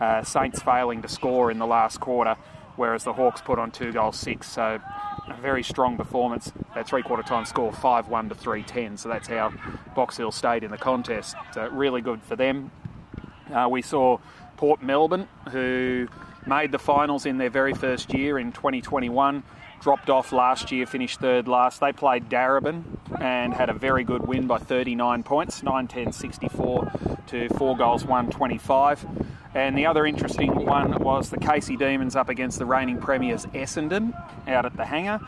Uh, 0.00 0.22
Saints 0.22 0.60
failing 0.60 1.02
to 1.02 1.08
score 1.08 1.50
in 1.50 1.58
the 1.58 1.66
last 1.66 2.00
quarter 2.00 2.36
whereas 2.78 3.04
the 3.04 3.12
Hawks 3.12 3.40
put 3.40 3.58
on 3.58 3.70
two 3.70 3.92
goals 3.92 4.16
six. 4.16 4.48
So 4.48 4.80
a 5.26 5.40
very 5.40 5.62
strong 5.62 5.96
performance. 5.96 6.50
That 6.74 6.88
three 6.88 7.02
quarter 7.02 7.22
time 7.22 7.44
score 7.44 7.72
5 7.72 8.08
1 8.08 8.28
to 8.30 8.34
3 8.34 8.62
10. 8.62 8.96
So 8.96 9.08
that's 9.08 9.28
how 9.28 9.52
Box 9.94 10.16
Hill 10.16 10.32
stayed 10.32 10.62
in 10.62 10.70
the 10.70 10.78
contest. 10.78 11.36
So 11.52 11.68
really 11.68 12.00
good 12.00 12.22
for 12.22 12.36
them. 12.36 12.70
Uh, 13.52 13.68
we 13.70 13.82
saw 13.82 14.18
Port 14.56 14.82
Melbourne, 14.82 15.28
who 15.50 16.08
made 16.46 16.72
the 16.72 16.78
finals 16.78 17.26
in 17.26 17.38
their 17.38 17.50
very 17.50 17.74
first 17.74 18.14
year 18.14 18.38
in 18.38 18.52
2021. 18.52 19.42
Dropped 19.80 20.10
off 20.10 20.32
last 20.32 20.72
year, 20.72 20.86
finished 20.86 21.20
third 21.20 21.46
last. 21.46 21.80
They 21.80 21.92
played 21.92 22.28
Darebin 22.28 22.82
and 23.20 23.54
had 23.54 23.70
a 23.70 23.72
very 23.72 24.02
good 24.02 24.26
win 24.26 24.46
by 24.46 24.58
39 24.58 25.22
points, 25.22 25.62
9 25.62 25.86
10 25.86 26.12
64 26.12 26.92
to 27.28 27.48
4 27.50 27.76
goals 27.76 28.04
1 28.04 28.30
25. 28.30 29.06
And 29.54 29.78
the 29.78 29.86
other 29.86 30.04
interesting 30.04 30.54
one 30.66 31.02
was 31.02 31.30
the 31.30 31.38
Casey 31.38 31.76
Demons 31.76 32.16
up 32.16 32.28
against 32.28 32.58
the 32.58 32.66
reigning 32.66 32.98
premiers 32.98 33.46
Essendon 33.46 34.12
out 34.48 34.66
at 34.66 34.76
the 34.76 34.84
hangar. 34.84 35.20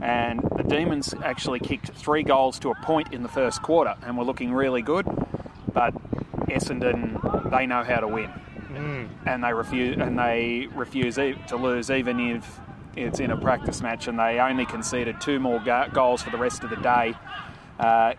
And 0.00 0.40
the 0.56 0.64
Demons 0.64 1.14
actually 1.24 1.60
kicked 1.60 1.90
three 1.90 2.22
goals 2.22 2.58
to 2.60 2.70
a 2.70 2.74
point 2.74 3.12
in 3.12 3.22
the 3.22 3.28
first 3.28 3.62
quarter 3.62 3.94
and 4.02 4.18
were 4.18 4.24
looking 4.24 4.52
really 4.52 4.82
good. 4.82 5.06
But 5.72 5.94
Essendon, 6.48 7.50
they 7.50 7.66
know 7.66 7.84
how 7.84 8.00
to 8.00 8.08
win. 8.08 8.30
Mm. 8.72 9.08
And 9.26 9.44
they 9.44 9.52
refuse 9.52 9.96
and 9.98 10.18
they 10.18 10.68
refuse 10.74 11.14
to 11.14 11.56
lose 11.56 11.90
even 11.90 12.18
if 12.18 12.58
it's 12.96 13.20
in 13.20 13.30
a 13.30 13.36
practice 13.36 13.80
match 13.80 14.08
and 14.08 14.18
they 14.18 14.38
only 14.38 14.66
conceded 14.66 15.20
two 15.20 15.40
more 15.40 15.60
goals 15.92 16.22
for 16.22 16.30
the 16.30 16.38
rest 16.38 16.64
of 16.64 16.70
the 16.70 16.76
day. 16.76 17.14
Uh, 17.78 18.14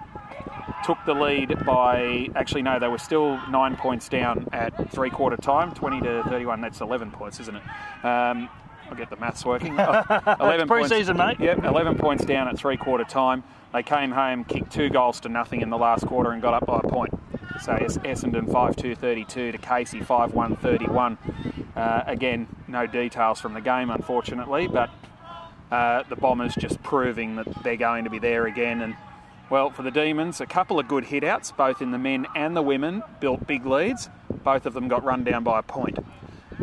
took 0.83 0.97
the 1.05 1.13
lead 1.13 1.65
by 1.65 2.29
actually 2.35 2.61
no, 2.61 2.79
they 2.79 2.87
were 2.87 2.97
still 2.97 3.39
nine 3.49 3.75
points 3.75 4.09
down 4.09 4.47
at 4.51 4.91
three 4.91 5.09
quarter 5.09 5.37
time, 5.37 5.73
twenty 5.73 6.01
to 6.01 6.23
thirty-one. 6.23 6.61
That's 6.61 6.81
eleven 6.81 7.11
points, 7.11 7.39
isn't 7.39 7.55
it? 7.55 7.63
Um, 8.05 8.49
I'll 8.89 8.95
get 8.95 9.09
the 9.09 9.15
maths 9.15 9.45
working. 9.45 9.73
eleven 10.39 10.67
pre-season, 10.67 11.17
points, 11.17 11.39
mate. 11.39 11.45
Yep, 11.45 11.63
eleven 11.63 11.97
points 11.97 12.25
down 12.25 12.47
at 12.47 12.57
three 12.57 12.77
quarter 12.77 13.03
time. 13.03 13.43
They 13.73 13.83
came 13.83 14.11
home, 14.11 14.43
kicked 14.43 14.71
two 14.71 14.89
goals 14.89 15.19
to 15.21 15.29
nothing 15.29 15.61
in 15.61 15.69
the 15.69 15.77
last 15.77 16.05
quarter, 16.05 16.31
and 16.31 16.41
got 16.41 16.53
up 16.53 16.65
by 16.65 16.79
a 16.83 16.87
point. 16.87 17.13
So 17.61 17.73
Essendon 17.73 18.47
5-2 18.47 18.97
32 18.97 19.51
to 19.51 19.57
Casey 19.57 19.99
5-1 20.01 20.59
31. 20.59 21.17
Uh, 21.75 22.03
again, 22.05 22.47
no 22.67 22.85
details 22.87 23.39
from 23.39 23.53
the 23.53 23.61
game, 23.61 23.89
unfortunately, 23.89 24.67
but 24.67 24.89
uh, 25.71 26.03
the 26.09 26.15
Bombers 26.15 26.55
just 26.55 26.81
proving 26.83 27.35
that 27.37 27.63
they're 27.63 27.77
going 27.77 28.03
to 28.03 28.09
be 28.09 28.19
there 28.19 28.45
again 28.45 28.81
and 28.81 28.95
well, 29.49 29.69
for 29.69 29.83
the 29.83 29.91
Demons, 29.91 30.41
a 30.41 30.45
couple 30.47 30.79
of 30.79 30.87
good 30.87 31.03
hitouts, 31.03 31.55
both 31.55 31.81
in 31.81 31.91
the 31.91 31.97
men 31.97 32.25
and 32.35 32.55
the 32.55 32.61
women, 32.61 33.03
built 33.19 33.45
big 33.45 33.65
leads. 33.65 34.09
Both 34.43 34.65
of 34.65 34.73
them 34.73 34.87
got 34.87 35.03
run 35.03 35.23
down 35.23 35.43
by 35.43 35.59
a 35.59 35.61
point. 35.61 35.99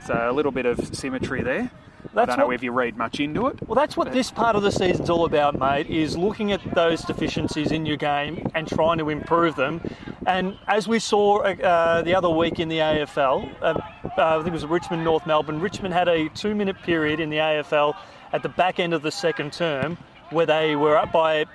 So 0.05 0.15
a 0.15 0.33
little 0.33 0.51
bit 0.51 0.67
of 0.67 0.97
symmetry 0.97 1.43
there. 1.43 1.71
That's 2.13 2.33
I 2.33 2.37
don't 2.37 2.49
know 2.49 2.53
if 2.53 2.63
you 2.63 2.73
read 2.73 2.97
much 2.97 3.21
into 3.21 3.47
it. 3.47 3.59
Well, 3.67 3.77
that's 3.77 3.97
what 3.97 4.13
this 4.13 4.31
part 4.31 4.57
of 4.57 4.63
the 4.63 4.73
season's 4.73 5.09
all 5.09 5.25
about, 5.25 5.59
mate, 5.59 5.89
is 5.89 6.17
looking 6.17 6.51
at 6.53 6.61
those 6.75 7.03
deficiencies 7.03 7.71
in 7.71 7.87
your 7.87 7.97
game 7.97 8.51
and 8.55 8.67
trying 8.67 8.99
to 8.99 9.11
improve 9.11 9.55
them. 9.57 9.81
And 10.27 10.59
as 10.67 10.89
we 10.89 10.99
saw 10.99 11.43
uh, 11.43 12.03
the 12.03 12.15
other 12.15 12.29
week 12.29 12.59
in 12.59 12.69
the 12.69 12.79
AFL, 12.79 13.55
uh, 13.63 13.65
uh, 13.65 13.81
I 14.17 14.37
think 14.37 14.49
it 14.49 14.53
was 14.53 14.67
Richmond, 14.67 15.05
North 15.05 15.27
Melbourne, 15.27 15.61
Richmond 15.61 15.95
had 15.95 16.09
a 16.09 16.29
two 16.31 16.55
minute 16.55 16.77
period 16.83 17.21
in 17.21 17.31
the 17.31 17.39
AFL 17.39 17.95
at 18.33 18.43
the 18.43 18.49
back 18.49 18.81
end 18.81 18.93
of 18.95 19.03
the 19.03 19.13
second 19.13 19.53
term 19.53 19.97
where 20.31 20.47
they 20.47 20.77
were 20.77 20.97
up 20.97 21.13
by 21.13 21.47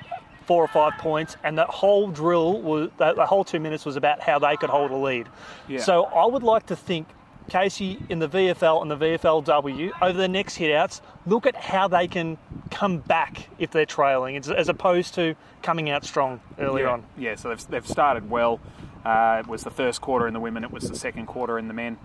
four 0.45 0.63
or 0.63 0.67
five 0.67 0.93
points, 0.99 1.37
and 1.43 1.57
that 1.57 1.69
whole 1.69 2.09
drill 2.09 2.61
was 2.61 2.89
the 2.97 3.25
whole 3.25 3.43
two 3.43 3.59
minutes 3.59 3.85
was 3.85 3.95
about 3.95 4.21
how 4.21 4.37
they 4.39 4.55
could 4.55 4.69
hold 4.69 4.91
a 4.91 4.95
lead. 4.95 5.27
Yeah. 5.67 5.79
So 5.79 6.03
I 6.05 6.25
would 6.25 6.43
like 6.43 6.67
to 6.67 6.75
think 6.75 7.07
Casey 7.49 7.99
in 8.09 8.19
the 8.19 8.27
VFL 8.27 8.81
and 8.81 8.91
the 8.91 8.97
VFLW 8.97 9.91
over 10.01 10.17
the 10.17 10.27
next 10.27 10.57
hitouts, 10.57 11.01
look 11.25 11.45
at 11.45 11.55
how 11.55 11.87
they 11.87 12.07
can 12.07 12.37
come 12.71 12.99
back 12.99 13.49
if 13.59 13.71
they're 13.71 13.85
trailing, 13.85 14.37
as 14.37 14.69
opposed 14.69 15.13
to 15.15 15.35
coming 15.61 15.89
out 15.89 16.03
strong 16.03 16.41
earlier 16.59 16.85
yeah. 16.85 16.91
on. 16.91 17.03
Yeah, 17.17 17.35
so 17.35 17.49
they've, 17.49 17.67
they've 17.67 17.87
started 17.87 18.29
well. 18.29 18.59
Uh, 19.05 19.41
it 19.41 19.47
was 19.47 19.63
the 19.63 19.71
first 19.71 20.01
quarter 20.01 20.27
in 20.27 20.33
the 20.33 20.39
women, 20.39 20.63
it 20.63 20.71
was 20.71 20.89
the 20.89 20.95
second 20.95 21.27
quarter 21.27 21.59
in 21.59 21.67
the 21.67 21.73
men. 21.73 21.97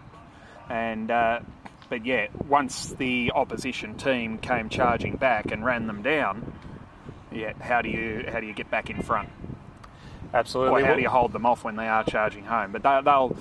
And 0.68 1.10
uh, 1.10 1.40
but 1.88 2.06
yeah, 2.06 2.28
once 2.48 2.90
the 2.92 3.32
opposition 3.34 3.96
team 3.96 4.38
came 4.38 4.68
charging 4.68 5.16
back 5.16 5.50
and 5.50 5.64
ran 5.64 5.88
them 5.88 6.02
down, 6.02 6.52
yeah, 7.32 7.52
how 7.60 7.82
do 7.82 7.88
you 7.88 8.24
how 8.30 8.40
do 8.40 8.46
you 8.46 8.54
get 8.54 8.70
back 8.70 8.90
in 8.90 9.02
front? 9.02 9.28
Absolutely. 10.32 10.82
Or 10.82 10.86
how 10.86 10.94
do 10.94 11.02
you 11.02 11.08
hold 11.08 11.32
them 11.32 11.46
off 11.46 11.64
when 11.64 11.76
they 11.76 11.88
are 11.88 12.04
charging 12.04 12.44
home? 12.44 12.72
But 12.72 12.82
they, 12.82 13.00
will 13.04 13.36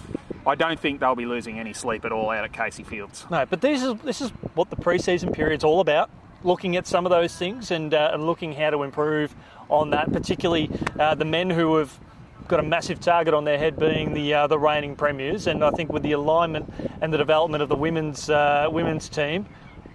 I 0.45 0.55
don't 0.55 0.79
think 0.79 0.99
they'll 0.99 1.15
be 1.15 1.25
losing 1.25 1.59
any 1.59 1.73
sleep 1.73 2.05
at 2.05 2.11
all 2.11 2.29
out 2.29 2.43
at 2.43 2.53
Casey 2.53 2.83
Fields. 2.83 3.25
No, 3.29 3.45
but 3.45 3.61
this 3.61 3.83
is 3.83 3.95
this 4.01 4.21
is 4.21 4.31
what 4.55 4.69
the 4.69 4.75
preseason 4.75 5.33
period's 5.33 5.63
all 5.63 5.79
about. 5.79 6.09
Looking 6.43 6.77
at 6.77 6.87
some 6.87 7.05
of 7.05 7.09
those 7.09 7.35
things 7.35 7.71
and 7.71 7.93
uh, 7.93 8.11
and 8.13 8.25
looking 8.25 8.53
how 8.53 8.69
to 8.69 8.83
improve 8.83 9.35
on 9.69 9.91
that, 9.91 10.11
particularly 10.11 10.69
uh, 10.99 11.15
the 11.15 11.25
men 11.25 11.49
who 11.49 11.75
have 11.75 11.99
got 12.47 12.59
a 12.59 12.63
massive 12.63 12.99
target 12.99 13.33
on 13.33 13.43
their 13.43 13.59
head 13.59 13.77
being 13.77 14.13
the 14.13 14.33
uh, 14.33 14.47
the 14.47 14.57
reigning 14.57 14.95
premiers. 14.95 15.47
And 15.47 15.63
I 15.63 15.71
think 15.71 15.91
with 15.91 16.03
the 16.03 16.13
alignment 16.13 16.73
and 17.01 17.13
the 17.13 17.17
development 17.17 17.61
of 17.61 17.69
the 17.69 17.75
women's 17.75 18.29
uh, 18.29 18.67
women's 18.71 19.09
team, 19.09 19.45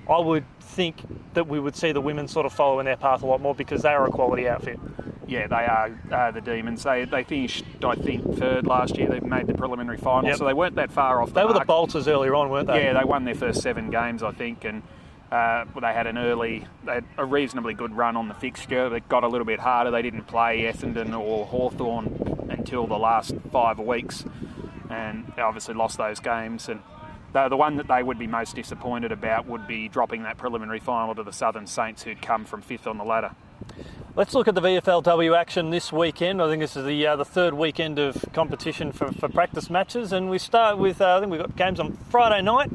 I 0.08 0.18
would 0.18 0.44
think 0.60 1.02
that 1.34 1.48
we 1.48 1.58
would 1.58 1.74
see 1.74 1.92
the 1.92 2.00
women 2.00 2.28
sort 2.28 2.46
of 2.46 2.52
following 2.52 2.84
their 2.84 2.96
path 2.96 3.22
a 3.22 3.26
lot 3.26 3.40
more 3.40 3.54
because 3.54 3.82
they 3.82 3.90
are 3.90 4.06
a 4.06 4.10
quality 4.10 4.48
outfit. 4.48 4.78
Yeah, 5.26 5.46
they 5.46 5.54
are 5.54 5.98
uh, 6.12 6.30
the 6.30 6.40
Demons. 6.40 6.82
They 6.82 7.04
they 7.04 7.24
finished, 7.24 7.64
I 7.82 7.94
think, 7.94 8.36
third 8.36 8.66
last 8.66 8.98
year. 8.98 9.08
They 9.08 9.20
made 9.20 9.46
the 9.46 9.54
preliminary 9.54 9.96
final, 9.96 10.28
yep. 10.28 10.38
so 10.38 10.44
they 10.44 10.52
weren't 10.52 10.76
that 10.76 10.92
far 10.92 11.22
off. 11.22 11.28
The 11.28 11.34
they 11.34 11.40
mark. 11.42 11.54
were 11.54 11.60
the 11.60 11.64
bolters 11.64 12.08
earlier 12.08 12.34
on, 12.34 12.50
weren't 12.50 12.66
they? 12.66 12.84
Yeah, 12.84 12.92
they 12.92 13.04
won 13.04 13.24
their 13.24 13.34
first 13.34 13.62
seven 13.62 13.90
games, 13.90 14.22
I 14.22 14.32
think, 14.32 14.64
and 14.64 14.82
uh, 15.32 15.64
they 15.80 15.92
had 15.92 16.06
an 16.06 16.18
early, 16.18 16.66
had 16.86 17.04
a 17.16 17.24
reasonably 17.24 17.74
good 17.74 17.96
run 17.96 18.16
on 18.16 18.28
the 18.28 18.34
fixture. 18.34 18.94
It 18.94 19.08
got 19.08 19.24
a 19.24 19.28
little 19.28 19.46
bit 19.46 19.60
harder. 19.60 19.90
They 19.90 20.02
didn't 20.02 20.26
play 20.26 20.62
Essendon 20.62 21.18
or 21.18 21.46
Hawthorn 21.46 22.48
until 22.50 22.86
the 22.86 22.98
last 22.98 23.34
five 23.50 23.78
weeks, 23.78 24.24
and 24.90 25.32
they 25.36 25.42
obviously 25.42 25.74
lost 25.74 25.98
those 25.98 26.20
games 26.20 26.68
and 26.68 26.80
the 27.34 27.56
one 27.56 27.76
that 27.76 27.88
they 27.88 28.02
would 28.02 28.18
be 28.18 28.28
most 28.28 28.54
disappointed 28.54 29.10
about 29.10 29.46
would 29.46 29.66
be 29.66 29.88
dropping 29.88 30.22
that 30.22 30.38
preliminary 30.38 30.78
final 30.78 31.14
to 31.16 31.24
the 31.24 31.32
Southern 31.32 31.66
Saints, 31.66 32.02
who'd 32.04 32.22
come 32.22 32.44
from 32.44 32.62
fifth 32.62 32.86
on 32.86 32.96
the 32.96 33.04
ladder. 33.04 33.32
Let's 34.16 34.32
look 34.32 34.46
at 34.46 34.54
the 34.54 34.60
VFLW 34.60 35.36
action 35.36 35.70
this 35.70 35.92
weekend. 35.92 36.40
I 36.40 36.48
think 36.48 36.60
this 36.60 36.76
is 36.76 36.84
the 36.84 37.04
uh, 37.04 37.16
the 37.16 37.24
third 37.24 37.52
weekend 37.52 37.98
of 37.98 38.24
competition 38.32 38.92
for, 38.92 39.10
for 39.10 39.28
practice 39.28 39.68
matches, 39.68 40.12
and 40.12 40.30
we 40.30 40.38
start 40.38 40.78
with 40.78 41.00
uh, 41.00 41.16
I 41.16 41.20
think 41.20 41.32
we've 41.32 41.40
got 41.40 41.56
games 41.56 41.80
on 41.80 41.96
Friday 42.10 42.40
night. 42.40 42.70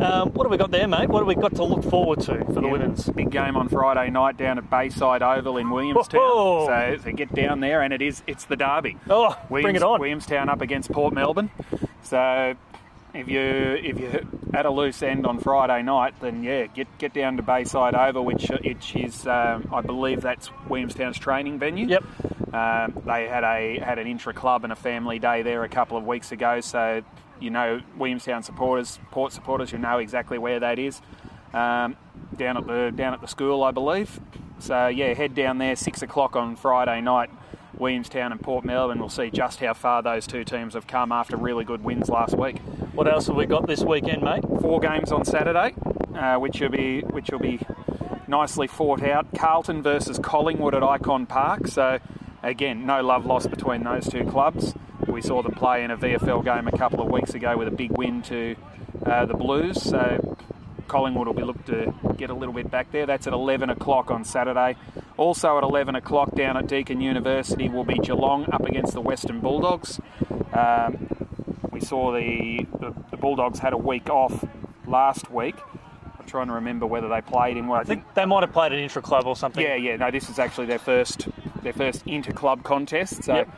Um, 0.00 0.30
what 0.30 0.44
have 0.46 0.50
we 0.50 0.56
got 0.56 0.72
there, 0.72 0.88
mate? 0.88 1.08
What 1.08 1.20
have 1.20 1.28
we 1.28 1.36
got 1.36 1.54
to 1.54 1.62
look 1.62 1.84
forward 1.84 2.18
to 2.22 2.44
for 2.44 2.54
the 2.54 2.62
Yeah, 2.62 2.72
women's? 2.72 3.08
Big 3.10 3.30
game 3.30 3.56
on 3.56 3.68
Friday 3.68 4.10
night 4.10 4.36
down 4.36 4.58
at 4.58 4.68
Bayside 4.68 5.22
Oval 5.22 5.58
in 5.58 5.70
Williamstown. 5.70 6.20
Whoa. 6.20 6.66
So, 6.66 7.04
so 7.04 7.12
get 7.12 7.32
down 7.34 7.60
there, 7.60 7.82
and 7.82 7.92
it 7.92 8.02
is 8.02 8.24
it's 8.26 8.46
the 8.46 8.56
derby. 8.56 8.96
Oh, 9.08 9.38
Williams, 9.48 9.64
bring 9.66 9.76
it 9.76 9.84
on! 9.84 10.00
Williamstown 10.00 10.48
up 10.48 10.60
against 10.60 10.90
Port 10.90 11.14
Melbourne. 11.14 11.50
So 12.02 12.56
if 13.14 13.28
you 13.28 13.40
if 13.40 13.98
you're 13.98 14.20
at 14.54 14.66
a 14.66 14.70
loose 14.70 15.02
end 15.02 15.26
on 15.26 15.38
Friday 15.38 15.82
night, 15.82 16.14
then 16.20 16.42
yeah, 16.42 16.66
get 16.66 16.86
get 16.98 17.12
down 17.12 17.36
to 17.36 17.42
Bayside 17.42 17.94
Oval, 17.94 18.24
which 18.24 18.48
which 18.64 18.96
is 18.96 19.26
um, 19.26 19.68
I 19.72 19.80
believe 19.80 20.20
that's 20.20 20.50
Williamstown's 20.68 21.18
training 21.18 21.58
venue. 21.58 21.86
Yep. 21.86 22.04
Um, 22.54 23.02
they 23.06 23.28
had 23.28 23.44
a 23.44 23.78
had 23.78 23.98
an 23.98 24.06
intra 24.06 24.34
club 24.34 24.64
and 24.64 24.72
a 24.72 24.76
family 24.76 25.18
day 25.18 25.42
there 25.42 25.62
a 25.64 25.68
couple 25.68 25.96
of 25.96 26.04
weeks 26.04 26.32
ago, 26.32 26.60
so 26.60 27.02
you 27.40 27.50
know 27.50 27.80
Williamstown 27.96 28.42
supporters, 28.42 28.98
Port 29.10 29.32
supporters, 29.32 29.72
you 29.72 29.78
know 29.78 29.98
exactly 29.98 30.38
where 30.38 30.60
that 30.60 30.78
is. 30.78 31.00
Um, 31.52 31.96
down 32.36 32.56
at 32.56 32.66
the 32.66 32.92
down 32.94 33.14
at 33.14 33.20
the 33.20 33.28
school, 33.28 33.62
I 33.62 33.70
believe. 33.70 34.20
So 34.58 34.88
yeah, 34.88 35.14
head 35.14 35.34
down 35.34 35.58
there 35.58 35.76
six 35.76 36.02
o'clock 36.02 36.36
on 36.36 36.56
Friday 36.56 37.00
night. 37.00 37.30
Williamstown 37.80 38.30
and 38.30 38.40
Port 38.40 38.64
Melbourne. 38.64 38.98
We'll 38.98 39.08
see 39.08 39.30
just 39.30 39.58
how 39.60 39.74
far 39.74 40.02
those 40.02 40.26
two 40.26 40.44
teams 40.44 40.74
have 40.74 40.86
come 40.86 41.10
after 41.10 41.36
really 41.36 41.64
good 41.64 41.82
wins 41.82 42.08
last 42.08 42.36
week. 42.36 42.58
What 42.92 43.08
else 43.08 43.26
have 43.26 43.36
we 43.36 43.46
got 43.46 43.66
this 43.66 43.82
weekend, 43.82 44.22
mate? 44.22 44.44
Four 44.60 44.80
games 44.80 45.10
on 45.10 45.24
Saturday, 45.24 45.74
uh, 46.14 46.36
which 46.36 46.60
will 46.60 46.68
be 46.68 47.00
which 47.00 47.30
will 47.30 47.38
be 47.38 47.60
nicely 48.28 48.66
fought 48.66 49.02
out. 49.02 49.26
Carlton 49.34 49.82
versus 49.82 50.18
Collingwood 50.18 50.74
at 50.74 50.82
Icon 50.82 51.26
Park. 51.26 51.66
So 51.68 51.98
again, 52.42 52.86
no 52.86 53.02
love 53.02 53.24
lost 53.24 53.50
between 53.50 53.82
those 53.82 54.06
two 54.08 54.24
clubs. 54.24 54.74
We 55.06 55.22
saw 55.22 55.42
them 55.42 55.52
play 55.52 55.82
in 55.82 55.90
a 55.90 55.96
VFL 55.96 56.44
game 56.44 56.68
a 56.68 56.76
couple 56.76 57.00
of 57.00 57.10
weeks 57.10 57.34
ago 57.34 57.56
with 57.56 57.66
a 57.66 57.72
big 57.72 57.96
win 57.96 58.22
to 58.22 58.54
uh, 59.04 59.24
the 59.24 59.34
Blues. 59.34 59.82
So 59.82 60.36
Collingwood 60.86 61.26
will 61.26 61.34
be 61.34 61.42
looked 61.42 61.66
to 61.66 61.94
get 62.16 62.30
a 62.30 62.34
little 62.34 62.54
bit 62.54 62.70
back 62.70 62.92
there. 62.92 63.06
That's 63.06 63.26
at 63.26 63.32
11 63.32 63.70
o'clock 63.70 64.10
on 64.10 64.24
Saturday. 64.24 64.76
Also 65.20 65.58
at 65.58 65.62
11 65.64 65.96
o'clock 65.96 66.34
down 66.34 66.56
at 66.56 66.66
Deakin 66.66 66.98
University 67.02 67.68
will 67.68 67.84
be 67.84 67.98
Geelong 67.98 68.46
up 68.54 68.64
against 68.64 68.94
the 68.94 69.02
Western 69.02 69.40
Bulldogs. 69.40 70.00
Um, 70.54 71.08
we 71.70 71.80
saw 71.80 72.10
the, 72.10 72.66
the, 72.78 72.94
the 73.10 73.18
Bulldogs 73.18 73.58
had 73.58 73.74
a 73.74 73.76
week 73.76 74.08
off 74.08 74.46
last 74.86 75.30
week. 75.30 75.56
I'm 76.18 76.24
trying 76.24 76.46
to 76.46 76.54
remember 76.54 76.86
whether 76.86 77.06
they 77.10 77.20
played 77.20 77.58
in 77.58 77.66
what 77.66 77.80
I 77.80 77.84
think 77.84 78.02
they 78.14 78.24
might 78.24 78.44
have 78.44 78.54
played 78.54 78.72
an 78.72 78.78
intra 78.78 79.02
club 79.02 79.26
or 79.26 79.36
something. 79.36 79.62
yeah, 79.62 79.74
yeah. 79.74 79.96
No, 79.96 80.10
this 80.10 80.30
is 80.30 80.38
actually 80.38 80.66
their 80.68 80.78
first 80.78 81.28
their 81.62 81.74
first 81.74 82.02
inter 82.06 82.32
club 82.32 82.62
contest. 82.64 83.22
So, 83.24 83.34
Yep. 83.34 83.48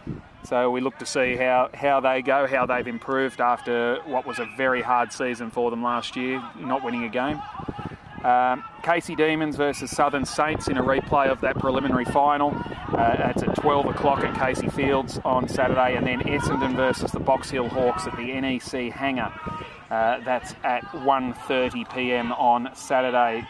so 0.43 0.69
we 0.73 0.81
look 0.81 0.99
to 0.99 1.07
see 1.07 1.37
how 1.37 1.71
how 1.75 2.01
they 2.01 2.23
go, 2.23 2.49
how 2.49 2.67
they've 2.67 2.89
improved 2.89 3.41
after 3.41 4.01
what 4.05 4.27
was 4.27 4.41
a 4.41 4.49
very 4.57 4.83
hard 4.83 5.13
season 5.13 5.51
for 5.51 5.71
them 5.71 5.85
last 5.85 6.17
year, 6.17 6.43
not 6.59 6.83
winning 6.83 7.05
a 7.05 7.09
game. 7.09 7.41
Um, 8.25 8.65
Casey 8.83 9.15
Demons 9.15 9.57
versus 9.57 9.91
Southern 9.91 10.25
Saints 10.25 10.69
in 10.69 10.77
a 10.77 10.83
replay 10.83 11.31
of 11.31 11.41
that 11.41 11.59
preliminary 11.59 12.05
final. 12.05 12.51
Uh, 12.89 13.17
that's 13.17 13.43
at 13.43 13.55
12 13.57 13.87
o'clock 13.87 14.25
at 14.25 14.39
Casey 14.39 14.69
Fields 14.69 15.21
on 15.25 15.49
Saturday, 15.49 15.97
and 15.97 16.07
then 16.07 16.21
Essendon 16.21 16.77
versus 16.77 17.11
the 17.11 17.21
Box 17.21 17.51
Hill 17.51 17.69
Hawks 17.69 18.07
at 18.07 18.17
the 18.17 18.41
NEC 18.41 18.93
Hangar. 18.93 19.33
Uh, 19.93 20.19
that's 20.25 20.55
at 20.65 20.83
1:30 20.93 21.95
p.m. 21.95 22.33
on 22.33 22.71
Saturday, 22.75 23.47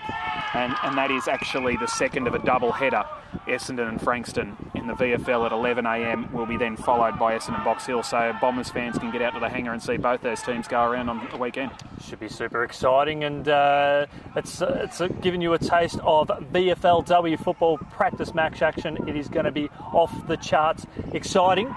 and 0.54 0.74
and 0.82 0.98
that 0.98 1.08
is 1.08 1.28
actually 1.28 1.76
the 1.76 1.86
second 1.86 2.26
of 2.26 2.34
a 2.34 2.40
double 2.40 2.72
header. 2.72 3.04
Essendon 3.46 3.88
and 3.88 4.02
Frankston 4.02 4.56
in 4.74 4.88
the 4.88 4.92
VFL 4.94 5.46
at 5.46 5.52
11 5.52 5.86
a.m. 5.86 6.30
will 6.32 6.44
be 6.44 6.56
then 6.56 6.76
followed 6.76 7.16
by 7.16 7.38
Essendon 7.38 7.64
Box 7.64 7.86
Hill, 7.86 8.02
so 8.02 8.36
Bombers 8.40 8.70
fans 8.70 8.98
can 8.98 9.12
get 9.12 9.22
out 9.22 9.34
to 9.34 9.40
the 9.40 9.48
hangar 9.48 9.72
and 9.72 9.80
see 9.80 9.96
both 9.96 10.20
those 10.22 10.42
teams 10.42 10.66
go 10.66 10.82
around 10.82 11.08
on 11.08 11.28
the 11.30 11.36
weekend. 11.36 11.70
Should 12.04 12.18
be 12.18 12.28
super 12.28 12.64
exciting, 12.64 13.22
and 13.22 13.48
uh, 13.48 14.06
it's 14.34 14.60
it's 14.60 15.00
giving 15.20 15.42
you 15.42 15.52
a 15.52 15.58
taste 15.58 16.00
of 16.02 16.26
VFLW 16.26 17.38
football 17.38 17.78
practice 17.78 18.34
match 18.34 18.62
action. 18.62 18.98
It 19.06 19.14
is 19.14 19.28
going 19.28 19.44
to 19.44 19.52
be 19.52 19.68
off 19.92 20.26
the 20.26 20.36
charts 20.36 20.86
exciting. 21.12 21.72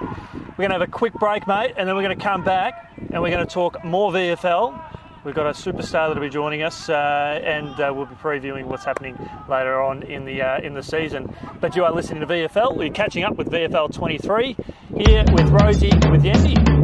We're 0.57 0.69
going 0.69 0.79
to 0.79 0.79
have 0.79 0.87
a 0.87 0.91
quick 0.91 1.13
break, 1.15 1.45
mate, 1.47 1.73
and 1.75 1.85
then 1.85 1.97
we're 1.97 2.03
going 2.03 2.17
to 2.17 2.23
come 2.23 2.41
back 2.45 2.93
and 3.11 3.21
we're 3.21 3.29
going 3.29 3.45
to 3.45 3.53
talk 3.53 3.83
more 3.83 4.09
VFL. 4.13 4.81
We've 5.25 5.35
got 5.35 5.47
a 5.47 5.49
superstar 5.49 6.07
that'll 6.07 6.21
be 6.21 6.29
joining 6.29 6.63
us, 6.63 6.87
uh, 6.87 7.41
and 7.43 7.77
uh, 7.77 7.91
we'll 7.93 8.05
be 8.05 8.15
previewing 8.15 8.63
what's 8.65 8.85
happening 8.85 9.17
later 9.49 9.81
on 9.81 10.03
in 10.03 10.23
the 10.23 10.41
uh, 10.41 10.61
in 10.61 10.73
the 10.73 10.83
season. 10.83 11.35
But 11.59 11.75
you 11.75 11.83
are 11.83 11.91
listening 11.91 12.21
to 12.21 12.27
VFL. 12.27 12.77
We're 12.77 12.89
catching 12.89 13.25
up 13.25 13.35
with 13.35 13.49
VFL 13.49 13.93
23 13.93 14.55
here 14.95 15.25
with 15.33 15.47
Rhodesy 15.47 15.91
with 16.09 16.23
Yeendy. 16.23 16.74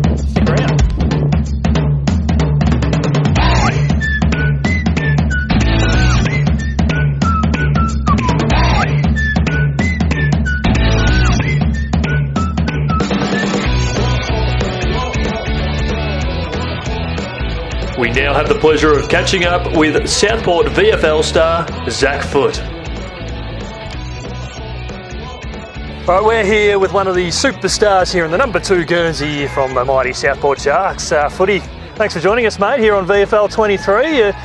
Now 18.21 18.35
have 18.35 18.47
the 18.47 18.59
pleasure 18.59 18.93
of 18.93 19.09
catching 19.09 19.45
up 19.45 19.75
with 19.75 20.07
Southport 20.07 20.67
VFL 20.67 21.23
star 21.23 21.65
Zac 21.89 22.23
Foot. 22.23 22.61
All 26.07 26.19
right, 26.19 26.23
we're 26.23 26.45
here 26.45 26.77
with 26.77 26.93
one 26.93 27.07
of 27.07 27.15
the 27.15 27.29
superstars 27.29 28.13
here 28.13 28.23
in 28.23 28.29
the 28.29 28.37
number 28.37 28.59
two 28.59 28.85
Guernsey 28.85 29.47
from 29.47 29.73
the 29.73 29.83
mighty 29.83 30.13
Southport 30.13 30.61
Sharks. 30.61 31.11
Uh, 31.11 31.29
Footy, 31.29 31.61
thanks 31.95 32.13
for 32.13 32.19
joining 32.19 32.45
us, 32.45 32.59
mate, 32.59 32.79
here 32.79 32.93
on 32.93 33.07
VFL 33.07 33.51
23. 33.51 34.17
You're 34.17 34.35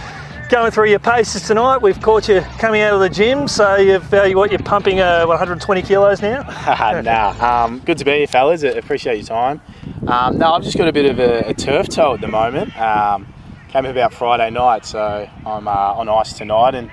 going 0.48 0.70
through 0.70 0.88
your 0.88 0.98
paces 0.98 1.46
tonight. 1.46 1.82
We've 1.82 2.00
caught 2.00 2.28
you 2.28 2.40
coming 2.58 2.80
out 2.80 2.94
of 2.94 3.00
the 3.00 3.10
gym, 3.10 3.46
so 3.46 3.76
you've, 3.76 4.14
uh, 4.14 4.30
what, 4.30 4.50
you're 4.50 4.58
pumping 4.60 5.00
uh, 5.00 5.26
120 5.26 5.82
kilos 5.82 6.22
now. 6.22 6.44
nah, 7.02 7.64
um, 7.64 7.80
good 7.80 7.98
to 7.98 8.06
be 8.06 8.12
here, 8.12 8.26
fellas. 8.26 8.64
I 8.64 8.68
appreciate 8.68 9.16
your 9.16 9.26
time. 9.26 9.60
Um, 10.06 10.38
no, 10.38 10.54
I've 10.54 10.62
just 10.62 10.78
got 10.78 10.88
a 10.88 10.92
bit 10.94 11.04
of 11.04 11.18
a, 11.18 11.50
a 11.50 11.52
turf 11.52 11.90
toe 11.90 12.14
at 12.14 12.22
the 12.22 12.28
moment. 12.28 12.74
Um, 12.80 13.34
came 13.68 13.86
about 13.86 14.12
Friday 14.12 14.50
night, 14.50 14.84
so 14.84 15.28
I'm 15.44 15.68
uh, 15.68 15.70
on 15.70 16.08
ice 16.08 16.32
tonight, 16.32 16.74
and 16.74 16.90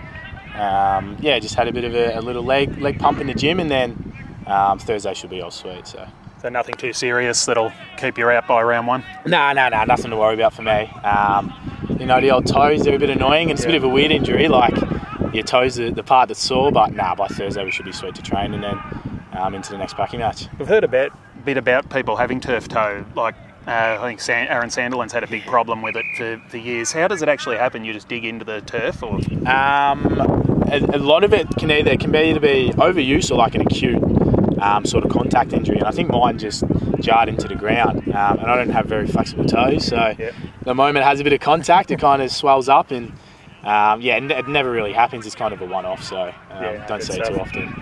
um, 0.55 1.17
yeah, 1.19 1.39
just 1.39 1.55
had 1.55 1.67
a 1.67 1.71
bit 1.71 1.83
of 1.83 1.95
a, 1.95 2.19
a 2.19 2.21
little 2.21 2.43
leg 2.43 2.77
leg 2.79 2.99
pump 2.99 3.19
in 3.19 3.27
the 3.27 3.33
gym, 3.33 3.59
and 3.59 3.69
then 3.71 4.13
um, 4.47 4.79
Thursday 4.79 5.13
should 5.13 5.29
be 5.29 5.41
all 5.41 5.51
sweet. 5.51 5.87
So. 5.87 6.07
So 6.41 6.49
nothing 6.49 6.75
too 6.75 6.91
serious 6.91 7.45
that'll 7.45 7.71
keep 7.95 8.17
you 8.17 8.29
out 8.29 8.47
by 8.47 8.61
round 8.61 8.85
one. 8.85 9.05
No, 9.25 9.53
no, 9.53 9.69
no, 9.69 9.85
nothing 9.85 10.11
to 10.11 10.17
worry 10.17 10.33
about 10.33 10.53
for 10.53 10.61
me. 10.61 10.87
Um, 11.01 11.53
you 11.97 12.05
know, 12.05 12.19
the 12.19 12.31
old 12.31 12.45
toes, 12.45 12.83
they're 12.83 12.95
a 12.95 12.99
bit 12.99 13.09
annoying. 13.09 13.49
And 13.49 13.57
it's 13.57 13.63
a 13.63 13.67
bit 13.67 13.75
of 13.75 13.85
a 13.85 13.87
weird 13.87 14.11
injury. 14.11 14.49
Like, 14.49 14.75
your 15.33 15.43
toes 15.43 15.79
are 15.79 15.89
the 15.89 16.03
part 16.03 16.27
that's 16.27 16.41
sore, 16.41 16.69
but 16.69 16.93
nah, 16.93 17.15
by 17.15 17.29
Thursday 17.29 17.63
we 17.63 17.71
should 17.71 17.85
be 17.85 17.93
sweet 17.93 18.15
to 18.15 18.21
train 18.21 18.53
and 18.53 18.61
then 18.61 18.77
um, 19.31 19.55
into 19.55 19.71
the 19.71 19.77
next 19.77 19.95
packing 19.95 20.19
match. 20.19 20.49
We've 20.59 20.67
heard 20.67 20.83
a 20.83 20.89
bit, 20.89 21.13
bit 21.45 21.55
about 21.55 21.89
people 21.89 22.17
having 22.17 22.41
turf 22.41 22.67
toe. 22.67 23.05
Like 23.15 23.35
uh, 23.67 23.97
I 24.01 24.07
think 24.07 24.19
San- 24.19 24.47
Aaron 24.47 24.69
Sandilands 24.69 25.11
had 25.11 25.23
a 25.23 25.27
big 25.27 25.45
problem 25.45 25.81
with 25.81 25.95
it 25.95 26.05
for, 26.17 26.41
for 26.49 26.57
years. 26.57 26.91
How 26.91 27.07
does 27.07 27.21
it 27.21 27.29
actually 27.29 27.57
happen? 27.57 27.85
You 27.85 27.93
just 27.93 28.07
dig 28.07 28.25
into 28.25 28.45
the 28.45 28.61
turf, 28.61 29.01
or 29.03 29.15
Um, 29.47 30.19
a, 30.71 30.79
a 30.93 30.99
lot 30.99 31.23
of 31.23 31.33
it 31.33 31.47
can 31.57 31.71
either 31.71 31.95
can 31.97 32.11
be 32.11 32.19
either 32.19 32.39
be 32.39 32.71
overuse 32.75 33.31
or 33.31 33.35
like 33.35 33.55
an 33.55 33.61
acute 33.61 34.01
um, 34.61 34.85
sort 34.85 35.03
of 35.05 35.11
contact 35.11 35.53
injury, 35.53 35.77
and 35.77 35.85
I 35.87 35.91
think 35.91 36.09
mine 36.09 36.37
just 36.37 36.63
jarred 36.99 37.29
into 37.29 37.47
the 37.47 37.55
ground, 37.55 37.99
um, 38.09 38.39
and 38.39 38.47
I 38.47 38.55
don't 38.55 38.69
have 38.69 38.85
very 38.85 39.07
flexible 39.07 39.45
toes, 39.45 39.85
so 39.85 40.13
Yeah. 40.17 40.31
the 40.63 40.73
moment 40.73 40.97
it 40.99 41.03
has 41.03 41.19
a 41.19 41.23
bit 41.23 41.33
of 41.33 41.39
contact, 41.41 41.91
it 41.91 41.99
kind 41.99 42.21
of 42.21 42.31
swells 42.31 42.69
up, 42.69 42.91
and 42.91 43.11
um, 43.65 44.01
yeah, 44.01 44.17
it, 44.17 44.29
it 44.31 44.47
never 44.47 44.71
really 44.71 44.93
happens. 44.93 45.25
It's 45.25 45.35
kind 45.35 45.53
of 45.53 45.61
a 45.61 45.65
one-off, 45.65 46.03
so 46.03 46.17
um, 46.51 46.63
Yeah, 46.63 46.85
don't 46.87 47.01
it 47.01 47.25
too 47.25 47.39
often. 47.39 47.73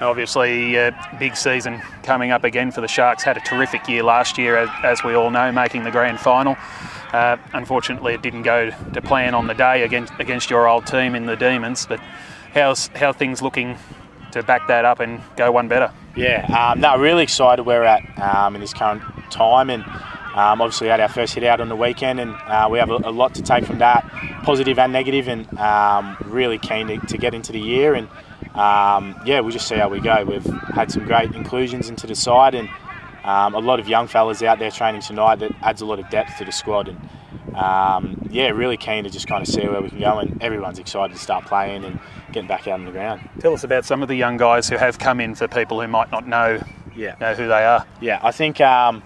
Obviously 0.00 0.78
uh, 0.78 0.90
big 1.18 1.36
season 1.36 1.80
coming 2.02 2.30
up 2.30 2.44
again 2.44 2.70
for 2.70 2.80
the 2.80 2.88
Sharks. 2.88 3.22
Had 3.22 3.36
a 3.36 3.40
terrific 3.40 3.88
year 3.88 4.02
last 4.02 4.38
year, 4.38 4.56
as, 4.84 5.02
we 5.04 5.14
all 5.14 5.30
know, 5.30 5.50
making 5.52 5.84
the 5.84 5.90
grand 5.90 6.20
final. 6.20 6.56
Uh, 7.12 7.36
unfortunately, 7.52 8.14
it 8.14 8.22
didn't 8.22 8.42
go 8.42 8.70
to 8.92 9.02
plan 9.02 9.34
on 9.34 9.46
the 9.46 9.54
day 9.54 9.82
against 9.82 10.12
against 10.18 10.50
your 10.50 10.68
old 10.68 10.86
team 10.86 11.14
in 11.14 11.26
the 11.26 11.36
Demons. 11.36 11.86
But 11.86 12.00
how's 12.52 12.88
how 12.88 13.12
things 13.12 13.40
looking 13.40 13.78
to 14.32 14.42
back 14.42 14.66
that 14.68 14.84
up 14.84 15.00
and 15.00 15.20
go 15.36 15.52
one 15.52 15.68
better? 15.68 15.92
Yeah, 16.16 16.46
um, 16.46 16.80
no, 16.80 16.98
really 16.98 17.22
excited 17.22 17.64
where 17.64 17.80
we're 17.80 17.86
at 17.86 18.18
um, 18.18 18.54
in 18.54 18.60
this 18.60 18.74
current 18.74 19.02
time, 19.30 19.70
and 19.70 19.84
um, 19.84 20.60
obviously 20.60 20.88
had 20.88 21.00
our 21.00 21.08
first 21.08 21.34
hit 21.34 21.44
out 21.44 21.60
on 21.60 21.68
the 21.68 21.76
weekend, 21.76 22.20
and 22.20 22.34
uh, 22.34 22.68
we 22.70 22.78
have 22.78 22.90
a, 22.90 22.96
a 23.04 23.10
lot 23.10 23.34
to 23.34 23.42
take 23.42 23.64
from 23.64 23.78
that, 23.78 24.06
positive 24.42 24.78
and 24.78 24.92
negative, 24.92 25.28
and 25.28 25.46
um, 25.58 26.16
really 26.24 26.58
keen 26.58 26.88
to, 26.88 26.98
to 27.06 27.18
get 27.18 27.34
into 27.34 27.52
the 27.52 27.60
year, 27.60 27.94
and 27.94 28.08
um, 28.56 29.20
yeah, 29.24 29.40
we'll 29.40 29.50
just 29.52 29.68
see 29.68 29.76
how 29.76 29.88
we 29.88 30.00
go. 30.00 30.24
We've 30.24 30.44
had 30.74 30.90
some 30.90 31.04
great 31.04 31.34
inclusions 31.34 31.88
into 31.88 32.06
the 32.06 32.14
side, 32.14 32.54
and 32.54 32.68
um, 33.24 33.54
a 33.54 33.58
lot 33.58 33.80
of 33.80 33.88
young 33.88 34.06
fellas 34.06 34.42
out 34.42 34.58
there 34.58 34.70
training 34.70 35.02
tonight 35.02 35.36
that 35.40 35.52
adds 35.62 35.80
a 35.82 35.86
lot 35.86 35.98
of 35.98 36.08
depth 36.10 36.38
to 36.38 36.44
the 36.44 36.52
squad, 36.52 36.88
and 36.88 37.56
um, 37.56 38.28
yeah, 38.30 38.48
really 38.48 38.76
keen 38.76 39.04
to 39.04 39.10
just 39.10 39.26
kind 39.26 39.42
of 39.42 39.48
see 39.48 39.66
where 39.66 39.80
we 39.82 39.88
can 39.88 40.00
go. 40.00 40.18
And 40.18 40.42
everyone's 40.42 40.78
excited 40.78 41.14
to 41.14 41.20
start 41.22 41.44
playing 41.46 41.84
and 41.84 41.98
getting 42.32 42.48
back 42.48 42.66
out 42.68 42.80
on 42.80 42.84
the 42.84 42.92
ground. 42.92 43.28
Tell 43.40 43.52
us 43.54 43.64
about 43.64 43.84
some 43.84 44.02
of 44.02 44.08
the 44.08 44.14
young 44.16 44.36
guys 44.36 44.68
who 44.68 44.76
have 44.76 44.98
come 44.98 45.20
in 45.20 45.34
for 45.34 45.48
people 45.48 45.80
who 45.80 45.88
might 45.88 46.10
not 46.10 46.26
know, 46.26 46.62
Yeah. 46.94 47.16
know 47.20 47.34
who 47.34 47.46
they 47.48 47.64
are. 47.64 47.86
Yeah, 48.00 48.20
I 48.22 48.30
think 48.32 48.60
um, 48.60 49.02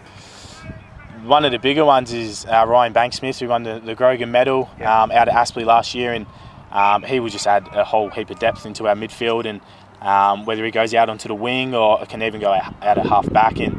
one 1.24 1.44
of 1.44 1.52
the 1.52 1.58
bigger 1.58 1.84
ones 1.84 2.12
is 2.12 2.44
uh, 2.46 2.64
Ryan 2.66 2.92
Banksmith, 2.94 3.38
who 3.40 3.48
won 3.48 3.62
the, 3.62 3.78
the 3.78 3.94
Grogan 3.94 4.30
medal 4.30 4.68
um, 4.80 5.10
out 5.12 5.28
at 5.28 5.34
Aspley 5.34 5.64
last 5.64 5.94
year, 5.94 6.12
and 6.12 6.26
um, 6.70 7.02
he 7.02 7.20
will 7.20 7.28
just 7.28 7.46
add 7.46 7.68
a 7.72 7.84
whole 7.84 8.10
heap 8.10 8.30
of 8.30 8.38
depth 8.38 8.66
into 8.66 8.86
our 8.88 8.94
midfield. 8.94 9.46
And 9.46 9.60
um, 10.00 10.46
whether 10.46 10.64
he 10.64 10.70
goes 10.70 10.94
out 10.94 11.08
onto 11.08 11.28
the 11.28 11.34
wing 11.34 11.74
or 11.74 12.04
can 12.06 12.22
even 12.22 12.40
go 12.40 12.52
out 12.52 12.74
at 12.82 12.98
half 12.98 13.30
back, 13.32 13.58
and 13.58 13.74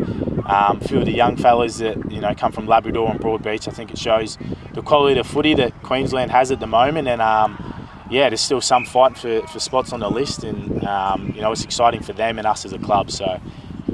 um, 0.45 0.77
a 0.77 0.87
few 0.87 0.99
of 0.99 1.05
the 1.05 1.13
young 1.13 1.35
fellas 1.35 1.77
that 1.77 2.11
you 2.11 2.19
know 2.19 2.33
come 2.35 2.51
from 2.51 2.67
Labrador 2.67 3.09
and 3.09 3.19
Broadbeach, 3.19 3.67
I 3.67 3.71
think 3.71 3.91
it 3.91 3.97
shows 3.97 4.37
the 4.73 4.81
quality 4.81 5.19
of 5.19 5.27
footy 5.27 5.53
that 5.55 5.81
Queensland 5.83 6.31
has 6.31 6.51
at 6.51 6.59
the 6.59 6.67
moment, 6.67 7.07
and. 7.07 7.21
Um, 7.21 7.67
yeah, 8.11 8.27
there's 8.27 8.41
still 8.41 8.59
some 8.59 8.83
fight 8.83 9.17
for, 9.17 9.47
for 9.47 9.61
spots 9.61 9.93
on 9.93 10.01
the 10.01 10.09
list, 10.09 10.43
and 10.43 10.83
um, 10.83 11.31
you 11.33 11.41
know 11.41 11.53
it's 11.53 11.63
exciting 11.63 12.03
for 12.03 12.11
them 12.11 12.37
and 12.37 12.45
us 12.45 12.65
as 12.65 12.73
a 12.73 12.77
club. 12.77 13.09
So 13.09 13.39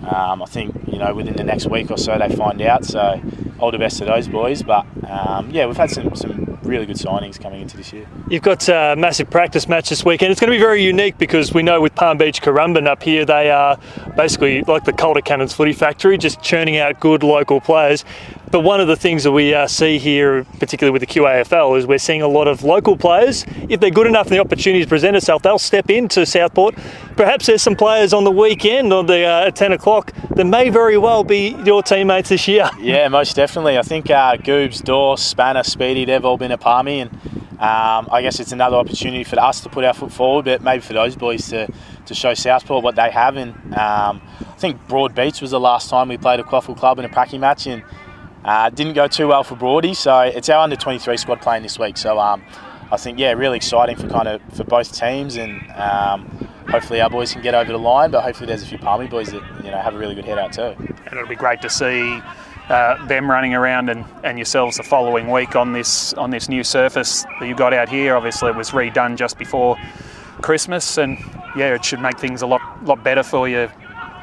um, 0.10 0.42
I 0.42 0.46
think 0.48 0.76
you 0.88 0.98
know 0.98 1.14
within 1.14 1.36
the 1.36 1.44
next 1.44 1.68
week 1.68 1.92
or 1.92 1.98
so 1.98 2.18
they 2.18 2.36
find 2.36 2.60
out. 2.64 2.84
So 2.84 3.22
all 3.60 3.72
the 3.72 3.78
best 3.78 4.00
to 4.00 4.06
those 4.06 4.28
boys. 4.28 4.64
But 4.64 4.86
um, 5.08 5.52
yeah, 5.52 5.66
we've 5.66 5.78
had 5.78 5.92
some, 5.92 6.16
some 6.16 6.57
really 6.68 6.86
good 6.86 6.98
signings 6.98 7.40
coming 7.40 7.62
into 7.62 7.78
this 7.78 7.94
year. 7.94 8.08
You've 8.30 8.44
got 8.44 8.68
a 8.70 8.96
massive 8.98 9.30
practice 9.30 9.68
match 9.68 9.90
this 9.90 10.04
weekend. 10.06 10.32
It's 10.32 10.40
going 10.40 10.52
to 10.52 10.58
be 10.58 10.62
very 10.62 10.84
unique 10.84 11.18
because 11.18 11.54
we 11.54 11.64
know 11.64 11.82
with 11.82 11.96
Palm 11.96 12.18
Beach 12.18 12.42
Currumbin 12.42 12.88
up 12.88 13.04
here, 13.04 13.26
they 13.26 13.50
are 13.50 13.80
basically 14.16 14.62
like 14.64 14.86
the 14.86 14.94
Calder 14.94 15.22
Cannons 15.22 15.54
footy 15.54 15.74
factory, 15.74 16.18
just 16.18 16.42
churning 16.42 16.78
out 16.78 17.00
good 17.00 17.24
local 17.24 17.62
players. 17.62 18.04
But 18.50 18.62
one 18.62 18.80
of 18.80 18.88
the 18.88 18.96
things 18.96 19.26
that 19.26 19.34
we 19.34 19.54
uh, 19.54 19.68
see 19.68 19.98
here, 19.98 20.46
particularly 20.60 20.94
with 20.94 21.02
the 21.02 21.08
QAFL, 21.08 21.78
is 21.78 21.86
we're 21.86 21.98
seeing 21.98 22.22
a 22.22 22.28
lot 22.30 22.48
of 22.48 22.64
local 22.64 22.96
players. 22.96 23.46
If 23.68 23.82
they're 23.82 23.92
good 23.92 24.08
enough 24.08 24.28
and 24.28 24.38
the 24.38 24.40
opportunities 24.40 24.86
present 24.86 25.18
itself, 25.18 25.42
they'll 25.42 25.60
step 25.60 25.90
into 25.90 26.26
Southport. 26.26 26.76
Perhaps 27.18 27.48
there's 27.48 27.62
some 27.62 27.76
players 27.76 28.14
on 28.14 28.24
the 28.24 28.32
weekend 28.32 28.94
on 28.94 29.06
the 29.06 29.26
uh, 29.26 29.48
at 29.48 29.56
10 29.58 29.74
o'clock 29.74 30.14
that 30.30 30.46
may 30.46 30.70
very 30.70 30.98
well 30.98 31.26
be 31.26 31.58
your 31.66 31.84
teammates 31.84 32.30
this 32.30 32.48
year. 32.48 32.70
Yeah, 32.80 33.10
most 33.10 33.36
definitely. 33.36 33.78
I 33.78 33.82
think 33.82 34.10
uh, 34.10 34.38
Goobs, 34.38 34.82
Dorse, 34.82 35.24
Spanner, 35.24 35.64
Speedy, 35.64 36.06
they've 36.06 36.24
all 36.24 36.38
been 36.38 36.52
a 36.52 36.57
palmy, 36.58 37.00
and 37.02 37.12
um, 37.60 38.08
I 38.12 38.22
guess 38.22 38.40
it's 38.40 38.52
another 38.52 38.78
opportunity 38.78 39.24
for 39.24 39.40
us 39.40 39.62
to 39.62 39.70
put 39.70 39.84
our 39.84 39.94
foot 39.94 40.12
forward, 40.12 40.46
but 40.46 40.62
maybe 40.62 40.82
for 40.82 40.94
those 40.94 41.16
boys 41.16 41.48
to, 41.50 41.68
to 42.06 42.14
show 42.14 42.34
Southport 42.36 42.84
what 42.84 42.96
they 42.96 43.10
have. 43.10 43.36
And 43.36 43.54
um, 43.74 44.22
I 44.42 44.56
think 44.58 44.88
Broadbeach 44.88 45.42
was 45.42 45.52
the 45.52 45.60
last 45.60 45.90
time 45.90 46.10
we 46.10 46.18
played 46.18 46.40
a 46.40 46.44
Quaffle 46.44 46.78
club 46.78 47.00
in 47.00 47.06
a 47.06 47.10
pracky 47.10 47.40
match, 47.40 47.66
and 47.66 47.84
uh, 48.46 48.70
didn't 48.70 48.94
go 48.94 49.08
too 49.08 49.28
well 49.28 49.44
for 49.44 49.56
Broady. 49.56 49.96
So 49.96 50.20
it's 50.22 50.50
our 50.50 50.64
under 50.64 50.76
23 50.76 51.18
squad 51.18 51.42
playing 51.42 51.64
this 51.64 51.80
week. 51.80 51.98
So 51.98 52.20
um, 52.20 52.44
I 52.92 52.98
think 52.98 53.18
yeah, 53.18 53.34
really 53.34 53.58
exciting 53.58 53.96
for 53.96 54.08
kind 54.08 54.28
of 54.28 54.42
for 54.54 54.64
both 54.64 54.94
teams, 54.98 55.36
and 55.36 55.60
um, 55.72 56.28
hopefully 56.70 57.02
our 57.02 57.10
boys 57.10 57.34
can 57.34 57.42
get 57.42 57.56
over 57.56 57.72
the 57.72 57.80
line. 57.80 58.12
But 58.12 58.22
hopefully 58.22 58.48
there's 58.48 58.64
a 58.64 58.68
few 58.68 58.78
Palmy 58.78 59.08
boys 59.08 59.32
that 59.32 59.42
you 59.64 59.72
know 59.72 59.78
have 59.80 59.96
a 59.96 59.98
really 59.98 60.16
good 60.16 60.26
head 60.26 60.38
out 60.38 60.54
too. 60.54 60.76
and 60.78 61.12
it'll 61.12 61.28
be 61.28 61.36
great 61.36 61.62
to 61.62 61.70
see 61.70 62.22
uh, 62.70 63.06
them 63.08 63.30
running 63.30 63.54
around 63.54 63.90
and, 63.90 64.06
and 64.24 64.38
yourselves 64.38 64.78
the 64.78 64.84
following 64.84 65.32
week 65.32 65.56
on 65.56 65.72
this 65.72 66.14
on 66.14 66.32
this 66.32 66.50
new 66.50 66.64
surface 66.64 67.24
that 67.40 67.48
you 67.48 67.56
got 67.56 67.74
out 67.74 67.90
here. 67.90 68.16
Obviously, 68.16 68.50
it 68.50 68.56
was 68.56 68.72
redone 68.72 69.16
just 69.16 69.38
before 69.38 69.78
Christmas, 70.42 70.98
and 70.98 71.18
yeah, 71.56 71.74
it 71.74 71.86
should 71.86 72.02
make 72.02 72.20
things 72.20 72.42
a 72.42 72.48
lot 72.48 72.62
lot 72.84 73.04
better 73.04 73.24
for 73.24 73.48
you, 73.48 73.70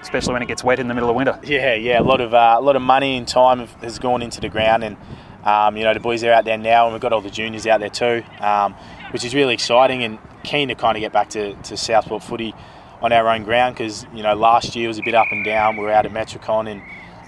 especially 0.00 0.35
when 0.35 0.42
it 0.42 0.48
gets 0.48 0.62
wet 0.62 0.78
in 0.78 0.88
the 0.88 0.94
middle 0.94 1.09
of 1.09 1.16
winter. 1.16 1.38
Yeah, 1.42 1.74
yeah, 1.74 2.00
a 2.00 2.02
lot 2.02 2.20
of 2.20 2.35
uh, 2.35 2.57
a 2.59 2.61
lot 2.61 2.76
of 2.76 2.83
money 2.83 3.16
and 3.16 3.26
time 3.26 3.66
has 3.80 3.98
gone 3.98 4.20
into 4.20 4.40
the 4.40 4.50
ground, 4.50 4.85
and 4.85 4.96
um, 5.44 5.76
you 5.76 5.85
know 5.85 5.94
the 5.94 6.00
boys 6.00 6.22
are 6.22 6.33
out 6.33 6.44
there 6.44 6.59
now, 6.59 6.85
and 6.85 6.92
we've 6.92 7.02
got 7.02 7.12
all 7.12 7.22
the 7.22 7.30
juniors 7.30 7.66
out 7.66 7.80
there 7.80 7.88
too, 7.88 8.22
um, 8.40 8.74
which 9.12 9.24
is 9.24 9.35
really 9.35 9.54
exciting 9.54 10.02
and 10.02 10.18
keen 10.42 10.68
to 10.68 10.74
kind 10.74 10.98
of 10.98 11.00
get 11.00 11.12
back 11.12 11.30
to, 11.30 11.54
to 11.62 11.78
Southport 11.78 12.22
footy 12.22 12.54
on 13.00 13.11
our 13.11 13.26
own 13.28 13.44
ground 13.44 13.74
because 13.74 14.04
you 14.12 14.22
know 14.22 14.35
last 14.35 14.76
year 14.76 14.87
was 14.88 14.98
a 14.98 15.02
bit 15.02 15.14
up 15.14 15.28
and 15.30 15.46
down. 15.46 15.78
We 15.78 15.85
were 15.85 15.92
out 15.92 16.04
at 16.04 16.12
Metricon 16.12 16.70
and. 16.70 16.83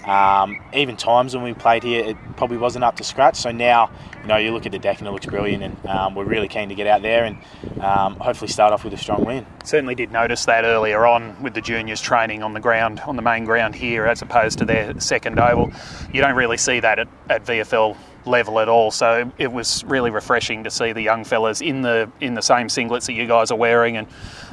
Um, 0.07 0.61
even 0.73 0.95
times 0.95 1.35
when 1.35 1.43
we 1.43 1.53
played 1.53 1.83
here, 1.83 2.03
it 2.03 2.17
probably 2.37 2.57
wasn't 2.57 2.85
up 2.85 2.95
to 2.95 3.03
scratch. 3.03 3.35
So 3.35 3.51
now, 3.51 3.91
you 4.21 4.27
know, 4.27 4.37
you 4.37 4.51
look 4.51 4.65
at 4.65 4.71
the 4.71 4.79
deck 4.79 4.99
and 4.99 5.07
it 5.07 5.11
looks 5.11 5.25
brilliant, 5.25 5.63
and 5.63 5.85
um, 5.85 6.15
we're 6.15 6.25
really 6.25 6.47
keen 6.47 6.69
to 6.69 6.75
get 6.75 6.87
out 6.87 7.01
there 7.01 7.25
and 7.25 7.37
um, 7.81 8.15
hopefully 8.15 8.47
start 8.47 8.71
off 8.71 8.85
with 8.85 8.93
a 8.93 8.97
strong 8.97 9.25
win. 9.25 9.45
Certainly 9.65 9.95
did 9.95 10.11
notice 10.11 10.45
that 10.45 10.63
earlier 10.63 11.05
on 11.05 11.41
with 11.43 11.53
the 11.53 11.61
juniors 11.61 12.01
training 12.01 12.41
on 12.41 12.53
the 12.53 12.59
ground, 12.61 13.01
on 13.01 13.17
the 13.17 13.21
main 13.21 13.43
ground 13.43 13.75
here, 13.75 14.05
as 14.05 14.21
opposed 14.21 14.59
to 14.59 14.65
their 14.65 14.97
second 14.99 15.39
oval. 15.39 15.71
You 16.13 16.21
don't 16.21 16.35
really 16.35 16.57
see 16.57 16.79
that 16.79 16.99
at, 16.99 17.07
at 17.29 17.45
VFL 17.45 17.97
level 18.25 18.59
at 18.59 18.69
all. 18.69 18.91
So 18.91 19.31
it 19.37 19.51
was 19.51 19.83
really 19.85 20.09
refreshing 20.09 20.63
to 20.63 20.71
see 20.71 20.93
the 20.93 21.01
young 21.01 21.23
fellas 21.23 21.61
in 21.61 21.81
the 21.81 22.09
in 22.19 22.33
the 22.33 22.41
same 22.41 22.67
singlets 22.67 23.07
that 23.07 23.13
you 23.13 23.27
guys 23.27 23.51
are 23.51 23.57
wearing 23.57 23.97
and, 23.97 24.07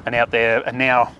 and 0.06 0.14
out 0.14 0.30
there. 0.30 0.66
And 0.66 0.78
now 0.78 1.12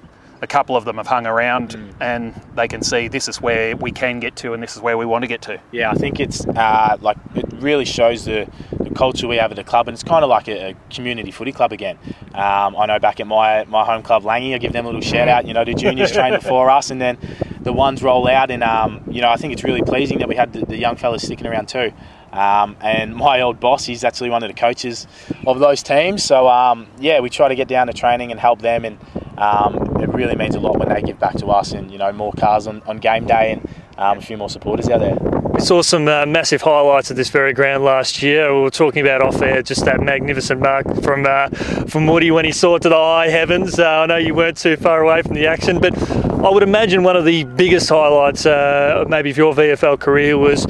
a 0.45 0.47
couple 0.47 0.77
of 0.77 0.85
them 0.85 0.99
have 0.99 1.07
hung 1.07 1.27
around 1.27 1.75
and 2.01 2.39
they 2.55 2.69
can 2.69 2.83
see 2.83 3.09
this 3.09 3.29
is 3.29 3.41
where 3.41 3.75
we 3.77 3.91
can 3.91 4.21
get 4.21 4.37
to 4.37 4.53
and 4.53 4.63
this 4.63 4.77
is 4.77 4.83
where 4.83 4.97
we 4.97 5.07
want 5.07 5.23
to 5.23 5.27
get 5.27 5.41
to. 5.43 5.59
Yeah, 5.73 5.91
I 5.91 5.95
think 5.95 6.21
it's 6.21 6.47
uh, 6.47 6.97
like 7.01 7.17
it 7.35 7.47
really 7.55 7.87
shows 7.87 8.27
the, 8.27 8.47
the 8.79 8.91
culture 8.91 9.27
we 9.27 9.37
have 9.37 9.51
at 9.51 9.57
the 9.57 9.65
club, 9.65 9.89
and 9.89 9.95
it's 9.95 10.05
kind 10.05 10.23
of 10.23 10.29
like 10.29 10.47
a, 10.49 10.71
a 10.71 10.75
community 10.91 11.31
footy 11.31 11.51
club 11.51 11.73
again. 11.73 11.99
Um, 12.35 12.77
I 12.77 12.87
know 12.87 12.99
back 12.99 13.21
at 13.21 13.27
my, 13.27 13.65
my 13.65 13.85
home 13.85 14.03
club, 14.03 14.25
Langy, 14.25 14.55
I 14.55 14.59
give 14.59 14.73
them 14.73 14.85
a 14.85 14.89
little 14.89 15.01
shout 15.01 15.29
out. 15.29 15.47
You 15.47 15.55
know, 15.55 15.65
the 15.65 15.75
juniors 15.85 16.13
trained 16.13 16.37
before 16.37 16.71
us, 16.71 16.91
and 16.91 17.01
then 17.01 17.19
the 17.61 17.73
ones 17.73 18.03
roll 18.03 18.29
out, 18.29 18.51
and 18.51 18.63
um, 18.63 19.03
you 19.11 19.23
know, 19.23 19.31
I 19.31 19.37
think 19.37 19.55
it's 19.55 19.65
really 19.65 19.83
pleasing 19.83 20.19
that 20.19 20.29
we 20.29 20.37
had 20.37 20.53
the, 20.53 20.67
the 20.67 20.77
young 20.77 20.97
fellas 20.97 21.25
sticking 21.25 21.47
around 21.47 21.69
too. 21.69 21.93
Um, 22.33 22.77
and 22.81 23.15
my 23.15 23.41
old 23.41 23.61
boss, 23.61 23.85
he's 23.85 24.03
actually 24.03 24.29
one 24.29 24.43
of 24.43 24.49
the 24.49 24.55
coaches 24.55 25.07
of 25.47 25.61
those 25.61 25.83
teams. 25.85 26.25
So 26.25 26.49
um, 26.49 26.89
yeah, 26.99 27.21
we 27.21 27.31
try 27.31 27.49
to 27.49 27.55
get 27.55 27.69
down 27.69 27.87
to 27.87 27.93
training 27.93 28.31
and 28.31 28.39
help 28.39 28.61
them, 28.61 28.85
and 28.85 28.99
um, 29.39 29.94
it 30.05 30.15
really 30.15 30.37
means 30.37 30.55
a 30.55 30.61
lot 30.61 30.79
when 30.79 30.89
they 30.89 31.03
give 31.03 31.19
back 31.19 31.35
to 31.37 31.47
us, 31.47 31.73
and 31.73 31.91
you 31.91 31.99
know, 31.99 32.13
more 32.13 32.33
cars 32.33 32.67
on, 32.67 32.83
on 32.87 32.99
game 32.99 33.27
day, 33.27 33.53
and 33.53 33.69
um, 33.99 34.19
a 34.19 34.21
few 34.21 34.37
more 34.37 34.49
supporters 34.49 34.89
out 34.89 35.01
there. 35.01 35.17
We 35.55 35.61
saw 35.61 35.83
some 35.83 36.09
uh, 36.09 36.27
massive 36.27 36.63
highlights 36.63 37.11
of 37.11 37.17
this 37.17 37.31
very 37.31 37.53
ground 37.53 37.85
last 37.85 38.23
year. 38.23 38.55
We 38.55 38.63
were 38.63 38.71
talking 38.71 39.03
about 39.03 39.23
off 39.23 39.41
air 39.41 39.63
just 39.63 39.85
that 39.85 40.01
magnificent 40.01 40.61
mark 40.61 41.03
from 41.03 41.27
uh, 41.27 41.49
from 41.87 42.07
Woody 42.07 42.31
when 42.31 42.45
he 42.45 42.53
saw 42.53 42.77
it 42.77 42.83
to 42.83 42.89
the 42.89 42.97
high 42.97 43.29
heavens. 43.29 43.79
Uh, 43.79 43.89
I 43.89 44.07
know 44.07 44.17
you 44.17 44.35
weren't 44.35 44.57
too 44.57 44.77
far 44.77 45.01
away 45.01 45.23
from 45.23 45.35
the 45.35 45.47
action, 45.47 45.81
but 45.81 45.97
I 46.45 46.51
would 46.51 46.63
imagine 46.63 47.03
one 47.03 47.17
of 47.17 47.25
the 47.25 47.45
biggest 47.45 47.89
highlights, 47.89 48.47
uh, 48.47 49.05
maybe 49.09 49.31
of 49.31 49.37
your 49.37 49.55
VFL 49.55 49.99
career, 49.99 50.37
was. 50.37 50.67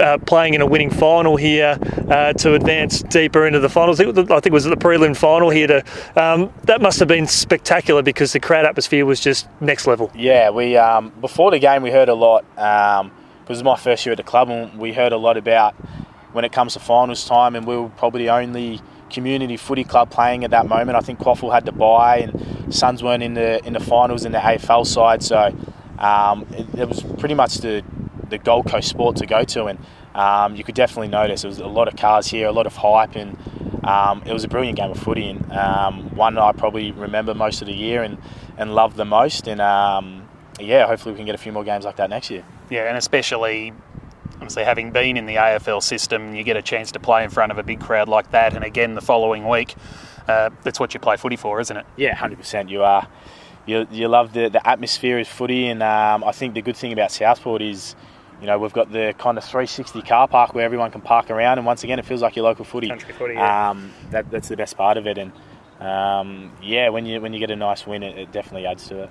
Uh, 0.00 0.18
playing 0.18 0.54
in 0.54 0.60
a 0.60 0.66
winning 0.66 0.90
final 0.90 1.36
here 1.36 1.78
uh, 2.08 2.32
to 2.32 2.54
advance 2.54 3.02
deeper 3.02 3.46
into 3.46 3.60
the 3.60 3.68
finals. 3.68 4.00
I 4.00 4.04
think 4.04 4.46
it 4.46 4.52
was 4.52 4.64
the 4.64 4.76
prelim 4.76 5.16
final 5.16 5.50
here. 5.50 5.68
To 5.68 5.84
um, 6.16 6.52
that 6.64 6.80
must 6.80 6.98
have 6.98 7.06
been 7.06 7.28
spectacular 7.28 8.02
because 8.02 8.32
the 8.32 8.40
crowd 8.40 8.66
atmosphere 8.66 9.06
was 9.06 9.20
just 9.20 9.46
next 9.60 9.86
level. 9.86 10.10
Yeah, 10.14 10.50
we 10.50 10.76
um, 10.76 11.12
before 11.20 11.52
the 11.52 11.60
game 11.60 11.82
we 11.82 11.92
heard 11.92 12.08
a 12.08 12.14
lot. 12.14 12.44
Um, 12.58 13.12
it 13.44 13.48
was 13.48 13.62
my 13.62 13.76
first 13.76 14.06
year 14.06 14.12
at 14.12 14.16
the 14.16 14.24
club, 14.24 14.48
and 14.48 14.78
we 14.78 14.92
heard 14.92 15.12
a 15.12 15.18
lot 15.18 15.36
about 15.36 15.74
when 16.32 16.44
it 16.44 16.52
comes 16.52 16.72
to 16.72 16.80
finals 16.80 17.24
time, 17.26 17.54
and 17.54 17.66
we 17.66 17.76
were 17.76 17.90
probably 17.90 18.24
the 18.24 18.30
only 18.30 18.80
community 19.10 19.56
footy 19.56 19.84
club 19.84 20.10
playing 20.10 20.44
at 20.44 20.50
that 20.50 20.66
moment. 20.66 20.96
I 20.96 21.00
think 21.00 21.20
Quaffle 21.20 21.52
had 21.52 21.66
to 21.66 21.72
buy, 21.72 22.18
and 22.18 22.74
Suns 22.74 23.02
weren't 23.02 23.22
in 23.22 23.34
the 23.34 23.64
in 23.64 23.74
the 23.74 23.80
finals 23.80 24.24
in 24.24 24.32
the 24.32 24.38
AFL 24.38 24.86
side, 24.86 25.22
so 25.22 25.54
um, 25.98 26.46
it, 26.52 26.80
it 26.80 26.88
was 26.88 27.02
pretty 27.18 27.34
much 27.34 27.58
the 27.58 27.84
the 28.38 28.44
Gold 28.44 28.66
Coast 28.66 28.88
sport 28.88 29.16
to 29.16 29.26
go 29.26 29.44
to, 29.44 29.66
and 29.66 29.78
um, 30.14 30.56
you 30.56 30.64
could 30.64 30.74
definitely 30.74 31.08
notice 31.08 31.42
there 31.42 31.48
was 31.48 31.58
a 31.58 31.66
lot 31.66 31.88
of 31.88 31.96
cars 31.96 32.26
here, 32.26 32.48
a 32.48 32.52
lot 32.52 32.66
of 32.66 32.76
hype, 32.76 33.16
and 33.16 33.36
um, 33.84 34.22
it 34.26 34.32
was 34.32 34.44
a 34.44 34.48
brilliant 34.48 34.76
game 34.76 34.90
of 34.90 34.98
footy, 34.98 35.28
and 35.30 35.52
um, 35.52 36.14
one 36.16 36.38
I 36.38 36.52
probably 36.52 36.92
remember 36.92 37.34
most 37.34 37.60
of 37.62 37.66
the 37.66 37.74
year 37.74 38.02
and 38.02 38.18
and 38.56 38.74
loved 38.74 38.96
the 38.96 39.04
most, 39.04 39.46
and 39.48 39.60
um, 39.60 40.28
yeah, 40.60 40.86
hopefully 40.86 41.12
we 41.12 41.16
can 41.16 41.26
get 41.26 41.34
a 41.34 41.38
few 41.38 41.52
more 41.52 41.64
games 41.64 41.84
like 41.84 41.96
that 41.96 42.10
next 42.10 42.30
year. 42.30 42.44
Yeah, 42.70 42.88
and 42.88 42.96
especially 42.96 43.72
obviously 44.34 44.64
having 44.64 44.90
been 44.90 45.16
in 45.16 45.26
the 45.26 45.36
AFL 45.36 45.82
system, 45.82 46.34
you 46.34 46.42
get 46.42 46.56
a 46.56 46.62
chance 46.62 46.92
to 46.92 47.00
play 47.00 47.24
in 47.24 47.30
front 47.30 47.52
of 47.52 47.58
a 47.58 47.62
big 47.62 47.80
crowd 47.80 48.08
like 48.08 48.30
that, 48.32 48.54
and 48.54 48.64
again 48.64 48.94
the 48.94 49.00
following 49.00 49.48
week. 49.48 49.74
Uh, 50.26 50.50
that's 50.62 50.80
what 50.80 50.94
you 50.94 51.00
play 51.00 51.16
footy 51.16 51.36
for, 51.36 51.60
isn't 51.60 51.76
it? 51.76 51.86
Yeah, 51.96 52.14
hundred 52.14 52.38
percent. 52.38 52.70
You 52.70 52.82
are. 52.82 53.06
You, 53.66 53.86
you 53.90 54.08
love 54.08 54.34
the, 54.34 54.50
the 54.50 54.66
atmosphere 54.66 55.18
of 55.18 55.26
footy, 55.26 55.68
and 55.68 55.82
um, 55.82 56.22
I 56.22 56.32
think 56.32 56.52
the 56.52 56.60
good 56.60 56.76
thing 56.76 56.92
about 56.92 57.10
Southport 57.10 57.62
is, 57.62 57.96
you 58.40 58.46
know, 58.46 58.58
we've 58.58 58.72
got 58.72 58.92
the 58.92 59.14
kind 59.18 59.38
of 59.38 59.44
360 59.44 60.02
car 60.02 60.28
park 60.28 60.54
where 60.54 60.64
everyone 60.64 60.90
can 60.90 61.00
park 61.00 61.30
around, 61.30 61.58
and 61.58 61.66
once 61.66 61.84
again, 61.84 61.98
it 61.98 62.04
feels 62.04 62.22
like 62.22 62.36
your 62.36 62.44
local 62.44 62.64
footy. 62.64 62.88
Country 62.88 63.12
footy, 63.14 63.34
yeah. 63.34 63.70
Um, 63.70 63.92
that, 64.10 64.30
that's 64.30 64.48
the 64.48 64.56
best 64.56 64.76
part 64.76 64.96
of 64.96 65.06
it, 65.06 65.18
and 65.18 65.32
um, 65.80 66.52
yeah, 66.62 66.88
when 66.88 67.06
you 67.06 67.20
when 67.20 67.32
you 67.32 67.38
get 67.38 67.50
a 67.50 67.56
nice 67.56 67.86
win, 67.86 68.02
it, 68.02 68.16
it 68.18 68.32
definitely 68.32 68.66
adds 68.66 68.88
to 68.88 69.04
it. 69.04 69.10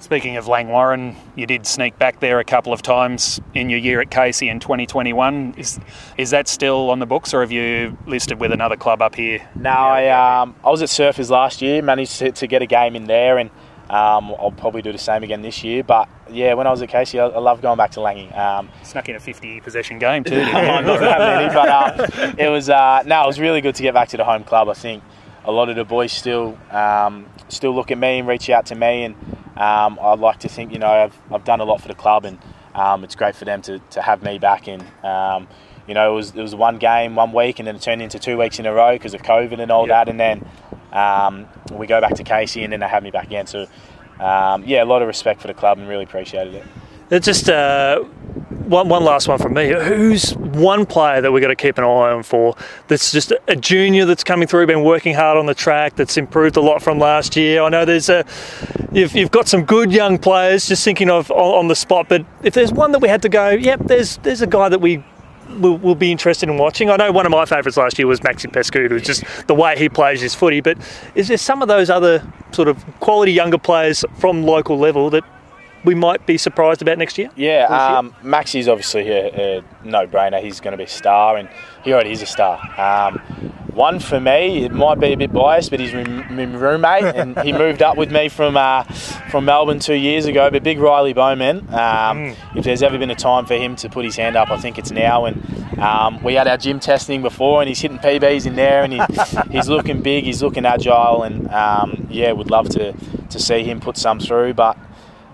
Speaking 0.00 0.36
of 0.36 0.44
Langwarrin, 0.44 1.16
you 1.34 1.44
did 1.44 1.66
sneak 1.66 1.98
back 1.98 2.20
there 2.20 2.38
a 2.38 2.44
couple 2.44 2.72
of 2.72 2.82
times 2.82 3.40
in 3.52 3.68
your 3.68 3.80
year 3.80 4.00
at 4.00 4.12
Casey 4.12 4.48
in 4.48 4.60
2021. 4.60 5.54
Is 5.56 5.80
is 6.16 6.30
that 6.30 6.46
still 6.46 6.90
on 6.90 7.00
the 7.00 7.06
books, 7.06 7.34
or 7.34 7.40
have 7.40 7.50
you 7.50 7.98
listed 8.06 8.38
with 8.38 8.52
another 8.52 8.76
club 8.76 9.02
up 9.02 9.16
here? 9.16 9.46
No, 9.56 9.70
I 9.70 10.08
um, 10.42 10.54
I 10.64 10.70
was 10.70 10.82
at 10.82 10.88
Surfers 10.88 11.30
last 11.30 11.60
year, 11.60 11.82
managed 11.82 12.20
to, 12.20 12.30
to 12.30 12.46
get 12.46 12.62
a 12.62 12.66
game 12.66 12.94
in 12.94 13.06
there, 13.06 13.38
and 13.38 13.50
Um, 13.90 14.34
I'll 14.38 14.52
probably 14.52 14.82
do 14.82 14.92
the 14.92 14.98
same 14.98 15.22
again 15.22 15.42
this 15.42 15.64
year. 15.64 15.82
But 15.82 16.08
yeah, 16.30 16.54
when 16.54 16.66
I 16.66 16.70
was 16.70 16.82
at 16.82 16.90
Casey, 16.90 17.18
I, 17.18 17.26
I 17.26 17.38
love 17.38 17.62
going 17.62 17.78
back 17.78 17.92
to 17.92 18.00
Langy. 18.00 18.30
Um, 18.32 18.68
Snuck 18.82 19.08
in 19.08 19.16
a 19.16 19.20
50 19.20 19.60
possession 19.60 19.98
game 19.98 20.24
too. 20.24 20.34
didn't 20.34 20.48
you? 20.52 20.54
I'm 20.54 20.84
not 20.84 21.00
that 21.00 21.18
many, 21.18 21.54
but 21.54 21.68
uh, 21.68 22.32
it 22.38 22.48
was 22.48 22.68
uh, 22.68 23.02
no, 23.06 23.24
it 23.24 23.26
was 23.26 23.40
really 23.40 23.60
good 23.60 23.74
to 23.76 23.82
get 23.82 23.94
back 23.94 24.08
to 24.08 24.16
the 24.16 24.24
home 24.24 24.44
club. 24.44 24.68
I 24.68 24.74
think 24.74 25.02
a 25.44 25.52
lot 25.52 25.70
of 25.70 25.76
the 25.76 25.84
boys 25.84 26.12
still 26.12 26.58
um, 26.70 27.26
still 27.48 27.74
look 27.74 27.90
at 27.90 27.98
me 27.98 28.18
and 28.18 28.28
reach 28.28 28.50
out 28.50 28.66
to 28.66 28.74
me, 28.74 29.04
and 29.04 29.14
um, 29.56 29.98
I'd 30.02 30.18
like 30.18 30.40
to 30.40 30.48
think 30.48 30.72
you 30.72 30.78
know 30.78 30.88
I've, 30.90 31.18
I've 31.32 31.44
done 31.44 31.60
a 31.60 31.64
lot 31.64 31.80
for 31.80 31.88
the 31.88 31.94
club, 31.94 32.26
and 32.26 32.38
um, 32.74 33.04
it's 33.04 33.14
great 33.16 33.34
for 33.34 33.44
them 33.46 33.62
to, 33.62 33.78
to 33.78 34.02
have 34.02 34.22
me 34.22 34.38
back 34.38 34.68
in. 34.68 34.82
You 35.88 35.94
know, 35.94 36.12
it 36.12 36.14
was 36.14 36.30
it 36.34 36.42
was 36.42 36.54
one 36.54 36.76
game 36.78 37.14
one 37.16 37.32
week, 37.32 37.58
and 37.58 37.66
then 37.66 37.74
it 37.76 37.82
turned 37.82 38.02
into 38.02 38.18
two 38.18 38.36
weeks 38.36 38.58
in 38.58 38.66
a 38.66 38.72
row 38.72 38.92
because 38.92 39.14
of 39.14 39.22
COVID 39.22 39.58
and 39.58 39.70
all 39.70 39.88
Yeah. 39.88 40.04
that, 40.04 40.08
and 40.10 40.20
then 40.20 40.46
um, 40.92 41.46
we 41.72 41.86
go 41.86 42.00
back 42.00 42.14
to 42.14 42.24
Casey, 42.24 42.62
and 42.62 42.72
then 42.72 42.80
they 42.80 42.88
have 42.88 43.02
me 43.02 43.10
back 43.10 43.26
again. 43.26 43.46
So 43.46 43.66
um, 44.20 44.64
yeah, 44.66 44.84
a 44.84 44.86
lot 44.86 45.00
of 45.02 45.08
respect 45.08 45.40
for 45.40 45.46
the 45.48 45.54
club, 45.54 45.78
and 45.78 45.88
really 45.88 46.04
appreciated 46.04 46.54
it. 46.54 46.64
It's 47.10 47.24
just 47.24 47.48
uh, 47.48 48.00
one, 48.00 48.90
one 48.90 49.02
last 49.02 49.28
one 49.28 49.38
from 49.38 49.54
me. 49.54 49.68
Who's 49.70 50.32
one 50.36 50.84
player 50.84 51.22
that 51.22 51.32
we've 51.32 51.40
got 51.40 51.48
to 51.48 51.56
keep 51.56 51.78
an 51.78 51.84
eye 51.84 51.86
on 52.12 52.22
for 52.22 52.54
that's 52.88 53.10
just 53.12 53.32
a 53.48 53.56
junior 53.56 54.04
that's 54.04 54.22
coming 54.22 54.46
through, 54.46 54.66
been 54.66 54.84
working 54.84 55.14
hard 55.14 55.38
on 55.38 55.46
the 55.46 55.54
track, 55.54 55.96
that's 55.96 56.18
improved 56.18 56.58
a 56.58 56.60
lot 56.60 56.82
from 56.82 56.98
last 56.98 57.34
year? 57.34 57.62
I 57.62 57.70
know 57.70 57.86
there's 57.86 58.10
a, 58.10 58.26
you've, 58.92 59.16
you've 59.16 59.30
got 59.30 59.48
some 59.48 59.64
good 59.64 59.90
young 59.90 60.18
players 60.18 60.68
just 60.68 60.84
thinking 60.84 61.08
of 61.08 61.30
on, 61.30 61.60
on 61.60 61.68
the 61.68 61.74
spot, 61.74 62.10
but 62.10 62.26
if 62.42 62.52
there's 62.52 62.72
one 62.72 62.92
that 62.92 62.98
we 62.98 63.08
had 63.08 63.22
to 63.22 63.30
go, 63.30 63.48
yep, 63.48 63.80
there's, 63.84 64.18
there's 64.18 64.42
a 64.42 64.46
guy 64.46 64.68
that 64.68 64.82
we 64.82 65.02
will, 65.48 65.78
will 65.78 65.94
be 65.94 66.12
interested 66.12 66.48
in 66.48 66.58
watching. 66.58 66.90
I 66.90 66.96
know 66.96 67.12
one 67.12 67.26
of 67.26 67.32
my 67.32 67.44
favourites 67.44 67.76
last 67.76 67.98
year 67.98 68.06
was 68.06 68.20
Maxi 68.20 68.50
Pescudo, 68.50 69.02
just 69.02 69.24
the 69.46 69.54
way 69.54 69.76
he 69.76 69.88
plays 69.88 70.20
his 70.20 70.34
footy. 70.34 70.60
But 70.60 70.78
is 71.14 71.28
there 71.28 71.38
some 71.38 71.62
of 71.62 71.68
those 71.68 71.90
other 71.90 72.22
sort 72.52 72.68
of 72.68 72.84
quality 73.00 73.32
younger 73.32 73.58
players 73.58 74.04
from 74.18 74.42
local 74.42 74.78
level 74.78 75.10
that 75.10 75.24
we 75.84 75.94
might 75.94 76.26
be 76.26 76.36
surprised 76.38 76.82
about 76.82 76.98
next 76.98 77.18
year? 77.18 77.30
Yeah, 77.36 77.64
um, 77.66 78.14
Maxi's 78.22 78.68
obviously 78.68 79.08
a, 79.08 79.58
a 79.58 79.64
no-brainer. 79.84 80.42
He's 80.42 80.60
going 80.60 80.72
to 80.72 80.78
be 80.78 80.84
a 80.84 80.88
star, 80.88 81.36
and 81.36 81.48
he 81.84 81.92
already 81.92 82.12
is 82.12 82.22
a 82.22 82.26
star. 82.26 82.58
Um, 82.78 83.18
one 83.78 84.00
for 84.00 84.18
me, 84.18 84.64
it 84.64 84.72
might 84.72 84.98
be 84.98 85.12
a 85.12 85.16
bit 85.16 85.32
biased, 85.32 85.70
but 85.70 85.78
he's 85.78 85.94
my 85.94 86.44
roommate, 86.44 87.04
and 87.14 87.38
he 87.40 87.52
moved 87.52 87.80
up 87.80 87.96
with 87.96 88.10
me 88.10 88.28
from 88.28 88.56
uh, 88.56 88.82
from 89.30 89.44
Melbourne 89.44 89.78
two 89.78 89.94
years 89.94 90.26
ago. 90.26 90.50
But 90.50 90.64
big 90.64 90.80
Riley 90.80 91.12
Bowman, 91.12 91.72
um, 91.72 92.34
if 92.56 92.64
there's 92.64 92.82
ever 92.82 92.98
been 92.98 93.12
a 93.12 93.14
time 93.14 93.46
for 93.46 93.54
him 93.54 93.76
to 93.76 93.88
put 93.88 94.04
his 94.04 94.16
hand 94.16 94.34
up, 94.36 94.50
I 94.50 94.56
think 94.56 94.78
it's 94.78 94.90
now. 94.90 95.26
And 95.26 95.78
um, 95.78 96.20
we 96.24 96.34
had 96.34 96.48
our 96.48 96.56
gym 96.56 96.80
testing 96.80 97.22
before, 97.22 97.60
and 97.62 97.68
he's 97.68 97.80
hitting 97.80 97.98
PBs 97.98 98.46
in 98.46 98.56
there, 98.56 98.82
and 98.82 98.92
he, 98.92 99.00
he's 99.52 99.68
looking 99.68 100.02
big, 100.02 100.24
he's 100.24 100.42
looking 100.42 100.66
agile, 100.66 101.22
and 101.22 101.48
um, 101.48 102.08
yeah, 102.10 102.32
would 102.32 102.50
love 102.50 102.68
to 102.70 102.92
to 103.30 103.38
see 103.38 103.62
him 103.62 103.80
put 103.80 103.96
some 103.96 104.18
through, 104.18 104.54
but. 104.54 104.76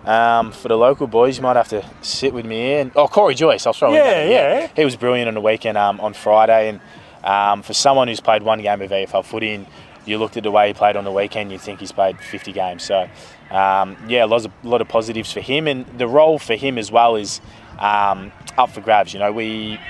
Um, 0.07 0.53
for 0.53 0.69
the 0.69 0.77
local 0.77 1.07
boys, 1.07 1.37
you 1.39 1.43
might 1.43 1.57
have 1.57 1.69
to 1.69 1.85
sit 2.03 2.35
with 2.35 2.45
me 2.45 2.75
in. 2.75 2.93
Oh, 2.95 3.09
Corey 3.09 3.35
Joyce, 3.35 3.67
I'll 3.67 3.73
throw 3.73 3.89
him 3.89 3.95
Yeah, 3.95 4.21
in. 4.23 4.31
yeah. 4.31 4.69
He 4.77 4.85
was 4.85 4.97
brilliant 4.97 5.29
on 5.29 5.35
the 5.35 5.41
weekend 5.41 5.79
um, 5.79 5.99
on 6.01 6.13
Friday. 6.13 6.69
And 6.69 6.81
um, 7.25 7.63
for 7.63 7.73
someone 7.73 8.09
who's 8.09 8.21
played 8.21 8.43
one 8.43 8.61
game 8.61 8.83
of 8.83 8.91
VFL 8.91 9.25
footy 9.25 9.53
and 9.53 9.67
you 10.05 10.19
looked 10.19 10.37
at 10.37 10.43
the 10.43 10.51
way 10.51 10.69
he 10.69 10.75
played 10.75 10.97
on 10.97 11.05
the 11.05 11.13
weekend, 11.13 11.51
you'd 11.51 11.63
think 11.63 11.81
he's 11.81 11.93
played 11.93 12.19
50 12.21 12.53
games. 12.53 12.83
So, 12.83 13.09
um, 13.51 13.97
yeah, 14.07 14.25
lots 14.27 14.45
of, 14.45 14.53
a 14.63 14.69
lot 14.69 14.83
of 14.83 14.89
positives 14.89 15.33
for 15.33 15.41
him. 15.41 15.67
And 15.67 15.87
the 15.99 16.07
role 16.07 16.39
for 16.39 16.55
him 16.55 16.77
as 16.77 16.93
well 16.93 17.17
is 17.17 17.41
um, 17.79 18.31
up 18.59 18.71
for 18.71 18.83
grabs. 18.83 19.15
You 19.15 19.21
know, 19.21 19.33
we 19.33 19.81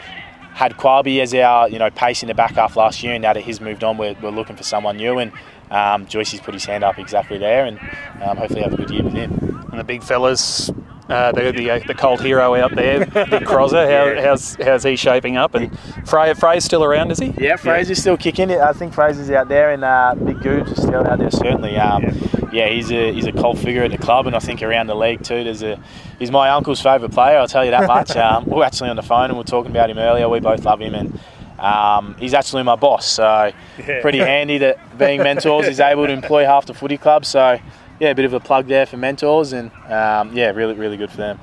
had 0.52 0.74
Quabi 0.76 1.20
as 1.20 1.34
our, 1.34 1.68
you 1.68 1.80
know, 1.80 1.90
pace 1.90 2.22
in 2.22 2.28
the 2.28 2.34
back 2.34 2.52
half 2.52 2.76
last 2.76 3.02
year, 3.02 3.14
and 3.14 3.22
now 3.22 3.32
that 3.32 3.42
he's 3.42 3.60
moved 3.60 3.82
on, 3.82 3.98
we're, 3.98 4.14
we're 4.22 4.30
looking 4.30 4.54
for 4.54 4.62
someone 4.62 4.96
new. 4.96 5.18
And 5.18 5.32
um, 5.70 6.06
Joyce's 6.06 6.40
put 6.40 6.54
his 6.54 6.64
hand 6.64 6.84
up 6.84 6.98
exactly 6.98 7.38
there, 7.38 7.64
and 7.64 7.78
um, 8.22 8.36
hopefully 8.36 8.62
have 8.62 8.72
a 8.72 8.76
good 8.76 8.90
year 8.90 9.02
with 9.02 9.14
him. 9.14 9.32
and 9.70 9.80
the 9.80 9.84
big 9.84 10.02
fellas, 10.02 10.70
uh, 11.08 11.32
the, 11.32 11.52
the 11.52 11.70
uh, 11.70 11.80
the 11.86 11.94
cold 11.94 12.20
hero 12.20 12.54
out 12.54 12.74
there, 12.74 13.00
Big 13.00 13.44
Crozzer. 13.44 14.16
How, 14.16 14.22
how's 14.22 14.54
how's 14.56 14.84
he 14.84 14.96
shaping 14.96 15.36
up? 15.36 15.54
And 15.54 15.76
Frey 16.06 16.32
Frey's 16.34 16.64
still 16.64 16.82
around, 16.82 17.10
is 17.10 17.18
he? 17.18 17.34
Yeah, 17.38 17.56
Fraser's 17.56 17.98
still 17.98 18.16
kicking 18.16 18.50
it. 18.50 18.58
I 18.58 18.72
think 18.72 18.94
Fraser's 18.94 19.30
out 19.30 19.48
there, 19.48 19.70
and 19.72 19.84
uh, 19.84 20.14
Big 20.14 20.38
Goobs 20.38 20.72
is 20.72 20.82
still 20.82 21.06
out 21.06 21.18
there 21.18 21.30
certainly. 21.30 21.76
Um, 21.76 22.04
yeah. 22.52 22.68
he's 22.68 22.90
a 22.90 23.12
he's 23.12 23.26
a 23.26 23.32
cold 23.32 23.58
figure 23.58 23.82
at 23.82 23.90
the 23.90 23.98
club, 23.98 24.26
and 24.26 24.34
I 24.34 24.38
think 24.38 24.62
around 24.62 24.86
the 24.86 24.94
league 24.94 25.22
too. 25.22 25.44
There's 25.44 25.62
a 25.62 25.78
he's 26.18 26.30
my 26.30 26.48
uncle's 26.50 26.80
favourite 26.80 27.12
player. 27.12 27.36
I'll 27.38 27.48
tell 27.48 27.64
you 27.64 27.72
that 27.72 27.86
much. 27.86 28.16
um, 28.16 28.46
we 28.46 28.52
we're 28.52 28.64
actually 28.64 28.90
on 28.90 28.96
the 28.96 29.02
phone 29.02 29.24
and 29.24 29.34
we 29.34 29.38
we're 29.38 29.44
talking 29.44 29.70
about 29.70 29.90
him 29.90 29.98
earlier. 29.98 30.28
We 30.28 30.40
both 30.40 30.64
love 30.64 30.80
him, 30.80 30.94
and 30.94 31.20
um, 31.64 32.14
he's 32.18 32.34
actually 32.34 32.62
my 32.62 32.76
boss. 32.76 33.06
So 33.06 33.50
Yeah. 33.78 34.00
pretty 34.02 34.18
handy 34.18 34.58
that 34.58 34.98
being 34.98 35.22
mentors, 35.22 35.66
he's 35.66 35.80
able 35.80 36.06
to 36.06 36.12
employ 36.12 36.44
half 36.44 36.66
the 36.66 36.74
footy 36.74 36.96
club. 36.98 37.24
So 37.24 37.58
yeah, 38.00 38.10
a 38.10 38.14
bit 38.14 38.24
of 38.24 38.32
a 38.34 38.40
plug 38.40 38.66
there 38.66 38.86
for 38.86 38.96
mentors, 38.96 39.52
and 39.52 39.70
um, 39.88 40.36
yeah, 40.36 40.50
really 40.50 40.74
really 40.74 40.96
good 40.96 41.10
for 41.10 41.16
them. 41.18 41.38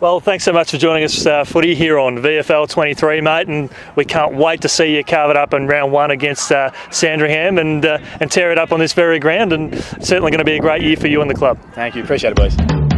Well, 0.00 0.18
thanks 0.18 0.44
so 0.44 0.52
much 0.54 0.70
for 0.70 0.78
joining 0.78 1.04
us, 1.04 1.26
uh, 1.26 1.44
footy, 1.44 1.74
here 1.74 1.98
on 1.98 2.16
VFL 2.16 2.66
23, 2.70 3.20
mate. 3.20 3.48
And 3.48 3.68
we 3.96 4.06
can't 4.06 4.34
wait 4.34 4.62
to 4.62 4.68
see 4.68 4.96
you 4.96 5.04
carve 5.04 5.28
it 5.28 5.36
up 5.36 5.52
in 5.52 5.66
round 5.66 5.92
one 5.92 6.10
against 6.10 6.50
uh, 6.50 6.70
Sandringham 6.90 7.58
and 7.58 7.84
uh, 7.84 7.98
and 8.18 8.30
tear 8.32 8.50
it 8.50 8.56
up 8.56 8.72
on 8.72 8.80
this 8.80 8.94
very 8.94 9.18
ground. 9.18 9.52
And 9.52 9.74
certainly 10.00 10.30
going 10.30 10.38
to 10.38 10.44
be 10.44 10.56
a 10.56 10.60
great 10.60 10.80
year 10.80 10.96
for 10.96 11.06
you 11.08 11.20
and 11.20 11.30
the 11.30 11.34
club. 11.34 11.58
Thank 11.74 11.96
you, 11.96 12.02
appreciate 12.02 12.30
it, 12.30 12.36
boys. 12.36 12.89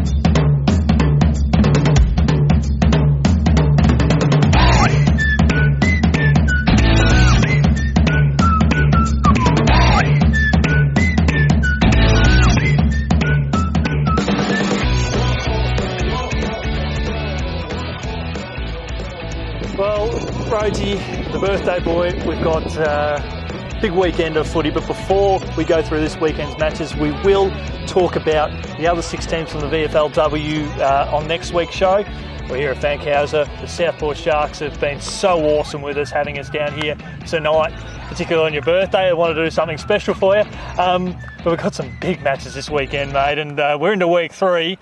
Well, 20.53 20.71
the 20.71 21.39
birthday 21.41 21.81
boy, 21.81 22.13
we've 22.29 22.45
got 22.45 22.77
uh, 22.77 23.79
big 23.81 23.93
weekend 23.93 24.37
of 24.37 24.47
footy. 24.47 24.69
But 24.69 24.87
before 24.87 25.41
we 25.57 25.65
go 25.65 25.81
through 25.81 26.01
this 26.01 26.19
weekend's 26.19 26.59
matches, 26.59 26.95
we 26.95 27.11
will 27.25 27.51
talk 27.87 28.17
about 28.17 28.51
the 28.77 28.87
other 28.87 29.01
six 29.01 29.25
teams 29.25 29.51
from 29.51 29.63
the 29.63 29.69
VFLW 29.69 30.77
uh, 30.77 31.11
on 31.11 31.27
next 31.27 31.55
week's 31.55 31.75
show. 31.75 32.05
We're 32.51 32.59
here 32.59 32.71
at 32.73 32.77
Fankhauser. 32.77 33.47
The 33.63 33.67
Southport 33.67 34.19
Sharks 34.19 34.59
have 34.59 34.79
been 34.79 35.01
so 35.01 35.43
awesome 35.59 35.81
with 35.81 35.97
us, 35.97 36.11
having 36.11 36.39
us 36.39 36.51
down 36.51 36.79
here 36.79 36.97
tonight, 37.27 37.73
particularly 38.09 38.49
on 38.49 38.53
your 38.53 38.61
birthday. 38.61 39.09
I 39.09 39.15
want 39.15 39.35
to 39.35 39.43
do 39.43 39.51
something 39.51 39.79
special 39.79 40.13
for 40.13 40.37
you. 40.37 40.45
Um, 40.79 41.17
but 41.39 41.47
we've 41.47 41.59
got 41.59 41.75
some 41.75 41.97
big 41.99 42.23
matches 42.23 42.53
this 42.53 42.69
weekend, 42.69 43.15
mate, 43.15 43.39
and 43.39 43.59
uh, 43.59 43.79
we're 43.81 43.95
into 43.95 44.07
week 44.07 44.35
three. 44.35 44.77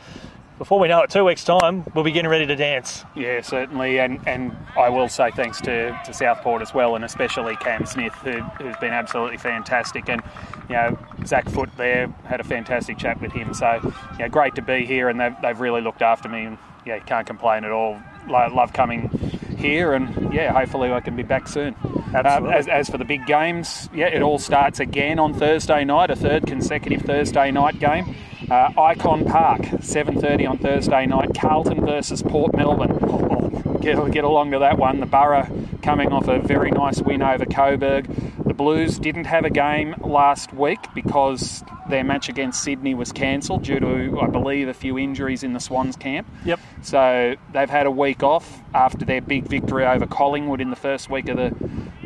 Before 0.60 0.78
we 0.78 0.88
know 0.88 1.00
it, 1.00 1.08
two 1.08 1.24
weeks' 1.24 1.42
time, 1.42 1.84
we'll 1.94 2.04
be 2.04 2.12
getting 2.12 2.30
ready 2.30 2.44
to 2.44 2.54
dance. 2.54 3.06
Yeah, 3.16 3.40
certainly, 3.40 3.98
and, 3.98 4.20
and 4.28 4.54
I 4.76 4.90
will 4.90 5.08
say 5.08 5.30
thanks 5.30 5.58
to, 5.62 5.98
to 6.04 6.12
Southport 6.12 6.60
as 6.60 6.74
well, 6.74 6.96
and 6.96 7.02
especially 7.02 7.56
Cam 7.56 7.86
Smith, 7.86 8.12
who, 8.16 8.42
who's 8.42 8.76
been 8.76 8.92
absolutely 8.92 9.38
fantastic. 9.38 10.10
And 10.10 10.20
you 10.68 10.74
know, 10.74 10.98
Zac 11.24 11.48
Foot 11.48 11.70
there 11.78 12.08
had 12.26 12.40
a 12.40 12.44
fantastic 12.44 12.98
chat 12.98 13.22
with 13.22 13.32
him. 13.32 13.54
So, 13.54 13.80
you 14.12 14.18
know, 14.18 14.28
great 14.28 14.54
to 14.56 14.60
be 14.60 14.84
here, 14.84 15.08
and 15.08 15.18
they've, 15.18 15.34
they've 15.40 15.58
really 15.58 15.80
looked 15.80 16.02
after 16.02 16.28
me. 16.28 16.44
And 16.44 16.58
yeah, 16.84 16.98
can't 16.98 17.26
complain 17.26 17.64
at 17.64 17.70
all. 17.70 17.98
Lo- 18.28 18.52
Love 18.52 18.74
coming 18.74 19.08
here, 19.56 19.94
and 19.94 20.34
yeah, 20.34 20.52
hopefully 20.52 20.92
I 20.92 21.00
can 21.00 21.16
be 21.16 21.22
back 21.22 21.48
soon. 21.48 21.74
Absolutely. 22.12 22.54
Uh, 22.54 22.58
as, 22.58 22.68
as 22.68 22.90
for 22.90 22.98
the 22.98 23.06
big 23.06 23.24
games, 23.24 23.88
yeah, 23.94 24.08
it 24.08 24.20
all 24.20 24.38
starts 24.38 24.78
again 24.78 25.18
on 25.18 25.32
Thursday 25.32 25.84
night, 25.84 26.10
a 26.10 26.16
third 26.16 26.46
consecutive 26.46 27.00
Thursday 27.00 27.50
night 27.50 27.78
game. 27.78 28.14
Uh, 28.50 28.68
Ikon 28.72 29.28
Park, 29.28 29.60
7:30 29.80 30.44
on 30.44 30.58
Thursday 30.58 31.06
night. 31.06 31.30
Carlton 31.38 31.86
versus 31.86 32.20
Port 32.20 32.56
Melbourne. 32.56 32.98
Get, 33.80 34.10
get 34.10 34.24
along 34.24 34.50
to 34.50 34.58
that 34.58 34.76
one. 34.76 35.00
The 35.00 35.06
Borough 35.06 35.48
coming 35.82 36.12
off 36.12 36.28
a 36.28 36.38
very 36.38 36.70
nice 36.70 37.00
win 37.00 37.22
over 37.22 37.46
Coburg. 37.46 38.06
The 38.44 38.52
Blues 38.52 38.98
didn't 38.98 39.24
have 39.24 39.46
a 39.46 39.50
game 39.50 39.94
last 40.02 40.52
week 40.52 40.80
because 40.94 41.64
their 41.88 42.04
match 42.04 42.28
against 42.28 42.62
Sydney 42.62 42.94
was 42.94 43.10
cancelled 43.10 43.62
due 43.62 43.80
to, 43.80 44.20
I 44.20 44.26
believe, 44.26 44.68
a 44.68 44.74
few 44.74 44.98
injuries 44.98 45.42
in 45.42 45.54
the 45.54 45.60
Swans 45.60 45.96
camp. 45.96 46.28
Yep. 46.44 46.60
So 46.82 47.36
they've 47.54 47.70
had 47.70 47.86
a 47.86 47.90
week 47.90 48.22
off 48.22 48.60
after 48.74 49.06
their 49.06 49.22
big 49.22 49.44
victory 49.44 49.86
over 49.86 50.06
Collingwood 50.06 50.60
in 50.60 50.68
the 50.68 50.76
first 50.76 51.08
week 51.08 51.30
of 51.30 51.38
the 51.38 51.54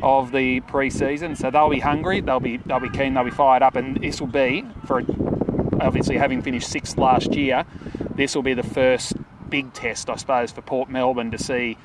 of 0.01 0.31
the 0.31 0.61
pre-season. 0.61 1.35
So 1.35 1.51
they'll 1.51 1.71
be 1.71 1.81
hungry. 1.81 2.21
They'll 2.21 2.39
be 2.39 2.59
they'll 2.59 2.79
be 2.79 2.91
keen. 2.91 3.15
They'll 3.15 3.25
be 3.25 3.31
fired 3.31 3.63
up. 3.63 3.75
And 3.75 3.97
this 3.97 4.21
will 4.21 4.29
be 4.29 4.65
for 4.87 5.01
obviously 5.81 6.17
having 6.17 6.43
finished 6.43 6.69
sixth 6.69 6.99
last 6.99 7.35
year. 7.35 7.65
This 8.15 8.35
will 8.35 8.43
be 8.43 8.55
the 8.55 8.63
first 8.63 9.15
big 9.49 9.73
test, 9.73 10.11
I 10.11 10.17
suppose, 10.17 10.53
for 10.53 10.63
Port 10.63 10.89
Melbourne 10.89 11.31
to 11.31 11.39
see. 11.39 11.77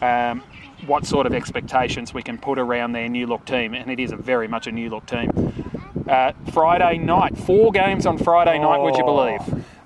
Um, 0.00 0.42
what 0.86 1.04
sort 1.04 1.26
of 1.26 1.34
expectations 1.34 2.14
we 2.14 2.22
can 2.22 2.38
put 2.38 2.58
around 2.58 2.92
their 2.92 3.08
new 3.08 3.26
look 3.26 3.44
team, 3.44 3.74
and 3.74 3.90
it 3.90 4.00
is 4.00 4.12
a 4.12 4.16
very 4.16 4.48
much 4.48 4.66
a 4.66 4.72
new 4.72 4.88
look 4.88 5.04
team. 5.04 5.30
Uh, 6.08 6.32
Friday 6.52 6.98
night, 6.98 7.36
four 7.36 7.70
games 7.70 8.06
on 8.06 8.18
Friday 8.18 8.58
night. 8.58 8.78
Would 8.78 8.96
you 8.96 9.04
believe? 9.04 9.40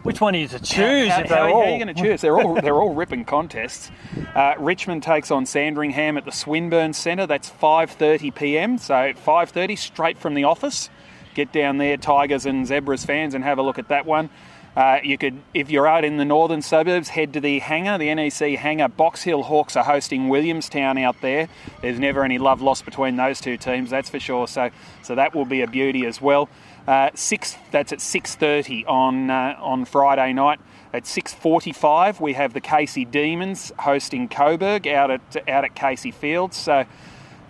Which 0.04 0.20
one 0.20 0.34
are 0.34 0.38
you 0.38 0.48
to 0.48 0.58
choose? 0.58 1.08
How, 1.08 1.16
how- 1.16 1.22
they're 1.22 1.38
how 1.38 1.52
all... 1.52 1.62
are 1.62 1.70
you 1.70 1.82
going 1.82 1.94
to 1.94 2.02
choose? 2.02 2.20
They're 2.20 2.38
all 2.38 2.54
they're 2.60 2.80
all 2.80 2.94
ripping 2.94 3.24
contests. 3.24 3.90
Uh, 4.34 4.54
Richmond 4.58 5.02
takes 5.02 5.30
on 5.30 5.46
Sandringham 5.46 6.16
at 6.16 6.24
the 6.24 6.32
Swinburne 6.32 6.92
Centre. 6.92 7.26
That's 7.26 7.50
5:30 7.50 8.34
p.m. 8.34 8.78
So 8.78 8.94
5:30 8.94 9.78
straight 9.78 10.18
from 10.18 10.34
the 10.34 10.44
office. 10.44 10.90
Get 11.34 11.52
down 11.52 11.78
there, 11.78 11.96
Tigers 11.96 12.46
and 12.46 12.66
Zebras 12.66 13.04
fans, 13.04 13.34
and 13.34 13.44
have 13.44 13.58
a 13.58 13.62
look 13.62 13.78
at 13.78 13.88
that 13.88 14.06
one. 14.06 14.30
Uh, 14.76 14.98
you 15.04 15.16
could, 15.16 15.40
if 15.52 15.70
you're 15.70 15.86
out 15.86 16.04
in 16.04 16.16
the 16.16 16.24
northern 16.24 16.60
suburbs, 16.60 17.08
head 17.08 17.32
to 17.32 17.40
the 17.40 17.60
hangar, 17.60 17.96
the 17.96 18.12
NEC 18.12 18.58
hangar. 18.58 18.88
Box 18.88 19.22
Hill 19.22 19.44
Hawks 19.44 19.76
are 19.76 19.84
hosting 19.84 20.28
Williamstown 20.28 20.98
out 20.98 21.20
there. 21.20 21.48
There's 21.80 22.00
never 22.00 22.24
any 22.24 22.38
love 22.38 22.60
lost 22.60 22.84
between 22.84 23.14
those 23.14 23.40
two 23.40 23.56
teams, 23.56 23.90
that's 23.90 24.10
for 24.10 24.18
sure. 24.18 24.48
So, 24.48 24.70
so 25.02 25.14
that 25.14 25.32
will 25.34 25.44
be 25.44 25.62
a 25.62 25.68
beauty 25.68 26.06
as 26.06 26.20
well. 26.20 26.48
Uh, 26.88 27.10
six. 27.14 27.56
That's 27.70 27.92
at 27.92 28.00
6:30 28.00 28.84
on 28.86 29.30
uh, 29.30 29.56
on 29.58 29.84
Friday 29.84 30.32
night. 30.32 30.60
At 30.92 31.04
6:45, 31.04 32.20
we 32.20 32.34
have 32.34 32.52
the 32.52 32.60
Casey 32.60 33.04
Demons 33.04 33.72
hosting 33.78 34.28
Coburg 34.28 34.86
out 34.86 35.10
at 35.10 35.48
out 35.48 35.64
at 35.64 35.74
Casey 35.74 36.10
Fields. 36.10 36.56
So. 36.56 36.84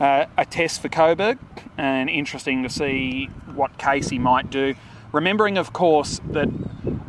Uh, 0.01 0.26
a 0.36 0.45
test 0.45 0.82
for 0.82 0.88
Coburg, 0.88 1.38
and 1.78 2.11
interesting 2.11 2.64
to 2.64 2.68
see 2.68 3.26
what 3.55 3.78
Casey 3.78 4.18
might 4.18 4.51
do. 4.51 4.74
Remembering, 5.12 5.57
of 5.57 5.72
course, 5.72 6.20
that 6.30 6.49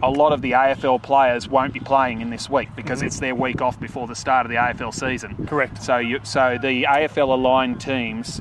a 0.04 0.12
lot 0.12 0.32
of 0.32 0.44
the 0.44 0.52
AFL 0.52 1.02
players 1.02 1.48
won't 1.48 1.74
be 1.74 1.80
playing 1.80 2.22
in 2.22 2.30
this 2.30 2.48
week 2.48 2.70
because 2.76 3.00
mm-hmm. 3.00 3.08
it's 3.08 3.20
their 3.20 3.34
week 3.34 3.60
off 3.60 3.80
before 3.80 4.06
the 4.06 4.14
start 4.14 4.46
of 4.46 4.52
the 4.52 4.58
AFL 4.58 4.94
season. 4.94 5.48
Correct. 5.48 5.82
So, 5.82 5.98
you, 5.98 6.20
so 6.24 6.60
the 6.62 6.84
AFL 6.84 7.30
aligned 7.30 7.82
teams, 7.82 8.40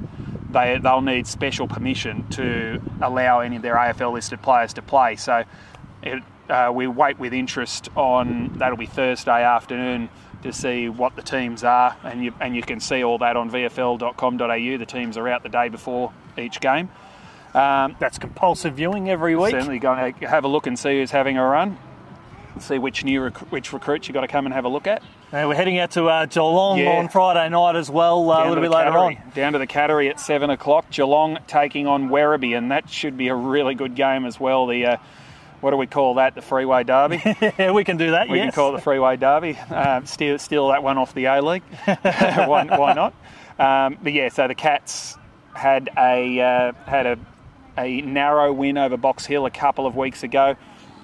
they 0.51 0.79
they'll 0.79 1.01
need 1.01 1.27
special 1.27 1.67
permission 1.67 2.29
to 2.31 2.83
allow 3.01 3.41
any 3.41 3.57
of 3.57 3.63
their 3.63 3.77
AFL 3.77 4.13
listed 4.13 4.43
players 4.43 4.75
to 4.75 4.83
play. 4.83 5.17
So, 5.17 5.45
it, 6.03 6.23
uh, 6.51 6.71
we 6.75 6.87
wait 6.87 7.19
with 7.19 7.33
interest 7.33 7.89
on 7.97 8.53
that'll 8.59 8.77
be 8.77 8.85
Thursday 8.85 9.43
afternoon 9.43 10.11
to 10.45 10.53
see 10.53 10.89
what 10.89 11.17
the 11.17 11.23
teams 11.23 11.65
are, 11.65 11.97
and 12.05 12.23
you 12.23 12.33
and 12.41 12.55
you 12.55 12.63
can 12.63 12.79
see 12.79 13.03
all 13.03 13.19
that 13.19 13.37
on 13.37 13.51
VFL.com.au. 13.51 14.79
The 14.79 14.87
teams 14.87 15.17
are 15.17 15.29
out 15.29 15.43
the 15.43 15.49
day 15.49 15.69
before 15.69 16.13
each 16.39 16.61
game. 16.61 16.89
Um, 17.55 17.97
That's 17.99 18.19
compulsive 18.19 18.75
viewing 18.75 19.11
every 19.11 19.37
week. 19.37 19.53
Certainly, 19.53 19.79
go 19.79 19.93
and 19.93 20.15
have 20.25 20.45
a 20.45 20.49
look 20.49 20.67
and 20.67 20.79
see 20.79 20.99
who's 20.99 21.11
having 21.11 21.39
a 21.39 21.45
run. 21.45 21.79
See 22.61 22.79
which 22.79 23.05
new 23.05 23.23
rec- 23.23 23.53
which 23.53 23.73
recruits 23.73 24.07
you 24.07 24.15
got 24.15 24.21
to 24.21 24.29
come 24.29 24.47
and 24.47 24.55
have 24.55 24.65
a 24.65 24.69
look 24.69 24.87
at. 24.87 25.03
Now 25.33 25.49
we're 25.49 25.57
heading 25.57 25.79
out 25.79 25.91
to 25.93 26.07
uh, 26.07 26.27
Geelong 26.27 26.79
yeah. 26.79 26.99
on 26.99 27.09
Friday 27.09 27.49
night 27.49 27.75
as 27.75 27.91
well, 27.91 28.31
uh, 28.31 28.47
a 28.47 28.49
little 28.49 28.63
bit 28.63 28.71
later 28.71 28.97
on. 28.97 29.17
Down 29.35 29.55
to 29.55 29.59
the 29.59 29.67
Cattery 29.67 30.09
at 30.09 30.21
seven 30.21 30.51
o'clock. 30.51 30.91
Geelong 30.91 31.39
taking 31.49 31.89
on 31.89 32.09
Werribee, 32.09 32.57
and 32.57 32.71
that 32.71 32.89
should 32.89 33.17
be 33.17 33.29
a 33.29 33.35
really 33.35 33.75
good 33.75 33.97
game 33.97 34.25
as 34.25 34.39
well. 34.39 34.67
The 34.67 34.87
uh, 34.87 34.97
what 35.65 35.71
do 35.71 35.79
we 35.79 35.87
call 35.87 36.17
that? 36.17 36.35
The 36.35 36.43
freeway 36.43 36.85
derby. 36.85 37.23
yeah, 37.59 37.71
we 37.73 37.85
can 37.85 37.97
do 37.97 38.11
that. 38.11 38.29
We 38.29 38.37
yes. 38.37 38.45
can 38.45 38.53
call 38.53 38.75
it 38.75 38.77
the 38.77 38.83
freeway 38.83 39.17
derby. 39.17 39.57
Um, 39.57 40.05
steal, 40.05 40.39
steal 40.39 40.69
that 40.69 40.83
one 40.83 40.99
off 40.99 41.15
the 41.15 41.25
A 41.25 41.41
League. 41.41 41.63
why, 41.87 42.67
why, 42.67 42.93
not? 42.93 43.15
Um, 43.59 43.97
but 44.03 44.13
yeah, 44.13 44.29
so 44.29 44.47
the 44.47 44.55
Cats 44.55 45.17
had 45.55 45.89
a 45.97 46.39
uh, 46.39 46.73
had 46.85 47.07
a 47.07 47.19
a 47.79 48.03
narrow 48.03 48.53
win 48.53 48.77
over 48.77 48.99
Box 48.99 49.25
Hill 49.25 49.47
a 49.47 49.51
couple 49.51 49.87
of 49.87 49.97
weeks 49.97 50.23
ago. 50.23 50.55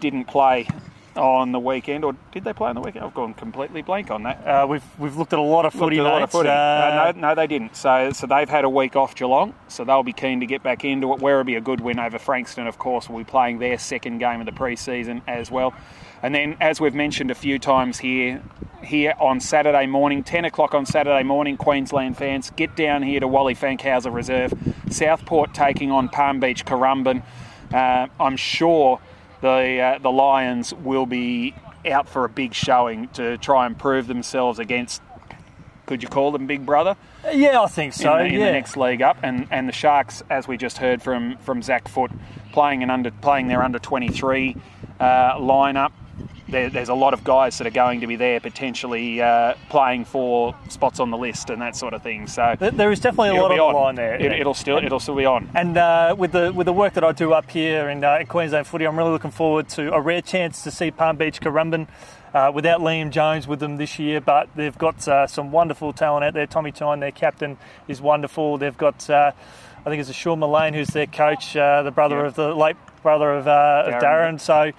Didn't 0.00 0.26
play 0.26 0.68
on 1.16 1.52
the 1.52 1.58
weekend, 1.58 2.04
or 2.04 2.14
did 2.32 2.44
they 2.44 2.52
play 2.52 2.68
on 2.68 2.74
the 2.74 2.80
weekend? 2.80 3.04
I've 3.04 3.14
gone 3.14 3.34
completely 3.34 3.82
blank 3.82 4.10
on 4.10 4.22
that. 4.24 4.46
Uh, 4.46 4.66
we've 4.68 4.84
we've 4.98 5.16
looked 5.16 5.32
at 5.32 5.38
a 5.38 5.42
lot 5.42 5.64
of 5.66 5.72
footy. 5.72 5.98
a 5.98 6.04
lot 6.04 6.22
of 6.22 6.30
footy. 6.30 6.48
Uh, 6.48 6.52
uh, 6.52 7.12
no, 7.14 7.28
no, 7.28 7.34
they 7.34 7.46
didn't. 7.46 7.76
So 7.76 8.12
so 8.12 8.26
they've 8.26 8.48
had 8.48 8.64
a 8.64 8.70
week 8.70 8.96
off 8.96 9.14
Geelong, 9.14 9.54
so 9.68 9.84
they'll 9.84 10.02
be 10.02 10.12
keen 10.12 10.40
to 10.40 10.46
get 10.46 10.62
back 10.62 10.84
into 10.84 11.12
it. 11.12 11.20
Werribee 11.20 11.56
a 11.56 11.60
good 11.60 11.80
win 11.80 11.98
over 11.98 12.18
Frankston, 12.18 12.66
of 12.66 12.78
course, 12.78 13.08
will 13.08 13.18
be 13.18 13.24
playing 13.24 13.58
their 13.58 13.78
second 13.78 14.18
game 14.18 14.40
of 14.40 14.46
the 14.46 14.52
pre-season 14.52 15.22
as 15.26 15.50
well. 15.50 15.74
And 16.22 16.34
then, 16.34 16.56
as 16.60 16.80
we've 16.80 16.94
mentioned 16.94 17.30
a 17.30 17.34
few 17.34 17.58
times 17.58 17.98
here, 17.98 18.42
here 18.82 19.14
on 19.18 19.40
Saturday 19.40 19.86
morning, 19.86 20.22
10 20.22 20.44
o'clock 20.44 20.74
on 20.74 20.84
Saturday 20.84 21.22
morning, 21.22 21.56
Queensland 21.56 22.18
fans, 22.18 22.50
get 22.50 22.76
down 22.76 23.02
here 23.02 23.20
to 23.20 23.28
Wally 23.28 23.54
Fankhauser 23.54 24.12
Reserve. 24.12 24.52
Southport 24.90 25.54
taking 25.54 25.90
on 25.90 26.08
Palm 26.08 26.40
Beach 26.40 26.66
Currumbin. 26.66 27.22
Uh, 27.72 28.08
I'm 28.18 28.36
sure 28.36 29.00
the 29.40 29.80
uh, 29.80 29.98
the 29.98 30.10
Lions 30.10 30.74
will 30.74 31.06
be 31.06 31.54
out 31.86 32.08
for 32.08 32.24
a 32.24 32.28
big 32.28 32.54
showing 32.54 33.08
to 33.08 33.38
try 33.38 33.66
and 33.66 33.78
prove 33.78 34.06
themselves 34.06 34.58
against. 34.58 35.02
Could 35.86 36.02
you 36.04 36.08
call 36.08 36.30
them 36.30 36.46
Big 36.46 36.64
Brother? 36.64 36.96
Yeah, 37.32 37.62
I 37.62 37.66
think 37.66 37.94
so. 37.94 38.16
In, 38.16 38.28
the, 38.28 38.34
in 38.34 38.40
yeah. 38.40 38.46
the 38.46 38.52
next 38.52 38.76
league 38.76 39.02
up, 39.02 39.18
and, 39.24 39.48
and 39.50 39.68
the 39.68 39.72
Sharks, 39.72 40.22
as 40.30 40.46
we 40.46 40.56
just 40.56 40.78
heard 40.78 41.02
from 41.02 41.36
from 41.38 41.62
Zac 41.62 41.88
Foot, 41.88 42.12
playing 42.52 42.82
an 42.82 42.90
under 42.90 43.10
playing 43.10 43.48
their 43.48 43.62
under 43.62 43.78
23 43.78 44.56
uh, 45.00 45.34
lineup 45.38 45.92
there, 46.50 46.70
there's 46.70 46.88
a 46.88 46.94
lot 46.94 47.14
of 47.14 47.24
guys 47.24 47.58
that 47.58 47.66
are 47.66 47.70
going 47.72 48.00
to 48.00 48.06
be 48.06 48.16
there 48.16 48.40
potentially 48.40 49.20
uh, 49.20 49.54
playing 49.68 50.04
for 50.04 50.54
spots 50.68 51.00
on 51.00 51.10
the 51.10 51.16
list 51.16 51.50
and 51.50 51.62
that 51.62 51.76
sort 51.76 51.94
of 51.94 52.02
thing. 52.02 52.26
So 52.26 52.56
there 52.58 52.92
is 52.92 53.00
definitely 53.00 53.36
a 53.36 53.42
lot 53.42 53.52
of 53.52 53.74
line 53.74 53.94
there. 53.94 54.14
It, 54.14 54.44
will 54.44 54.54
still 54.54 54.78
it'll 54.78 55.00
still 55.00 55.16
be 55.16 55.24
on. 55.24 55.48
And 55.54 55.76
uh, 55.76 56.14
with 56.18 56.32
the 56.32 56.52
with 56.52 56.66
the 56.66 56.72
work 56.72 56.94
that 56.94 57.04
I 57.04 57.12
do 57.12 57.32
up 57.32 57.50
here 57.50 57.88
in, 57.88 58.04
uh, 58.04 58.18
in, 58.20 58.26
Queensland 58.26 58.66
footy, 58.66 58.86
I'm 58.86 58.96
really 58.96 59.10
looking 59.10 59.30
forward 59.30 59.68
to 59.70 59.92
a 59.92 60.00
rare 60.00 60.22
chance 60.22 60.62
to 60.64 60.70
see 60.70 60.90
Palm 60.90 61.16
Beach 61.16 61.40
Currumbin. 61.40 61.88
Uh, 62.32 62.48
without 62.54 62.78
Liam 62.78 63.10
Jones 63.10 63.48
with 63.48 63.58
them 63.58 63.76
this 63.76 63.98
year, 63.98 64.20
but 64.20 64.48
they've 64.54 64.78
got 64.78 65.08
uh, 65.08 65.26
some 65.26 65.50
wonderful 65.50 65.92
talent 65.92 66.24
out 66.24 66.32
there. 66.32 66.46
Tommy 66.46 66.70
Tyne, 66.70 67.00
their 67.00 67.10
captain, 67.10 67.58
is 67.88 68.00
wonderful. 68.00 68.56
They've 68.56 68.78
got 68.78 69.10
uh, 69.10 69.32
I 69.84 69.88
think 69.88 70.00
it's 70.00 70.10
a 70.10 70.14
Sean 70.14 70.40
Mullane 70.40 70.74
who's 70.74 70.88
their 70.88 71.06
coach, 71.06 71.56
uh, 71.56 71.82
the 71.82 71.90
brother 71.90 72.24
of 72.24 72.34
the 72.34 72.54
late 72.54 72.76
brother 73.02 73.30
of, 73.32 73.46
uh, 73.46 73.50
Darren. 73.50 73.94
of 73.94 74.02
Darren. 74.02 74.40
So 74.40 74.72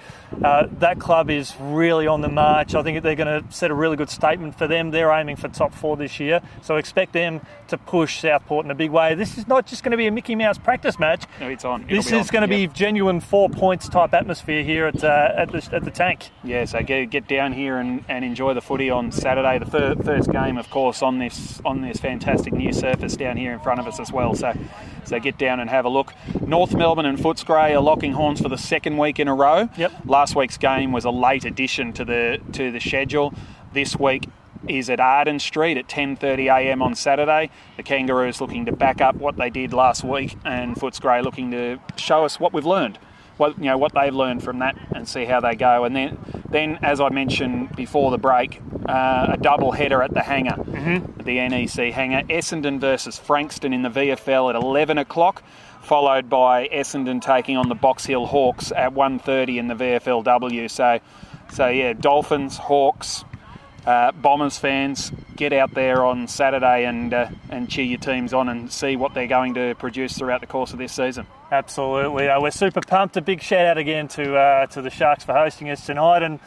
uh, 0.43 0.67
that 0.79 0.99
club 0.99 1.29
is 1.29 1.53
really 1.59 2.07
on 2.07 2.21
the 2.21 2.29
march. 2.29 2.75
I 2.75 2.83
think 2.83 3.01
they're 3.03 3.15
going 3.15 3.43
to 3.43 3.51
set 3.53 3.71
a 3.71 3.73
really 3.73 3.97
good 3.97 4.09
statement 4.09 4.57
for 4.57 4.67
them. 4.67 4.91
They're 4.91 5.11
aiming 5.11 5.35
for 5.35 5.47
top 5.47 5.73
four 5.73 5.97
this 5.97 6.19
year, 6.19 6.41
so 6.61 6.77
expect 6.77 7.13
them 7.13 7.41
to 7.67 7.77
push 7.77 8.19
Southport 8.19 8.65
in 8.65 8.71
a 8.71 8.75
big 8.75 8.91
way. 8.91 9.15
This 9.15 9.37
is 9.37 9.47
not 9.47 9.65
just 9.65 9.83
going 9.83 9.91
to 9.91 9.97
be 9.97 10.07
a 10.07 10.11
Mickey 10.11 10.35
Mouse 10.35 10.57
practice 10.57 10.99
match. 10.99 11.25
No, 11.39 11.49
it's 11.49 11.65
on. 11.65 11.83
It'll 11.83 11.97
this 11.97 12.11
is 12.11 12.31
going 12.31 12.41
to 12.41 12.47
be 12.47 12.67
genuine 12.67 13.19
four 13.19 13.49
points 13.49 13.89
type 13.89 14.13
atmosphere 14.13 14.63
here 14.63 14.87
at 14.87 15.03
uh, 15.03 15.33
at, 15.35 15.51
the, 15.51 15.69
at 15.71 15.83
the 15.83 15.91
tank. 15.91 16.29
Yeah, 16.43 16.65
so 16.65 16.81
get, 16.81 17.09
get 17.09 17.27
down 17.27 17.53
here 17.53 17.77
and, 17.77 18.03
and 18.07 18.23
enjoy 18.25 18.53
the 18.53 18.61
footy 18.61 18.89
on 18.89 19.11
Saturday. 19.11 19.59
The 19.59 19.65
fir- 19.65 19.95
first 19.95 20.31
game, 20.31 20.57
of 20.57 20.69
course, 20.69 21.01
on 21.01 21.19
this 21.19 21.61
on 21.65 21.81
this 21.81 21.99
fantastic 21.99 22.53
new 22.53 22.73
surface 22.73 23.15
down 23.15 23.37
here 23.37 23.53
in 23.53 23.59
front 23.59 23.79
of 23.79 23.87
us 23.87 23.99
as 23.99 24.11
well. 24.11 24.33
So 24.35 24.53
so 25.05 25.19
get 25.19 25.37
down 25.37 25.59
and 25.59 25.69
have 25.69 25.85
a 25.85 25.89
look. 25.89 26.13
North 26.45 26.73
Melbourne 26.73 27.05
and 27.05 27.17
Footscray 27.17 27.75
are 27.75 27.81
locking 27.81 28.10
horns 28.13 28.41
for 28.41 28.49
the 28.49 28.57
second 28.57 28.97
week 28.97 29.19
in 29.19 29.27
a 29.27 29.33
row. 29.33 29.69
Yep. 29.77 29.91
Last 30.05 30.35
week's 30.35 30.57
game 30.57 30.91
was 30.91 31.05
a 31.05 31.11
late 31.11 31.45
addition 31.45 31.93
to 31.93 32.05
the 32.05 32.39
to 32.53 32.71
the 32.71 32.79
schedule. 32.79 33.33
This 33.73 33.97
week 33.97 34.27
is 34.67 34.89
at 34.89 34.99
Arden 34.99 35.39
Street 35.39 35.77
at 35.77 35.87
10:30am 35.87 36.81
on 36.81 36.95
Saturday. 36.95 37.49
The 37.77 37.83
Kangaroos 37.83 38.41
looking 38.41 38.65
to 38.65 38.71
back 38.71 39.01
up 39.01 39.15
what 39.15 39.37
they 39.37 39.49
did 39.49 39.73
last 39.73 40.03
week, 40.03 40.35
and 40.45 40.75
Footscray 40.75 41.23
looking 41.23 41.51
to 41.51 41.79
show 41.95 42.25
us 42.25 42.39
what 42.39 42.53
we've 42.53 42.65
learned 42.65 42.99
what 43.41 43.57
you 43.57 43.65
know 43.65 43.77
what 43.77 43.93
they've 43.93 44.13
learned 44.13 44.43
from 44.43 44.59
that 44.59 44.77
and 44.93 45.09
see 45.09 45.25
how 45.25 45.39
they 45.41 45.55
go. 45.55 45.83
And 45.83 45.95
then, 45.95 46.17
then 46.49 46.77
as 46.83 47.01
I 47.01 47.09
mentioned 47.09 47.75
before 47.75 48.11
the 48.11 48.19
break, 48.19 48.61
uh, 48.87 49.29
a 49.31 49.37
double 49.37 49.71
header 49.71 50.01
at 50.03 50.13
the 50.13 50.21
hangar, 50.21 50.55
mm-hmm. 50.57 51.23
the 51.23 51.47
NEC 51.49 51.91
hangar. 51.91 52.21
Essendon 52.29 52.79
versus 52.79 53.17
Frankston 53.17 53.73
in 53.73 53.81
the 53.81 53.89
VFL 53.89 54.51
at 54.51 54.55
11 54.55 54.99
o'clock, 54.99 55.43
followed 55.81 56.29
by 56.29 56.67
Essendon 56.67 57.21
taking 57.21 57.57
on 57.57 57.69
the 57.69 57.75
Box 57.75 58.05
Hill 58.05 58.25
Hawks 58.25 58.71
at 58.71 58.93
1:30 58.93 59.57
in 59.57 59.67
the 59.67 59.75
VFLW. 59.75 60.69
So, 60.69 60.99
so 61.51 61.67
yeah, 61.67 61.93
Dolphins, 61.93 62.57
Hawks, 62.57 63.23
uh, 63.85 64.11
Bombers 64.11 64.57
fans, 64.57 65.11
get 65.35 65.53
out 65.53 65.73
there 65.73 66.05
on 66.05 66.27
Saturday 66.27 66.85
and 66.85 67.13
uh, 67.13 67.27
and 67.49 67.69
cheer 67.69 67.85
your 67.85 67.99
teams 67.99 68.33
on 68.33 68.47
and 68.49 68.71
see 68.71 68.95
what 68.95 69.13
they're 69.13 69.27
going 69.27 69.55
to 69.55 69.75
produce 69.75 70.17
throughout 70.17 70.41
the 70.41 70.47
course 70.47 70.73
of 70.73 70.79
this 70.79 70.93
season. 70.93 71.25
Absolutely, 71.51 72.29
uh, 72.29 72.39
we're 72.39 72.51
super 72.51 72.81
pumped. 72.81 73.17
A 73.17 73.21
big 73.21 73.41
shout 73.41 73.65
out 73.65 73.77
again 73.77 74.07
to 74.09 74.35
uh, 74.35 74.67
to 74.67 74.81
the 74.81 74.89
Sharks 74.89 75.23
for 75.23 75.33
hosting 75.33 75.69
us 75.69 75.85
tonight 75.85 76.23
and 76.23 76.39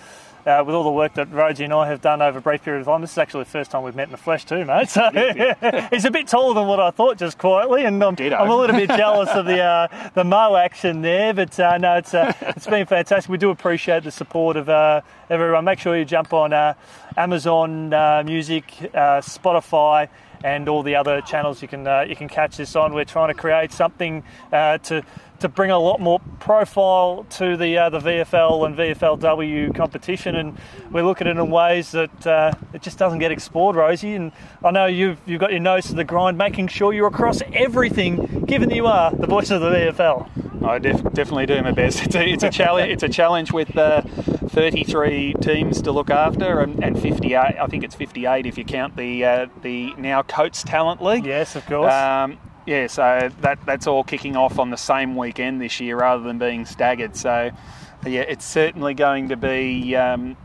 uh, 0.46 0.62
with 0.64 0.74
all 0.74 0.84
the 0.84 0.90
work 0.90 1.14
that 1.14 1.30
Rhodesy 1.30 1.64
and 1.64 1.72
I 1.72 1.86
have 1.88 2.00
done 2.00 2.20
over 2.20 2.38
a 2.38 2.42
brief 2.42 2.62
period 2.62 2.80
of 2.80 2.86
time. 2.86 3.00
This 3.00 3.12
is 3.12 3.18
actually 3.18 3.44
the 3.44 3.50
first 3.50 3.70
time 3.70 3.82
we've 3.82 3.94
met 3.94 4.08
in 4.08 4.12
the 4.12 4.16
flesh 4.18 4.44
too, 4.44 4.64
mate. 4.64 4.88
So 4.88 5.10
he's 5.90 6.04
a 6.04 6.10
bit 6.10 6.28
taller 6.28 6.54
than 6.54 6.66
what 6.66 6.80
I 6.80 6.90
thought, 6.90 7.18
just 7.18 7.38
quietly, 7.38 7.84
and 7.84 8.02
I'm, 8.02 8.16
I'm 8.18 8.50
a 8.50 8.56
little 8.56 8.76
bit 8.76 8.88
jealous 8.88 9.30
of 9.30 9.46
the 9.46 9.60
uh, 9.60 10.10
the 10.14 10.24
Mo 10.24 10.56
action 10.56 11.02
there. 11.02 11.32
But 11.32 11.58
uh, 11.58 11.78
no, 11.78 11.96
it's 11.96 12.14
uh, 12.14 12.32
it's 12.40 12.66
been 12.66 12.86
fantastic. 12.86 13.30
We 13.30 13.38
do 13.38 13.50
appreciate 13.50 14.04
the 14.04 14.10
support 14.10 14.56
of 14.56 14.68
uh, 14.68 15.00
everyone. 15.30 15.64
Make 15.64 15.78
sure 15.78 15.96
you 15.96 16.04
jump 16.04 16.32
on 16.32 16.52
uh, 16.52 16.74
Amazon 17.16 17.90
Music, 18.24 18.66
Spotify 18.92 20.08
and 20.44 20.68
all 20.68 20.82
the 20.82 20.94
other 20.94 21.22
channels 21.22 21.62
you 21.62 21.66
can 21.66 21.86
uh, 21.86 22.02
you 22.02 22.14
can 22.14 22.28
catch 22.28 22.58
this 22.58 22.76
on. 22.76 22.92
We're 22.92 23.06
trying 23.06 23.28
to 23.28 23.34
create 23.34 23.72
something 23.72 24.22
uh, 24.52 24.78
to 24.78 25.02
to 25.40 25.48
bring 25.48 25.70
a 25.70 25.78
lot 25.78 26.00
more 26.00 26.20
profile 26.38 27.26
to 27.30 27.56
the 27.56 27.78
uh, 27.78 27.88
the 27.88 27.98
VFL 27.98 28.66
and 28.66 28.76
VFLW 28.76 29.74
competition, 29.74 30.36
and 30.36 30.56
we 30.92 31.00
look 31.00 31.22
at 31.22 31.26
it 31.26 31.36
in 31.36 31.50
ways 31.50 31.92
that 31.92 32.26
uh, 32.26 32.52
it 32.74 32.82
just 32.82 32.98
doesn't 32.98 33.18
get 33.18 33.32
explored, 33.32 33.74
Rhodesy. 33.74 34.14
And 34.14 34.32
I 34.62 34.70
know 34.70 34.84
you've 34.84 35.18
you've 35.26 35.40
got 35.40 35.50
your 35.50 35.60
nose 35.60 35.86
to 35.86 35.94
the 35.94 36.04
grind, 36.04 36.36
making 36.36 36.68
sure 36.68 36.92
you're 36.92 37.08
across 37.08 37.40
everything, 37.54 38.44
given 38.44 38.68
that 38.68 38.76
you 38.76 38.86
are 38.86 39.10
the 39.10 39.26
voice 39.26 39.50
of 39.50 39.62
the 39.62 39.70
VFL. 39.70 40.43
I 40.64 40.78
def- 40.78 41.02
definitely 41.12 41.46
do 41.46 41.62
my 41.62 41.72
best. 41.72 42.02
It's 42.04 42.14
a, 42.14 42.28
it's 42.28 42.42
a 42.44 42.50
challenge. 42.50 42.92
It's 42.92 43.02
a 43.02 43.08
challenge 43.08 43.52
with 43.52 43.76
uh, 43.76 44.02
33 44.02 45.34
teams 45.40 45.82
to 45.82 45.92
look 45.92 46.10
after, 46.10 46.60
and, 46.60 46.82
and 46.82 47.00
58. 47.00 47.36
I 47.36 47.66
think 47.66 47.84
it's 47.84 47.94
58 47.94 48.46
if 48.46 48.58
you 48.58 48.64
count 48.64 48.96
the 48.96 49.24
uh, 49.24 49.46
the 49.62 49.94
now 49.94 50.22
Coates 50.22 50.62
Talent 50.62 51.02
League. 51.02 51.26
Yes, 51.26 51.56
of 51.56 51.66
course. 51.66 51.92
Um, 51.92 52.38
yeah, 52.66 52.86
so 52.86 53.30
that 53.40 53.64
that's 53.66 53.86
all 53.86 54.04
kicking 54.04 54.36
off 54.36 54.58
on 54.58 54.70
the 54.70 54.76
same 54.76 55.16
weekend 55.16 55.60
this 55.60 55.80
year 55.80 55.98
rather 55.98 56.22
than 56.22 56.38
being 56.38 56.64
staggered. 56.64 57.16
So, 57.16 57.50
yeah, 58.06 58.22
it's 58.22 58.44
certainly 58.44 58.94
going 58.94 59.28
to 59.28 59.36
be 59.36 59.94
um, 59.96 60.36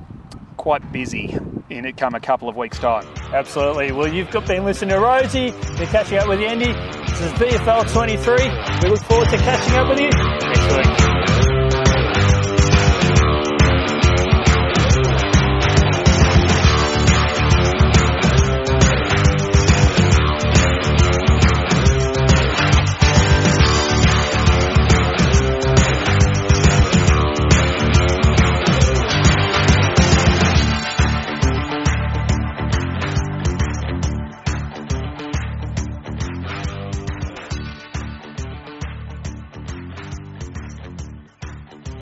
quite 0.59 0.91
busy 0.91 1.35
in 1.69 1.85
it 1.85 1.95
come 1.95 2.13
a 2.13 2.19
couple 2.19 2.49
of 2.49 2.55
weeks' 2.55 2.77
time. 2.77 3.07
Absolutely. 3.33 3.93
Well, 3.93 4.13
you've 4.13 4.29
got 4.29 4.45
been 4.45 4.65
listening 4.65 4.89
to 4.89 4.97
Rhodesy. 4.97 5.53
We're 5.79 5.85
catching 5.87 6.17
up 6.17 6.27
with 6.27 6.39
Yeendy. 6.39 6.75
This 7.07 7.21
is 7.21 7.31
VFL 7.33 7.91
23. 7.91 8.49
We 8.83 8.89
look 8.89 9.01
forward 9.03 9.29
to 9.29 9.37
catching 9.37 9.75
up 9.75 9.89
with 9.89 9.99
you 9.99 10.09
next 10.09 10.75
week. 10.75 11.18